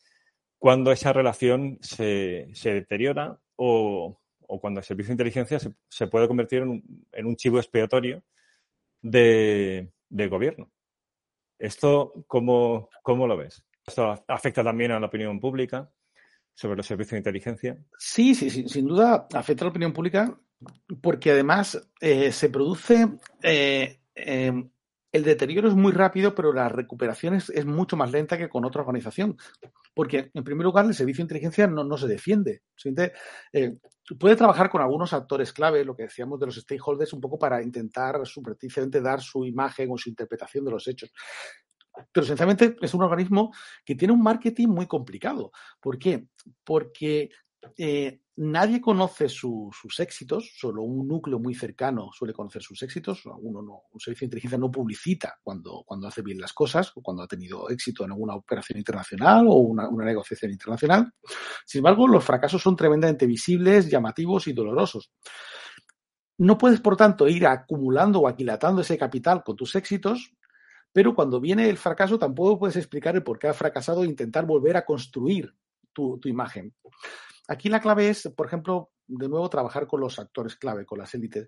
cuando 0.57 0.91
esa 0.91 1.13
relación 1.13 1.79
se, 1.81 2.51
deteriora 2.63 3.39
o, 3.55 4.19
cuando 4.61 4.79
el 4.79 4.85
servicio 4.85 5.09
de 5.09 5.13
inteligencia 5.13 5.59
se, 5.59 6.07
puede 6.07 6.27
convertir 6.27 6.61
en 6.61 7.25
un, 7.25 7.35
chivo 7.35 7.59
expiatorio 7.59 8.23
de, 9.01 9.91
del 10.09 10.29
gobierno. 10.29 10.71
¿Esto 11.57 12.25
cómo, 12.27 12.89
cómo 13.03 13.27
lo 13.27 13.37
ves? 13.37 13.63
¿Esto 13.85 14.23
afecta 14.27 14.63
también 14.63 14.91
a 14.91 14.99
la 14.99 15.07
opinión 15.07 15.39
pública 15.39 15.89
sobre 16.53 16.77
los 16.77 16.85
servicios 16.85 17.11
de 17.11 17.17
inteligencia? 17.17 17.77
Sí, 17.97 18.35
sí, 18.35 18.49
sin 18.49 18.87
duda 18.87 19.27
afecta 19.33 19.63
a 19.63 19.67
la 19.67 19.71
opinión 19.71 19.93
pública 19.93 20.37
porque 21.01 21.31
además 21.31 21.89
eh, 22.01 22.31
se 22.31 22.49
produce 22.49 23.07
eh, 23.41 23.99
em, 24.15 24.69
el 25.11 25.23
deterioro 25.23 25.67
es 25.67 25.75
muy 25.75 25.91
rápido, 25.91 26.35
pero 26.35 26.53
la 26.53 26.69
recuperación 26.69 27.33
es, 27.33 27.65
mucho 27.65 27.97
más 27.97 28.11
lenta 28.11 28.37
que 28.37 28.49
con 28.49 28.65
otra 28.65 28.81
organización. 28.81 29.37
Porque, 29.93 30.29
en 30.33 30.43
primer 30.43 30.65
lugar, 30.65 30.85
el 30.85 30.93
servicio 30.93 31.23
de 31.23 31.25
inteligencia 31.25 31.67
no, 31.67 31.97
se 31.97 32.07
defiende. 32.07 32.61
Eh, 33.53 33.77
puede 34.19 34.35
trabajar 34.35 34.69
con 34.69 34.81
algunos 34.81 35.13
actores 35.13 35.51
clave, 35.51 35.83
lo 35.83 35.95
que 35.95 36.03
decíamos 36.03 36.39
de 36.39 36.45
los 36.45 36.55
stakeholders, 36.55 37.13
un 37.13 37.21
poco 37.21 37.39
para 37.39 37.61
intentar 37.61 38.25
superficialmente 38.25 39.01
dar 39.01 39.21
su 39.21 39.45
imagen 39.45 39.89
o 39.91 39.97
su 39.97 40.09
interpretación 40.09 40.63
de 40.65 40.71
los 40.71 40.87
hechos. 40.87 41.11
Pero 42.11 42.23
esencialmente 42.23 42.75
es 42.79 42.93
un 42.93 43.03
organismo 43.03 43.51
que 43.83 43.95
tiene 43.95 44.13
un 44.13 44.21
marketing 44.21 44.67
muy 44.67 44.85
complicado. 44.85 45.51
¿Por 45.81 45.97
qué? 45.97 46.27
Porque 46.63 47.29
eh, 47.77 48.21
nadie 48.39 48.79
conoce 48.79 49.27
sus 49.27 49.99
éxitos, 49.99 50.53
solo 50.55 50.83
un 50.83 51.05
núcleo 51.07 51.39
muy 51.39 51.53
cercano 51.53 52.09
suele 52.13 52.33
conocer 52.33 52.61
sus 52.61 52.81
éxitos. 52.83 53.25
Uno 53.25 53.61
no, 53.61 53.81
un 53.91 53.99
servicio 53.99 54.23
de 54.23 54.27
inteligencia 54.27 54.57
no 54.57 54.71
publicita 54.71 55.37
cuando, 55.43 55.83
cuando 55.85 56.07
hace 56.07 56.21
bien 56.21 56.39
las 56.39 56.53
cosas 56.53 56.91
o 56.95 57.01
cuando 57.01 57.23
ha 57.23 57.27
tenido 57.27 57.69
éxito 57.69 58.05
en 58.05 58.11
alguna 58.11 58.35
operación 58.35 58.77
internacional 58.77 59.45
o 59.47 59.55
una, 59.55 59.89
negociación 59.89 60.51
internacional. 60.51 61.11
Sin 61.65 61.79
embargo, 61.79 62.07
los 62.07 62.23
fracasos 62.23 62.61
son 62.61 62.77
tremendamente 62.77 63.27
visibles, 63.27 63.89
llamativos 63.89 64.47
y 64.47 64.53
dolorosos. 64.53 65.11
No 66.37 66.57
puedes, 66.57 66.79
por 66.79 66.95
tanto, 66.95 67.27
ir 67.27 67.45
acumulando 67.45 68.21
o 68.21 68.27
aquilatando 68.29 68.81
ese 68.81 68.97
capital 68.97 69.43
con 69.43 69.57
tus 69.57 69.75
éxitos, 69.75 70.31
pero 70.93 71.13
cuando 71.13 71.41
viene 71.41 71.69
el 71.69 71.77
fracaso 71.77 72.17
tampoco 72.17 72.59
puedes 72.59 72.77
explicar 72.77 73.15
el 73.15 73.23
por 73.23 73.37
qué 73.37 73.49
ha 73.49 73.53
fracasado 73.53 74.03
e 74.03 74.07
intentar 74.07 74.45
volver 74.45 74.77
a 74.77 74.85
construir 74.85 75.53
tu, 75.91 76.17
tu 76.19 76.29
imagen. 76.29 76.73
Aquí 77.49 77.67
la 77.67 77.81
clave 77.81 78.09
es, 78.09 78.31
por 78.37 78.45
ejemplo, 78.45 78.91
de 79.07 79.27
nuevo 79.27 79.49
trabajar 79.49 79.87
con 79.87 79.99
los 80.01 80.19
actores 80.19 80.55
clave, 80.55 80.85
con 80.85 80.99
las 80.99 81.13
élites. 81.15 81.47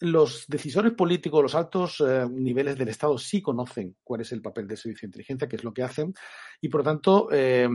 Los 0.00 0.46
decisores 0.48 0.92
políticos, 0.92 1.42
los 1.42 1.54
altos 1.54 2.02
eh, 2.06 2.26
niveles 2.28 2.76
del 2.76 2.88
Estado 2.88 3.16
sí 3.16 3.40
conocen 3.40 3.96
cuál 4.02 4.22
es 4.22 4.32
el 4.32 4.42
papel 4.42 4.66
de 4.66 4.76
servicio 4.76 5.06
de 5.06 5.10
inteligencia, 5.10 5.48
qué 5.48 5.56
es 5.56 5.64
lo 5.64 5.72
que 5.72 5.84
hacen, 5.84 6.12
y 6.60 6.68
por 6.68 6.80
lo 6.80 6.84
tanto 6.84 7.28
eh, 7.30 7.68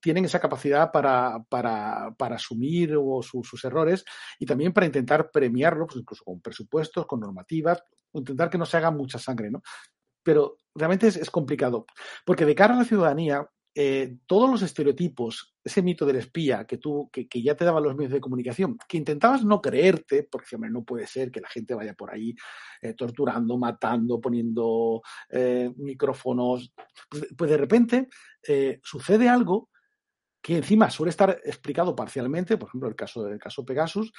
tienen 0.00 0.24
esa 0.24 0.40
capacidad 0.40 0.90
para, 0.90 1.38
para, 1.50 2.14
para 2.16 2.36
asumir 2.36 2.94
sus 3.22 3.64
errores 3.64 4.02
y 4.38 4.46
también 4.46 4.72
para 4.72 4.86
intentar 4.86 5.30
premiarlo, 5.30 5.86
pues 5.86 6.00
incluso 6.00 6.24
con 6.24 6.40
presupuestos, 6.40 7.06
con 7.06 7.20
normativas, 7.20 7.84
intentar 8.14 8.48
que 8.48 8.58
no 8.58 8.64
se 8.64 8.78
haga 8.78 8.90
mucha 8.90 9.18
sangre, 9.18 9.50
¿no? 9.50 9.62
Pero 10.22 10.56
realmente 10.74 11.08
es, 11.08 11.16
es 11.16 11.30
complicado, 11.30 11.84
porque 12.24 12.46
de 12.46 12.54
cara 12.54 12.74
a 12.74 12.78
la 12.78 12.84
ciudadanía, 12.84 13.46
eh, 13.74 14.16
todos 14.26 14.50
los 14.50 14.62
estereotipos, 14.62 15.54
ese 15.62 15.82
mito 15.82 16.04
del 16.04 16.16
espía 16.16 16.66
que 16.66 16.78
tú, 16.78 17.08
que, 17.12 17.28
ya 17.42 17.54
te 17.54 17.64
daban 17.64 17.84
los 17.84 17.94
medios 17.94 18.12
de 18.12 18.20
comunicación, 18.20 18.76
que 18.88 18.96
intentabas 18.96 19.44
no 19.44 19.60
creerte, 19.60 20.24
porque 20.24 20.56
hombre, 20.56 20.70
no 20.70 20.82
puede 20.82 21.06
ser 21.06 21.30
que 21.30 21.40
la 21.40 21.48
gente 21.48 21.74
vaya 21.74 21.94
por 21.94 22.12
ahí 22.12 22.34
eh, 22.82 22.94
torturando, 22.94 23.56
matando, 23.58 24.20
poniendo 24.20 25.02
eh, 25.28 25.72
micrófonos, 25.76 26.72
pues, 27.08 27.26
pues, 27.36 27.50
de 27.50 27.56
repente 27.56 28.08
sucede 28.82 29.28
algo 29.28 29.68
que 30.42 30.56
encima 30.56 30.90
suele 30.90 31.10
estar 31.10 31.38
explicado 31.44 31.94
parcialmente, 31.94 32.56
por 32.56 32.68
ejemplo, 32.68 32.88
el 32.88 32.96
caso 32.96 33.22
del 33.22 33.38
caso 33.38 33.64
Pegasus, 33.64 34.12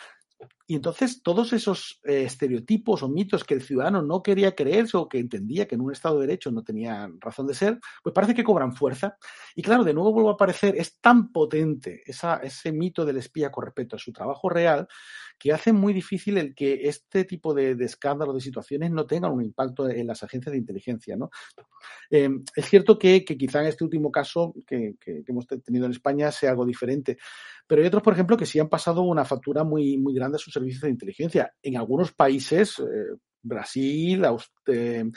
Y 0.68 0.76
entonces 0.76 1.22
todos 1.22 1.52
esos 1.52 2.00
eh, 2.06 2.24
estereotipos 2.24 3.04
o 3.04 3.10
mitos 3.10 3.44
que 3.44 3.54
el 3.54 3.62
ciudadano 3.62 4.02
no 4.02 4.24
quería 4.24 4.56
creerse 4.56 4.96
o 4.96 5.10
que 5.10 5.20
entendía 5.20 5.68
que 5.68 5.76
en 5.76 5.82
un 5.82 5.92
Estado 5.92 6.20
de 6.20 6.28
Derecho 6.28 6.52
no 6.52 6.64
tenían 6.64 7.20
razón 7.20 7.46
de 7.48 7.54
ser, 7.54 7.80
pues 8.02 8.14
parece 8.14 8.34
que 8.34 8.44
cobran 8.44 8.74
fuerza. 8.74 9.18
Y 9.56 9.62
claro, 9.62 9.84
de 9.84 9.94
nuevo 9.94 10.14
vuelvo 10.14 10.30
a 10.30 10.34
aparecer, 10.34 10.76
es 10.78 11.00
tan 11.00 11.32
potente 11.32 12.04
ese 12.06 12.72
mito 12.72 13.04
del 13.04 13.18
espía 13.18 13.52
con 13.52 13.66
respecto 13.66 13.98
a 13.98 14.00
su 14.00 14.14
trabajo 14.14 14.48
real 14.48 14.88
que 15.42 15.52
hace 15.52 15.74
muy 15.74 15.92
difícil 15.92 16.38
el 16.38 16.54
que 16.54 16.88
este 16.88 17.26
tipo 17.26 17.56
de, 17.56 17.72
escándalos, 17.80 18.36
de 18.36 18.42
situaciones, 18.42 18.92
no 18.92 19.08
tengan 19.08 19.32
un 19.32 19.44
impacto 19.44 19.89
en 19.89 20.06
las 20.06 20.22
agencias 20.22 20.52
de 20.52 20.60
inteligencia. 20.60 21.16
¿no? 21.18 21.32
Eh, 22.12 22.30
es 22.56 22.66
cierto 22.70 23.00
que, 23.00 23.26
quizá 23.26 23.62
en 23.62 23.66
este 23.66 23.84
último 23.84 24.12
caso 24.12 24.54
que, 24.68 24.94
hemos 25.28 25.48
tenido 25.48 25.88
en 25.88 25.94
España 25.94 26.32
sea 26.32 26.52
algo 26.52 26.64
diferente, 26.64 27.18
pero 27.72 27.84
hay 27.84 27.88
otros, 27.88 28.03
por 28.03 28.11
ejemplo, 28.11 28.36
que 28.36 28.45
sí 28.45 28.59
han 28.59 28.67
pasado 28.67 29.01
una 29.03 29.24
factura 29.24 29.63
muy, 29.63 29.97
muy 29.97 30.13
grande 30.13 30.36
a 30.36 30.39
sus 30.39 30.51
servicios 30.51 30.82
de 30.82 30.89
inteligencia. 30.89 31.53
En 31.63 31.78
algunos 31.78 32.11
países, 32.11 32.78
eh, 32.80 33.15
Brasil, 33.41 34.26
eh, 34.67 35.09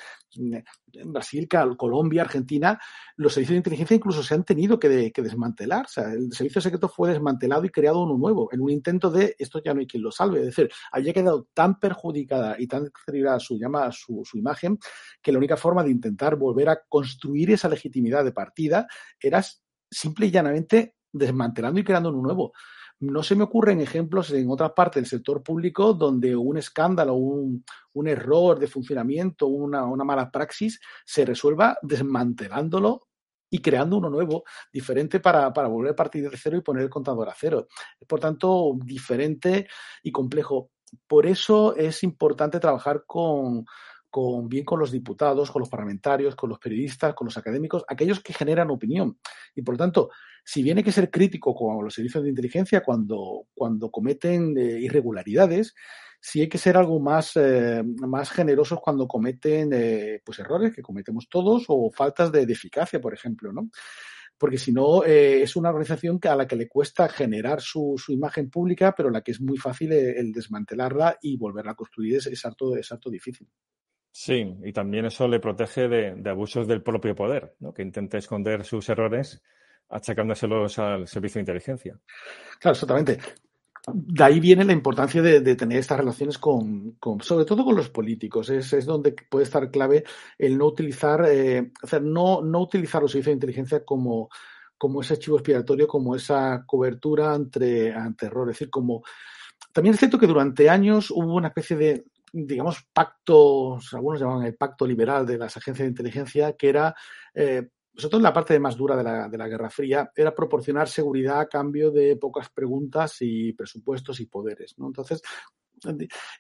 Brasil, 1.05 1.49
Colombia, 1.77 2.23
Argentina, 2.23 2.81
los 3.17 3.35
servicios 3.35 3.55
de 3.55 3.59
inteligencia 3.59 3.97
incluso 3.97 4.23
se 4.23 4.35
han 4.35 4.45
tenido 4.45 4.79
que, 4.79 4.89
desmantelar. 4.89 5.87
O 5.87 5.89
sea, 5.89 6.13
el 6.13 6.33
servicio 6.33 6.61
secreto 6.61 6.89
fue 6.89 7.11
desmantelado 7.11 7.65
y 7.65 7.71
creado 7.71 8.05
uno 8.05 8.17
nuevo 8.17 8.49
en 8.53 8.61
un 8.61 8.71
intento 8.71 9.11
de 9.11 9.35
esto 9.37 9.61
ya 9.61 9.75
no 9.75 9.81
hay 9.81 9.89
quien 9.89 10.05
lo 10.05 10.13
salve. 10.13 10.39
Es 10.39 10.47
decir, 10.47 10.71
había 10.93 11.13
quedado 11.13 11.49
tan 11.55 11.81
perjudicada 11.81 12.55
y 12.57 12.69
tan 12.69 12.85
deteriorada 12.85 13.41
su, 13.41 13.59
llama, 13.59 13.91
su 13.91 14.23
imagen 14.35 14.79
que 15.21 15.33
la 15.33 15.39
única 15.39 15.57
forma 15.57 15.83
de 15.83 15.91
intentar 15.91 16.37
volver 16.37 16.69
a 16.69 16.81
construir 16.89 17.51
esa 17.51 17.69
legitimidad 17.69 18.25
de 18.25 18.31
partida 18.31 18.87
era 19.21 19.45
simple 19.91 20.27
y 20.27 20.31
llanamente 20.31 20.95
desmantelando 21.15 21.81
y 21.81 21.85
creando 21.85 22.11
uno 22.11 22.21
nuevo. 22.21 22.53
No 23.01 23.23
se 23.23 23.35
me 23.35 23.45
ocurren 23.45 23.81
ejemplos 23.81 24.31
en 24.31 24.51
otras 24.51 24.73
partes 24.73 25.03
del 25.03 25.09
sector 25.09 25.43
público 25.43 25.95
donde 25.95 26.37
un 26.37 26.59
escándalo, 26.59 27.15
un, 27.15 27.65
un 27.95 28.09
error 28.09 28.59
de 28.59 28.67
funcionamiento, 28.67 29.47
una, 29.47 29.85
una 29.85 30.05
mala 30.05 30.31
praxis 30.31 30.81
se 31.05 31.25
resuelva 31.25 31.77
desmantelándolo 31.83 33.09
y 33.51 33.61
creando 33.61 33.99
uno 33.99 34.11
nuevo, 34.11 34.45
diferente 34.73 35.21
para, 35.21 35.53
para, 35.53 35.69
volver 35.69 35.93
a 35.93 35.97
partir 35.97 36.29
de 36.29 36.37
cero 36.37 36.57
y 36.57 36.63
poner 36.63 36.85
el 36.85 36.91
contador 36.91 37.29
a 37.29 37.35
cero. 37.39 37.69
Por 38.07 38.19
tanto, 38.19 38.73
diferente 38.85 39.69
y 40.03 40.11
complejo. 40.11 40.71
Por 41.07 41.27
eso 41.27 41.77
es 41.77 42.03
importante 42.03 42.59
trabajar 42.59 43.05
con, 43.07 43.65
con, 44.15 44.49
bien 44.49 44.65
con 44.65 44.79
los 44.79 44.93
diputados, 44.93 45.51
con 45.51 45.59
los 45.59 45.69
parlamentarios, 45.69 46.37
con 46.37 46.49
los 46.49 46.61
periodistas, 46.61 47.15
con 47.15 47.25
los 47.25 47.37
académicos, 47.37 47.85
aquellos 47.89 48.21
que 48.21 48.33
generan 48.33 48.71
opinión. 48.71 49.19
Y 49.57 49.63
por 49.63 49.75
lo 49.75 49.79
tanto, 49.79 50.11
si 50.45 50.63
bien 50.63 50.79
hay 50.79 50.85
que 50.85 50.93
ser 50.93 51.11
crítico 51.11 51.53
con 51.53 51.83
los 51.83 51.93
servicios 51.93 52.23
de 52.23 52.31
inteligencia 52.31 52.81
cuando, 52.85 53.49
cuando 53.53 53.91
cometen 53.91 54.57
eh, 54.57 54.79
irregularidades, 54.79 55.75
sí 56.21 56.43
hay 56.43 56.49
que 56.49 56.59
ser 56.59 56.77
algo 56.77 57.01
más, 57.01 57.33
eh, 57.35 57.83
más 57.83 58.31
generosos 58.31 58.79
cuando 58.81 59.09
cometen 59.09 59.73
eh, 59.73 60.23
pues 60.25 60.39
errores 60.39 60.73
que 60.73 60.83
cometemos 60.83 61.29
todos 61.29 61.65
o 61.67 61.91
faltas 61.91 62.31
de, 62.31 62.43
eficacia, 62.43 63.01
por 63.01 63.15
ejemplo, 63.15 63.53
¿no? 63.53 63.69
porque 64.39 64.59
si 64.59 64.71
no 64.71 65.03
es 65.05 65.57
una 65.57 65.71
organización 65.71 66.21
a 66.23 66.37
la 66.37 66.47
que 66.47 66.57
le 66.57 66.69
cuesta 66.69 67.09
generar 67.09 67.61
su, 67.61 67.95
su 67.97 68.13
imagen 68.13 68.49
pública, 68.49 68.95
pero 68.97 69.11
la 69.11 69.23
que 69.23 69.33
es 69.33 69.41
muy 69.41 69.59
fácil 69.59 69.93
el, 69.93 70.31
desmantelarla 70.33 71.19
y 71.21 71.37
volverla 71.37 71.73
a 71.73 71.77
construir 71.77 72.17
es, 72.17 72.27
es, 72.27 72.45
harto, 72.45 72.77
es 72.77 72.93
harto 72.93 73.11
difícil. 73.11 73.49
Sí, 74.17 74.57
y 74.63 74.73
también 74.73 75.07
eso 75.07 75.27
le 75.27 75.41
protege 75.41 75.89
de, 75.89 76.31
abusos 76.31 76.69
del 76.69 76.85
propio 76.85 77.17
poder, 77.17 77.57
¿no? 77.59 77.75
que 77.75 77.83
intenta 77.83 78.17
esconder 78.17 78.65
sus 78.65 78.89
errores 78.89 79.43
achacándoselos 79.89 80.79
al 80.79 81.09
servicio 81.09 81.41
de 81.41 81.43
inteligencia. 81.43 81.99
Claro, 82.61 82.75
exactamente. 82.75 83.19
De 83.93 84.23
ahí 84.23 84.39
viene 84.39 84.65
la 84.65 84.73
importancia 84.73 85.21
de, 85.21 85.57
tener 85.57 85.79
estas 85.79 85.99
relaciones 85.99 86.39
con, 86.39 86.97
sobre 87.23 87.45
todo 87.45 87.65
con 87.65 87.75
los 87.75 87.91
políticos. 87.91 88.51
Es, 88.51 88.73
es, 88.73 88.87
donde 88.87 89.17
puede 89.29 89.47
estar 89.47 89.69
clave 89.69 90.05
el 90.39 90.57
no 90.57 90.67
utilizar, 90.67 91.27
eh, 91.29 91.73
no, 92.01 92.41
no 92.41 92.61
utilizar 92.61 93.03
los 93.03 93.11
servicios 93.11 93.33
de 93.33 93.39
inteligencia 93.39 93.85
como, 93.85 94.29
como 94.79 95.01
ese 95.01 95.15
archivo 95.15 95.39
expiatorio, 95.39 95.89
como 95.89 96.15
esa 96.15 96.63
cobertura 96.65 97.35
ante, 97.35 97.93
ante 97.93 98.27
error. 98.27 98.49
Es 98.49 98.59
decir, 98.59 98.71
como 98.71 99.03
también 99.73 99.95
es 99.95 99.99
cierto 99.99 100.21
que 100.21 100.29
durante 100.29 100.71
años 100.71 101.11
hubo 101.11 101.35
una 101.35 101.49
especie 101.49 101.77
de, 101.77 102.05
digamos, 102.37 102.85
pacto, 102.93 103.79
algunos 103.93 104.21
llamaban 104.21 104.47
el 104.47 104.57
pacto 104.57 104.87
liberal 104.87 105.25
de 105.25 105.39
las 105.39 105.57
agencias 105.57 105.87
de 105.87 105.91
inteligencia, 105.91 106.57
que 106.57 106.69
era, 106.69 106.95
eh, 107.33 107.69
sobre 107.95 108.11
todo 108.11 108.17
en 108.19 108.25
la 108.25 108.33
parte 108.33 108.59
más 108.59 108.77
dura 108.77 108.97
de 108.97 109.05
la, 109.05 109.29
de 109.29 109.39
la 109.39 109.47
Guerra 109.47 109.71
Fría, 109.71 110.11
era 110.15 110.35
proporcionar 110.35 110.89
seguridad 110.89 111.39
a 111.39 111.49
cambio 111.49 111.93
de 111.93 112.17
pocas 112.17 112.51
preguntas 112.51 113.17
y 113.21 113.53
presupuestos 113.53 114.19
y 114.19 114.27
poderes. 114.27 114.75
¿no? 114.79 114.89
Entonces, 114.89 115.23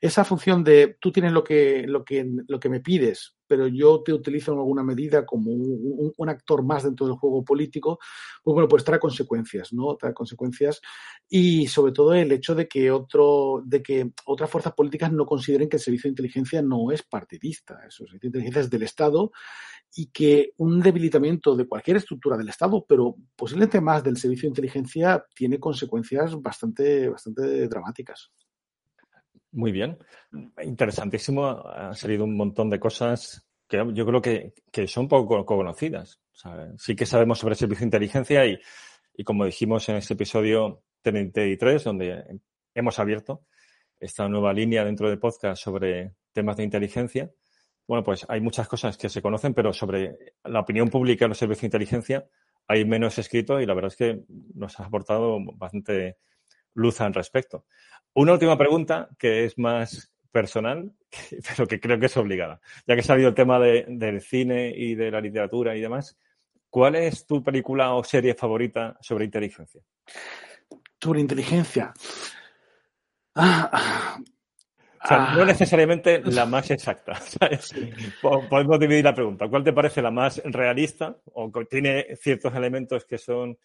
esa 0.00 0.24
función 0.24 0.64
de 0.64 0.96
tú 1.00 1.12
tienes 1.12 1.32
lo 1.32 1.44
que, 1.44 1.84
lo 1.86 2.04
que, 2.04 2.26
lo 2.48 2.58
que 2.58 2.68
me 2.68 2.80
pides, 2.80 3.33
pero 3.54 3.68
yo 3.68 4.02
te 4.02 4.12
utilizo 4.12 4.52
en 4.52 4.58
alguna 4.58 4.82
medida 4.82 5.24
como 5.24 5.52
un, 5.52 6.28
actor 6.28 6.64
más 6.64 6.82
dentro 6.82 7.06
del 7.06 7.14
juego 7.14 7.44
político, 7.44 8.00
pues 8.42 8.52
bueno, 8.52 8.66
pues 8.66 8.82
trae 8.82 8.98
consecuencias, 8.98 9.72
¿no? 9.72 9.94
Trae 9.94 10.12
consecuencias 10.12 10.80
y 11.28 11.68
sobre 11.68 11.92
todo 11.92 12.14
el 12.14 12.32
hecho 12.32 12.56
de 12.56 12.66
que 12.66 12.90
otro, 12.90 13.62
de 13.64 13.80
que 13.80 14.10
otras 14.24 14.50
fuerzas 14.50 14.72
políticas 14.72 15.12
no 15.12 15.24
consideren 15.24 15.68
que 15.68 15.76
el 15.76 15.82
servicio 15.82 16.08
de 16.08 16.14
inteligencia 16.14 16.62
no 16.62 16.90
es 16.90 17.04
partidista, 17.04 17.74
eso, 17.86 18.02
el 18.02 18.08
servicio 18.08 18.20
de 18.22 18.26
inteligencia 18.38 18.60
es 18.62 18.70
del 18.70 18.82
Estado 18.82 19.30
y 19.94 20.06
que 20.06 20.50
un 20.56 20.80
debilitamiento 20.80 21.54
de 21.54 21.68
cualquier 21.68 21.98
estructura 21.98 22.36
del 22.36 22.48
Estado, 22.48 22.84
pero 22.88 23.14
posiblemente 23.36 23.80
más 23.80 24.02
del 24.02 24.16
servicio 24.16 24.48
de 24.48 24.50
inteligencia, 24.50 25.24
tiene 25.32 25.60
consecuencias 25.60 26.34
bastante, 26.42 27.08
bastante 27.08 27.68
dramáticas. 27.68 28.32
Muy 29.54 29.70
bien. 29.70 29.96
Interesantísimo. 30.62 31.46
Han 31.46 31.94
salido 31.94 32.24
un 32.24 32.36
montón 32.36 32.68
de 32.68 32.80
cosas 32.80 33.46
que 33.68 33.82
yo 33.94 34.04
creo 34.04 34.20
que, 34.20 34.52
son 34.88 35.08
poco 35.08 35.46
conocidas. 35.46 36.20
sí 36.76 36.96
que 36.96 37.06
sabemos 37.06 37.38
sobre 37.38 37.52
el 37.52 37.58
servicio 37.58 37.80
de 37.80 37.86
inteligencia 37.86 38.44
y, 38.46 38.58
y 39.14 39.22
como 39.22 39.44
dijimos 39.44 39.88
en 39.88 39.96
ese 39.96 40.14
episodio 40.14 40.82
33, 41.02 41.84
donde 41.84 42.40
hemos 42.74 42.98
abierto 42.98 43.46
esta 44.00 44.28
nueva 44.28 44.52
línea 44.52 44.84
dentro 44.84 45.08
de 45.08 45.16
podcast 45.18 45.62
sobre 45.62 46.16
temas 46.32 46.56
de 46.56 46.64
inteligencia, 46.64 47.30
bueno, 47.86 48.02
pues 48.02 48.26
hay 48.28 48.40
muchas 48.40 48.66
cosas 48.66 48.96
que 48.96 49.08
se 49.08 49.22
conocen, 49.22 49.54
pero 49.54 49.72
sobre 49.72 50.16
la 50.42 50.60
opinión 50.60 50.88
pública 50.88 51.26
en 51.26 51.30
los 51.30 51.38
servicios 51.38 51.62
de 51.62 51.66
inteligencia 51.68 52.26
hay 52.66 52.84
menos 52.84 53.18
escrito 53.18 53.60
y 53.60 53.66
la 53.66 53.74
verdad 53.74 53.92
es 53.92 53.96
que 53.96 54.20
nos 54.54 54.80
ha 54.80 54.86
aportado 54.86 55.38
bastante 55.54 56.16
luz 56.74 57.00
al 57.00 57.14
respecto. 57.14 57.64
Una 58.12 58.32
última 58.32 58.56
pregunta 58.56 59.08
que 59.18 59.44
es 59.44 59.58
más 59.58 60.12
personal, 60.30 60.92
pero 61.48 61.66
que 61.66 61.80
creo 61.80 61.98
que 61.98 62.06
es 62.06 62.16
obligada. 62.16 62.60
Ya 62.86 62.94
que 62.94 63.00
ha 63.00 63.04
salido 63.04 63.28
el 63.28 63.34
tema 63.34 63.58
de, 63.58 63.86
del 63.88 64.20
cine 64.20 64.72
y 64.76 64.94
de 64.94 65.10
la 65.10 65.20
literatura 65.20 65.76
y 65.76 65.80
demás, 65.80 66.18
¿cuál 66.70 66.96
es 66.96 67.26
tu 67.26 67.42
película 67.42 67.94
o 67.94 68.04
serie 68.04 68.34
favorita 68.34 68.96
sobre 69.00 69.24
inteligencia? 69.24 69.80
Sobre 71.00 71.20
inteligencia. 71.20 71.92
Ah, 73.36 74.18
o 75.04 75.06
sea, 75.06 75.34
no 75.34 75.42
ah. 75.42 75.44
necesariamente 75.44 76.22
la 76.24 76.46
más 76.46 76.70
exacta. 76.70 77.20
Podemos 78.22 78.78
dividir 78.80 79.04
la 79.04 79.14
pregunta. 79.14 79.48
¿Cuál 79.48 79.62
te 79.62 79.72
parece 79.72 80.00
la 80.00 80.10
más 80.10 80.40
realista 80.44 81.16
o 81.34 81.50
tiene 81.68 82.16
ciertos 82.16 82.54
elementos 82.54 83.04
que 83.04 83.18
son 83.18 83.58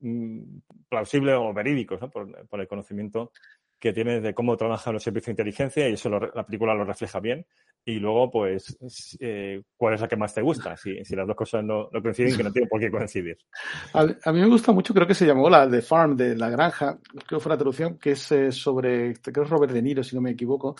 mm, 0.00 0.58
plausibles 0.88 1.36
o 1.38 1.52
verídicos 1.52 2.00
¿no? 2.00 2.10
por, 2.10 2.60
el 2.60 2.68
conocimiento 2.68 3.32
que 3.78 3.92
tienes 3.92 4.22
de 4.22 4.34
cómo 4.34 4.56
trabajan 4.56 4.94
los 4.94 5.02
servicios 5.02 5.26
de 5.26 5.32
inteligencia 5.32 5.88
y 5.88 5.92
eso 5.92 6.10
la 6.10 6.44
película 6.44 6.74
lo 6.74 6.84
refleja 6.84 7.20
bien. 7.20 7.46
Y 7.84 8.00
luego, 8.00 8.30
pues, 8.30 8.76
eh, 9.18 9.62
¿cuál 9.76 9.94
es 9.94 10.00
la 10.00 10.08
que 10.08 10.16
más 10.16 10.34
te 10.34 10.42
gusta? 10.42 10.76
Si, 10.76 10.92
las 11.14 11.26
dos 11.26 11.36
cosas 11.36 11.64
no, 11.64 11.88
coinciden, 12.02 12.36
que 12.36 12.42
no 12.42 12.52
tienen 12.52 12.68
por 12.68 12.80
qué 12.80 12.90
coincidir. 12.90 13.38
A, 13.94 14.32
mí 14.32 14.40
me 14.40 14.46
gusta 14.48 14.72
mucho, 14.72 14.92
creo 14.92 15.06
que 15.06 15.14
se 15.14 15.24
llamó 15.24 15.48
la 15.48 15.70
The 15.70 15.80
Farm, 15.80 16.16
de 16.16 16.36
la 16.36 16.50
granja, 16.50 16.98
creo 17.26 17.38
que 17.38 17.40
fue 17.40 17.50
la 17.50 17.56
traducción, 17.56 17.96
que 17.98 18.10
es 18.10 18.32
eh, 18.32 18.52
sobre, 18.52 19.14
creo 19.14 19.32
que 19.32 19.40
es 19.40 19.48
Robert 19.48 19.72
De 19.72 19.80
Niro, 19.80 20.02
si 20.02 20.14
no 20.14 20.20
me 20.20 20.32
equivoco, 20.32 20.76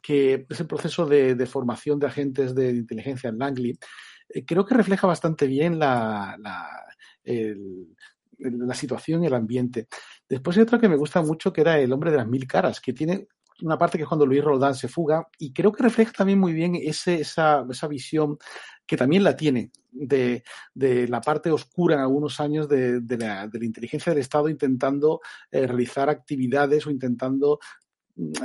que 0.00 0.46
es 0.48 0.60
el 0.60 0.66
proceso 0.66 1.04
de, 1.04 1.34
de 1.34 1.46
formación 1.46 1.98
de 1.98 2.06
agentes 2.06 2.54
de 2.54 2.70
inteligencia 2.70 3.28
en 3.28 3.38
Langley. 3.38 3.78
Eh, 4.28 4.44
creo 4.44 4.64
que 4.64 4.74
refleja 4.74 5.06
bastante 5.06 5.46
bien 5.46 5.78
la, 5.78 6.38
la 8.38 8.74
situación 8.74 9.22
y 9.22 9.26
el 9.26 9.34
ambiente. 9.34 9.88
Después 10.28 10.56
hay 10.56 10.64
otro 10.64 10.80
que 10.80 10.88
me 10.88 10.96
gusta 10.96 11.22
mucho 11.22 11.52
que 11.52 11.60
era 11.60 11.78
El 11.78 11.92
hombre 11.92 12.10
de 12.10 12.18
las 12.18 12.26
mil 12.26 12.46
caras, 12.46 12.80
que 12.80 12.92
tiene 12.92 13.28
una 13.62 13.78
parte 13.78 13.96
que 13.96 14.02
es 14.02 14.08
cuando 14.08 14.26
Luis 14.26 14.44
Roldán 14.44 14.74
se 14.74 14.88
fuga 14.88 15.28
y 15.38 15.52
creo 15.52 15.72
que 15.72 15.82
refleja 15.82 16.12
también 16.12 16.38
muy 16.38 16.52
bien 16.52 16.74
ese, 16.76 17.20
esa, 17.20 17.64
esa 17.70 17.88
visión 17.88 18.38
que 18.86 18.96
también 18.96 19.24
la 19.24 19.36
tiene 19.36 19.70
de, 19.90 20.44
de, 20.74 21.08
la 21.08 21.20
parte 21.20 21.50
oscura 21.50 21.94
en 21.94 22.02
algunos 22.02 22.38
años 22.38 22.68
de, 22.68 23.00
de, 23.00 23.18
la, 23.18 23.48
de 23.48 23.58
la, 23.58 23.64
inteligencia 23.64 24.12
del 24.12 24.20
Estado 24.20 24.48
intentando 24.48 25.20
eh, 25.50 25.66
realizar 25.66 26.10
actividades 26.10 26.86
o 26.86 26.90
intentando 26.90 27.58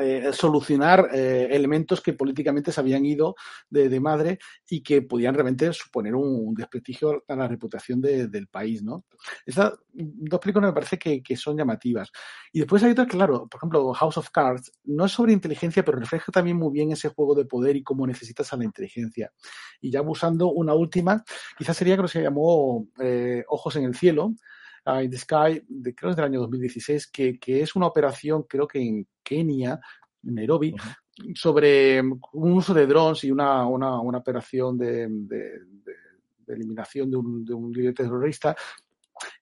eh, 0.01 0.31
solucionar 0.33 1.07
eh, 1.13 1.47
elementos 1.49 2.01
que 2.01 2.11
políticamente 2.11 2.73
se 2.73 2.81
habían 2.81 3.05
ido 3.05 3.35
de, 3.69 4.01
madre 4.01 4.37
y 4.69 4.83
que 4.83 5.01
podían 5.01 5.33
realmente 5.33 5.71
suponer 5.71 6.13
un, 6.13 6.53
desprestigio 6.53 7.23
a 7.25 7.35
la 7.37 7.47
reputación 7.47 8.01
del 8.01 8.47
país, 8.47 8.83
¿no? 8.83 9.05
Estas 9.45 9.73
dos 9.93 10.39
películas 10.41 10.71
me 10.71 10.73
parece 10.73 10.99
que, 10.99 11.37
son 11.37 11.55
llamativas. 11.55 12.11
Y 12.51 12.59
después 12.59 12.83
hay 12.83 12.91
otras, 12.91 13.07
claro, 13.07 13.47
por 13.47 13.59
ejemplo, 13.59 13.93
House 13.93 14.17
of 14.17 14.29
Cards, 14.31 14.73
no 14.83 15.05
es 15.05 15.13
sobre 15.13 15.31
inteligencia, 15.31 15.85
pero 15.85 15.99
refleja 15.99 16.33
también 16.33 16.57
muy 16.57 16.73
bien 16.73 16.91
ese 16.91 17.07
juego 17.07 17.33
de 17.33 17.45
poder 17.45 17.77
y 17.77 17.83
cómo 17.83 18.05
necesitas 18.05 18.51
a 18.51 18.57
la 18.57 18.65
inteligencia. 18.65 19.31
Y 19.79 19.89
ya 19.89 20.01
usando 20.01 20.51
una 20.51 20.73
última, 20.73 21.23
quizás 21.57 21.77
sería 21.77 21.95
que 21.95 22.09
se 22.09 22.21
llamó 22.21 22.87
Ojos 23.47 23.75
en 23.77 23.85
el 23.85 23.95
Cielo, 23.95 24.33
in 24.85 25.09
the 25.09 25.17
Sky, 25.17 25.63
de, 25.67 25.95
creo 25.95 26.09
que 26.09 26.11
es 26.11 26.15
del 26.15 26.25
año 26.25 26.39
2016, 26.41 27.07
que, 27.07 27.39
que, 27.39 27.61
es 27.61 27.75
una 27.75 27.87
operación, 27.87 28.43
creo 28.43 28.67
que 28.67 28.79
en 28.79 29.07
Kenia, 29.23 29.79
en 30.23 30.35
Nairobi, 30.35 30.75
sobre 31.35 32.01
un 32.01 32.51
uso 32.53 32.73
de 32.73 32.87
drones 32.87 33.23
y 33.23 33.31
una, 33.31 33.65
una, 33.65 33.99
una 33.99 34.17
operación 34.17 34.77
de, 34.77 35.07
de, 35.07 35.59
de, 35.85 36.53
eliminación 36.53 37.09
de 37.09 37.17
un, 37.17 37.45
de 37.45 37.53
un 37.53 37.71
líder 37.71 37.93
terrorista. 37.93 38.55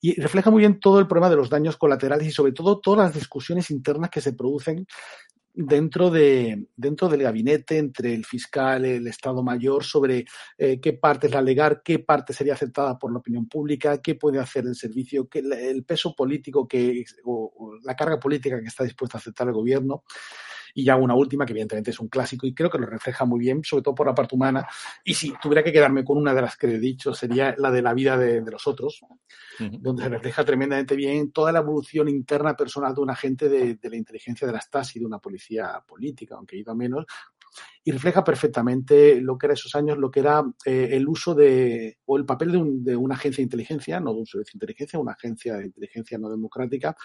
Y 0.02 0.20
refleja 0.20 0.52
muy 0.52 0.60
bien 0.60 0.80
todo 0.80 1.00
el 1.00 1.08
problema 1.08 1.30
de 1.30 1.38
los 1.38 1.50
daños 1.50 1.78
colaterales 1.78 2.28
y 2.28 2.32
sobre 2.32 2.52
todo 2.52 2.80
todas 2.80 3.08
las 3.08 3.14
discusiones 3.14 3.72
internas 3.72 4.10
que 4.10 4.22
se 4.22 4.34
producen 4.34 4.86
dentro, 5.54 6.10
de, 6.10 6.68
dentro 6.76 7.10
del 7.10 7.24
gabinete, 7.24 7.78
entre 7.78 8.14
el 8.14 8.26
fiscal, 8.26 8.86
el 8.86 9.08
Estado 9.08 9.44
Mayor, 9.44 9.84
sobre 9.84 10.26
eh, 10.58 10.80
qué 10.80 10.94
parte 10.94 11.28
es 11.28 11.34
la 11.34 11.42
legal, 11.42 11.82
qué 11.84 12.00
parte 12.00 12.34
sería 12.34 12.54
aceptada 12.54 12.98
por 12.98 13.12
la 13.12 13.20
opinión 13.20 13.48
pública, 13.48 14.02
qué 14.02 14.16
puede 14.16 14.40
hacer 14.40 14.66
el 14.66 14.76
servicio, 14.76 15.28
qué, 15.28 15.40
el 15.40 15.84
peso 15.84 16.16
político 16.16 16.68
que, 16.68 17.04
o, 17.26 17.78
la 17.84 17.96
carga 17.96 18.20
política 18.20 18.60
que 18.60 18.68
está 18.68 18.84
dispuesto 18.84 19.18
a 19.18 19.20
aceptar 19.20 19.48
el 19.48 19.54
gobierno. 19.54 20.04
Y 20.74 20.84
ya 20.84 20.96
una 20.96 21.16
última, 21.16 21.46
que 21.46 21.54
evidentemente 21.54 21.92
es 21.92 22.00
un 22.00 22.08
clásico 22.08 22.48
y 22.48 22.54
creo 22.54 22.70
que 22.70 22.78
lo 22.78 22.86
refleja 22.86 23.26
muy 23.26 23.40
bien, 23.40 23.64
sobre 23.64 23.84
todo 23.84 23.96
por 23.96 24.08
la 24.08 24.16
parte 24.16 24.36
humana. 24.36 24.68
Y 25.04 25.14
si 25.14 25.34
tuviera 25.42 25.64
que 25.64 25.72
quedarme 25.72 26.04
con 26.04 26.18
una 26.18 26.34
de 26.34 26.42
las 26.42 26.58
que 26.58 26.68
he 26.68 26.80
dicho, 26.80 27.14
sería 27.14 27.56
la 27.58 27.72
de 27.72 27.82
la 27.82 27.94
vida 27.94 28.18
de, 28.18 28.42
los 28.42 28.68
otros, 28.68 29.02
donde 29.60 30.04
se 30.04 30.10
refleja 30.10 30.44
tremendamente 30.44 30.96
bien 30.96 31.32
toda 31.32 31.52
la 31.52 31.60
evolución 31.60 32.08
interna 32.08 32.56
personal 32.56 32.96
de 32.96 33.02
un 33.02 33.10
agente 33.10 33.50
de, 33.50 33.76
de 33.76 33.90
la 33.90 33.96
inteligencia 33.96 34.48
de 34.48 34.54
la 34.54 34.62
Stasi, 34.62 35.00
de 35.00 35.06
una 35.06 35.20
policía 35.20 35.84
política, 35.86 36.36
aunque 36.36 36.58
iba 36.58 36.74
menos, 36.74 37.06
y 37.84 37.92
refleja 37.92 38.24
perfectamente 38.24 39.22
lo 39.22 39.38
que 39.38 39.48
era 39.48 39.54
esos 39.54 39.74
años, 39.76 39.98
lo 39.98 40.12
que 40.12 40.20
era 40.20 40.44
eh, 40.66 40.90
el 40.92 41.08
uso 41.08 41.34
de, 41.34 41.98
o 42.06 42.18
el 42.18 42.26
papel 42.26 42.52
de, 42.52 42.58
un, 42.58 42.84
de, 42.84 42.96
una 42.96 43.16
agencia 43.16 43.38
de 43.38 43.46
inteligencia, 43.46 44.00
no 44.00 44.14
de 44.14 44.20
un 44.20 44.26
servicio 44.26 44.52
de 44.54 44.58
inteligencia, 44.58 45.00
una 45.00 45.14
agencia 45.14 45.56
de 45.56 45.66
inteligencia 45.66 46.18
no 46.18 46.30
democrática, 46.30 46.96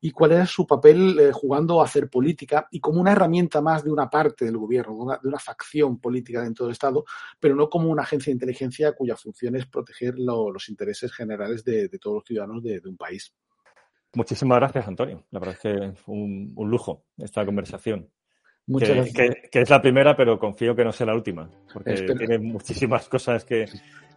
y 0.00 0.10
cuál 0.10 0.32
era 0.32 0.46
su 0.46 0.66
papel 0.66 1.18
eh, 1.18 1.32
jugando 1.32 1.80
a 1.80 1.84
hacer 1.84 2.08
política 2.08 2.68
y 2.70 2.80
como 2.80 3.00
una 3.00 3.12
herramienta 3.12 3.60
más 3.60 3.82
de 3.82 3.90
una 3.90 4.08
parte 4.08 4.44
del 4.44 4.58
gobierno, 4.58 5.18
de 5.20 5.28
una, 5.28 5.38
facción 5.38 5.98
política 5.98 6.42
dentro 6.42 6.66
del 6.66 6.74
Estado, 6.74 7.04
pero 7.40 7.56
no 7.56 7.68
como 7.68 7.90
una 7.90 8.02
agencia 8.02 8.30
de 8.30 8.34
inteligencia 8.34 8.92
cuya 8.92 9.16
función 9.16 9.56
es 9.56 9.66
proteger 9.66 10.18
lo, 10.18 10.52
los 10.52 10.68
intereses 10.68 11.12
generales 11.12 11.64
de, 11.64 11.88
todos 11.98 12.16
los 12.16 12.24
ciudadanos 12.24 12.62
de, 12.62 12.80
un 12.84 12.96
país. 12.96 13.34
Muchísimas 14.14 14.58
gracias, 14.58 14.86
Antonio. 14.86 15.24
La 15.30 15.40
verdad 15.40 15.56
es 15.56 15.60
que 15.60 15.92
fue 15.96 16.14
un 16.14 16.70
lujo 16.70 17.04
esta 17.18 17.44
conversación 17.44 18.10
que, 18.66 19.48
que, 19.50 19.60
es 19.60 19.70
la 19.70 19.82
primera, 19.82 20.16
pero 20.16 20.38
confío 20.38 20.74
que 20.74 20.84
no 20.84 20.92
sea 20.92 21.06
la 21.06 21.14
última, 21.14 21.50
porque 21.72 21.94
tiene 21.94 22.38
muchísimas 22.38 23.08
cosas 23.08 23.44
que, 23.44 23.66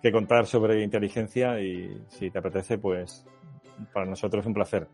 que, 0.01 0.11
contar 0.11 0.45
sobre 0.45 0.83
inteligencia 0.83 1.59
y 1.59 2.01
si 2.09 2.29
te 2.29 2.39
apetece, 2.39 2.77
pues 2.77 3.25
para 3.91 4.05
nosotros 4.05 4.41
es 4.41 4.47
un 4.47 4.53
placer. 4.53 4.87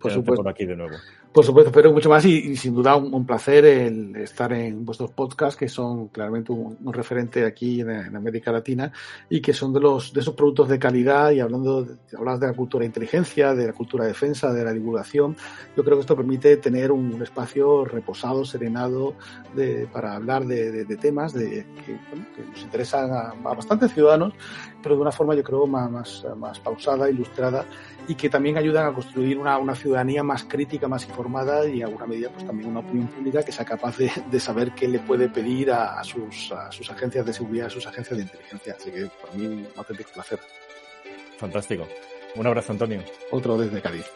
Por 0.00 0.12
supuesto. 0.12 0.42
Por 0.42 0.52
aquí 0.52 0.64
de 0.64 0.76
nuevo. 0.76 0.96
Por 1.32 1.44
supuesto, 1.44 1.70
pero 1.70 1.92
mucho 1.92 2.08
más 2.08 2.24
y, 2.24 2.56
sin 2.56 2.74
duda 2.74 2.96
un, 2.96 3.26
placer 3.26 3.64
el 3.64 4.16
estar 4.16 4.52
en 4.52 4.84
vuestros 4.84 5.10
podcasts 5.10 5.58
que 5.58 5.68
son 5.68 6.08
claramente 6.08 6.52
un, 6.52 6.92
referente 6.92 7.44
aquí 7.44 7.80
en, 7.80 8.16
América 8.16 8.50
Latina 8.50 8.90
y 9.28 9.40
que 9.40 9.52
son 9.52 9.72
de 9.72 9.80
los 9.80 10.12
de 10.12 10.20
esos 10.20 10.34
productos 10.34 10.68
de 10.68 10.78
calidad 10.78 11.30
y 11.30 11.40
hablando 11.40 11.84
de, 11.84 11.96
de 12.10 12.46
la 12.46 12.54
cultura 12.54 12.80
de 12.82 12.86
inteligencia, 12.86 13.54
de 13.54 13.66
la 13.66 13.72
cultura 13.72 14.04
de 14.04 14.10
defensa, 14.10 14.52
de 14.52 14.64
la 14.64 14.72
divulgación, 14.72 15.36
yo 15.76 15.84
creo 15.84 15.96
que 15.96 16.00
esto 16.00 16.16
permite 16.16 16.56
tener 16.56 16.90
un, 16.90 17.22
espacio 17.22 17.84
reposado, 17.84 18.44
serenado 18.44 19.14
de, 19.54 19.86
para 19.92 20.14
hablar 20.14 20.46
de, 20.46 20.84
temas 20.96 21.34
de, 21.34 21.66
que, 21.84 22.42
nos 22.42 22.62
interesan 22.62 23.10
a, 23.12 23.34
bastantes 23.42 23.92
ciudadanos, 23.92 24.32
pero 24.88 24.96
de 24.96 25.02
una 25.02 25.12
forma 25.12 25.34
yo 25.34 25.42
creo 25.42 25.66
más, 25.66 25.90
más, 25.90 26.26
más 26.38 26.58
pausada, 26.60 27.10
ilustrada 27.10 27.66
y 28.08 28.14
que 28.14 28.30
también 28.30 28.56
ayudan 28.56 28.86
a 28.86 28.94
construir 28.94 29.36
una, 29.36 29.58
una 29.58 29.74
ciudadanía 29.74 30.22
más 30.22 30.44
crítica, 30.44 30.88
más 30.88 31.06
informada 31.06 31.66
y 31.68 31.80
en 31.80 31.88
alguna 31.88 32.06
medida 32.06 32.30
pues 32.30 32.46
también 32.46 32.70
una 32.70 32.80
opinión 32.80 33.06
pública 33.08 33.42
que 33.42 33.52
sea 33.52 33.66
capaz 33.66 33.98
de, 33.98 34.10
de 34.30 34.40
saber 34.40 34.72
qué 34.72 34.88
le 34.88 35.00
puede 35.00 35.28
pedir 35.28 35.70
a, 35.72 36.00
a, 36.00 36.04
sus, 36.04 36.50
a 36.52 36.72
sus 36.72 36.90
agencias 36.90 37.26
de 37.26 37.34
seguridad, 37.34 37.66
a 37.66 37.70
sus 37.70 37.86
agencias 37.86 38.16
de 38.16 38.22
inteligencia. 38.22 38.76
Así 38.78 38.90
que 38.90 39.10
para 39.20 39.34
mí 39.34 39.46
un 39.46 39.68
auténtico 39.76 40.10
placer. 40.14 40.38
Fantástico. 41.36 41.86
Un 42.34 42.46
abrazo, 42.46 42.72
Antonio. 42.72 43.02
Otro 43.30 43.58
desde 43.58 43.82
Cádiz. 43.82 44.06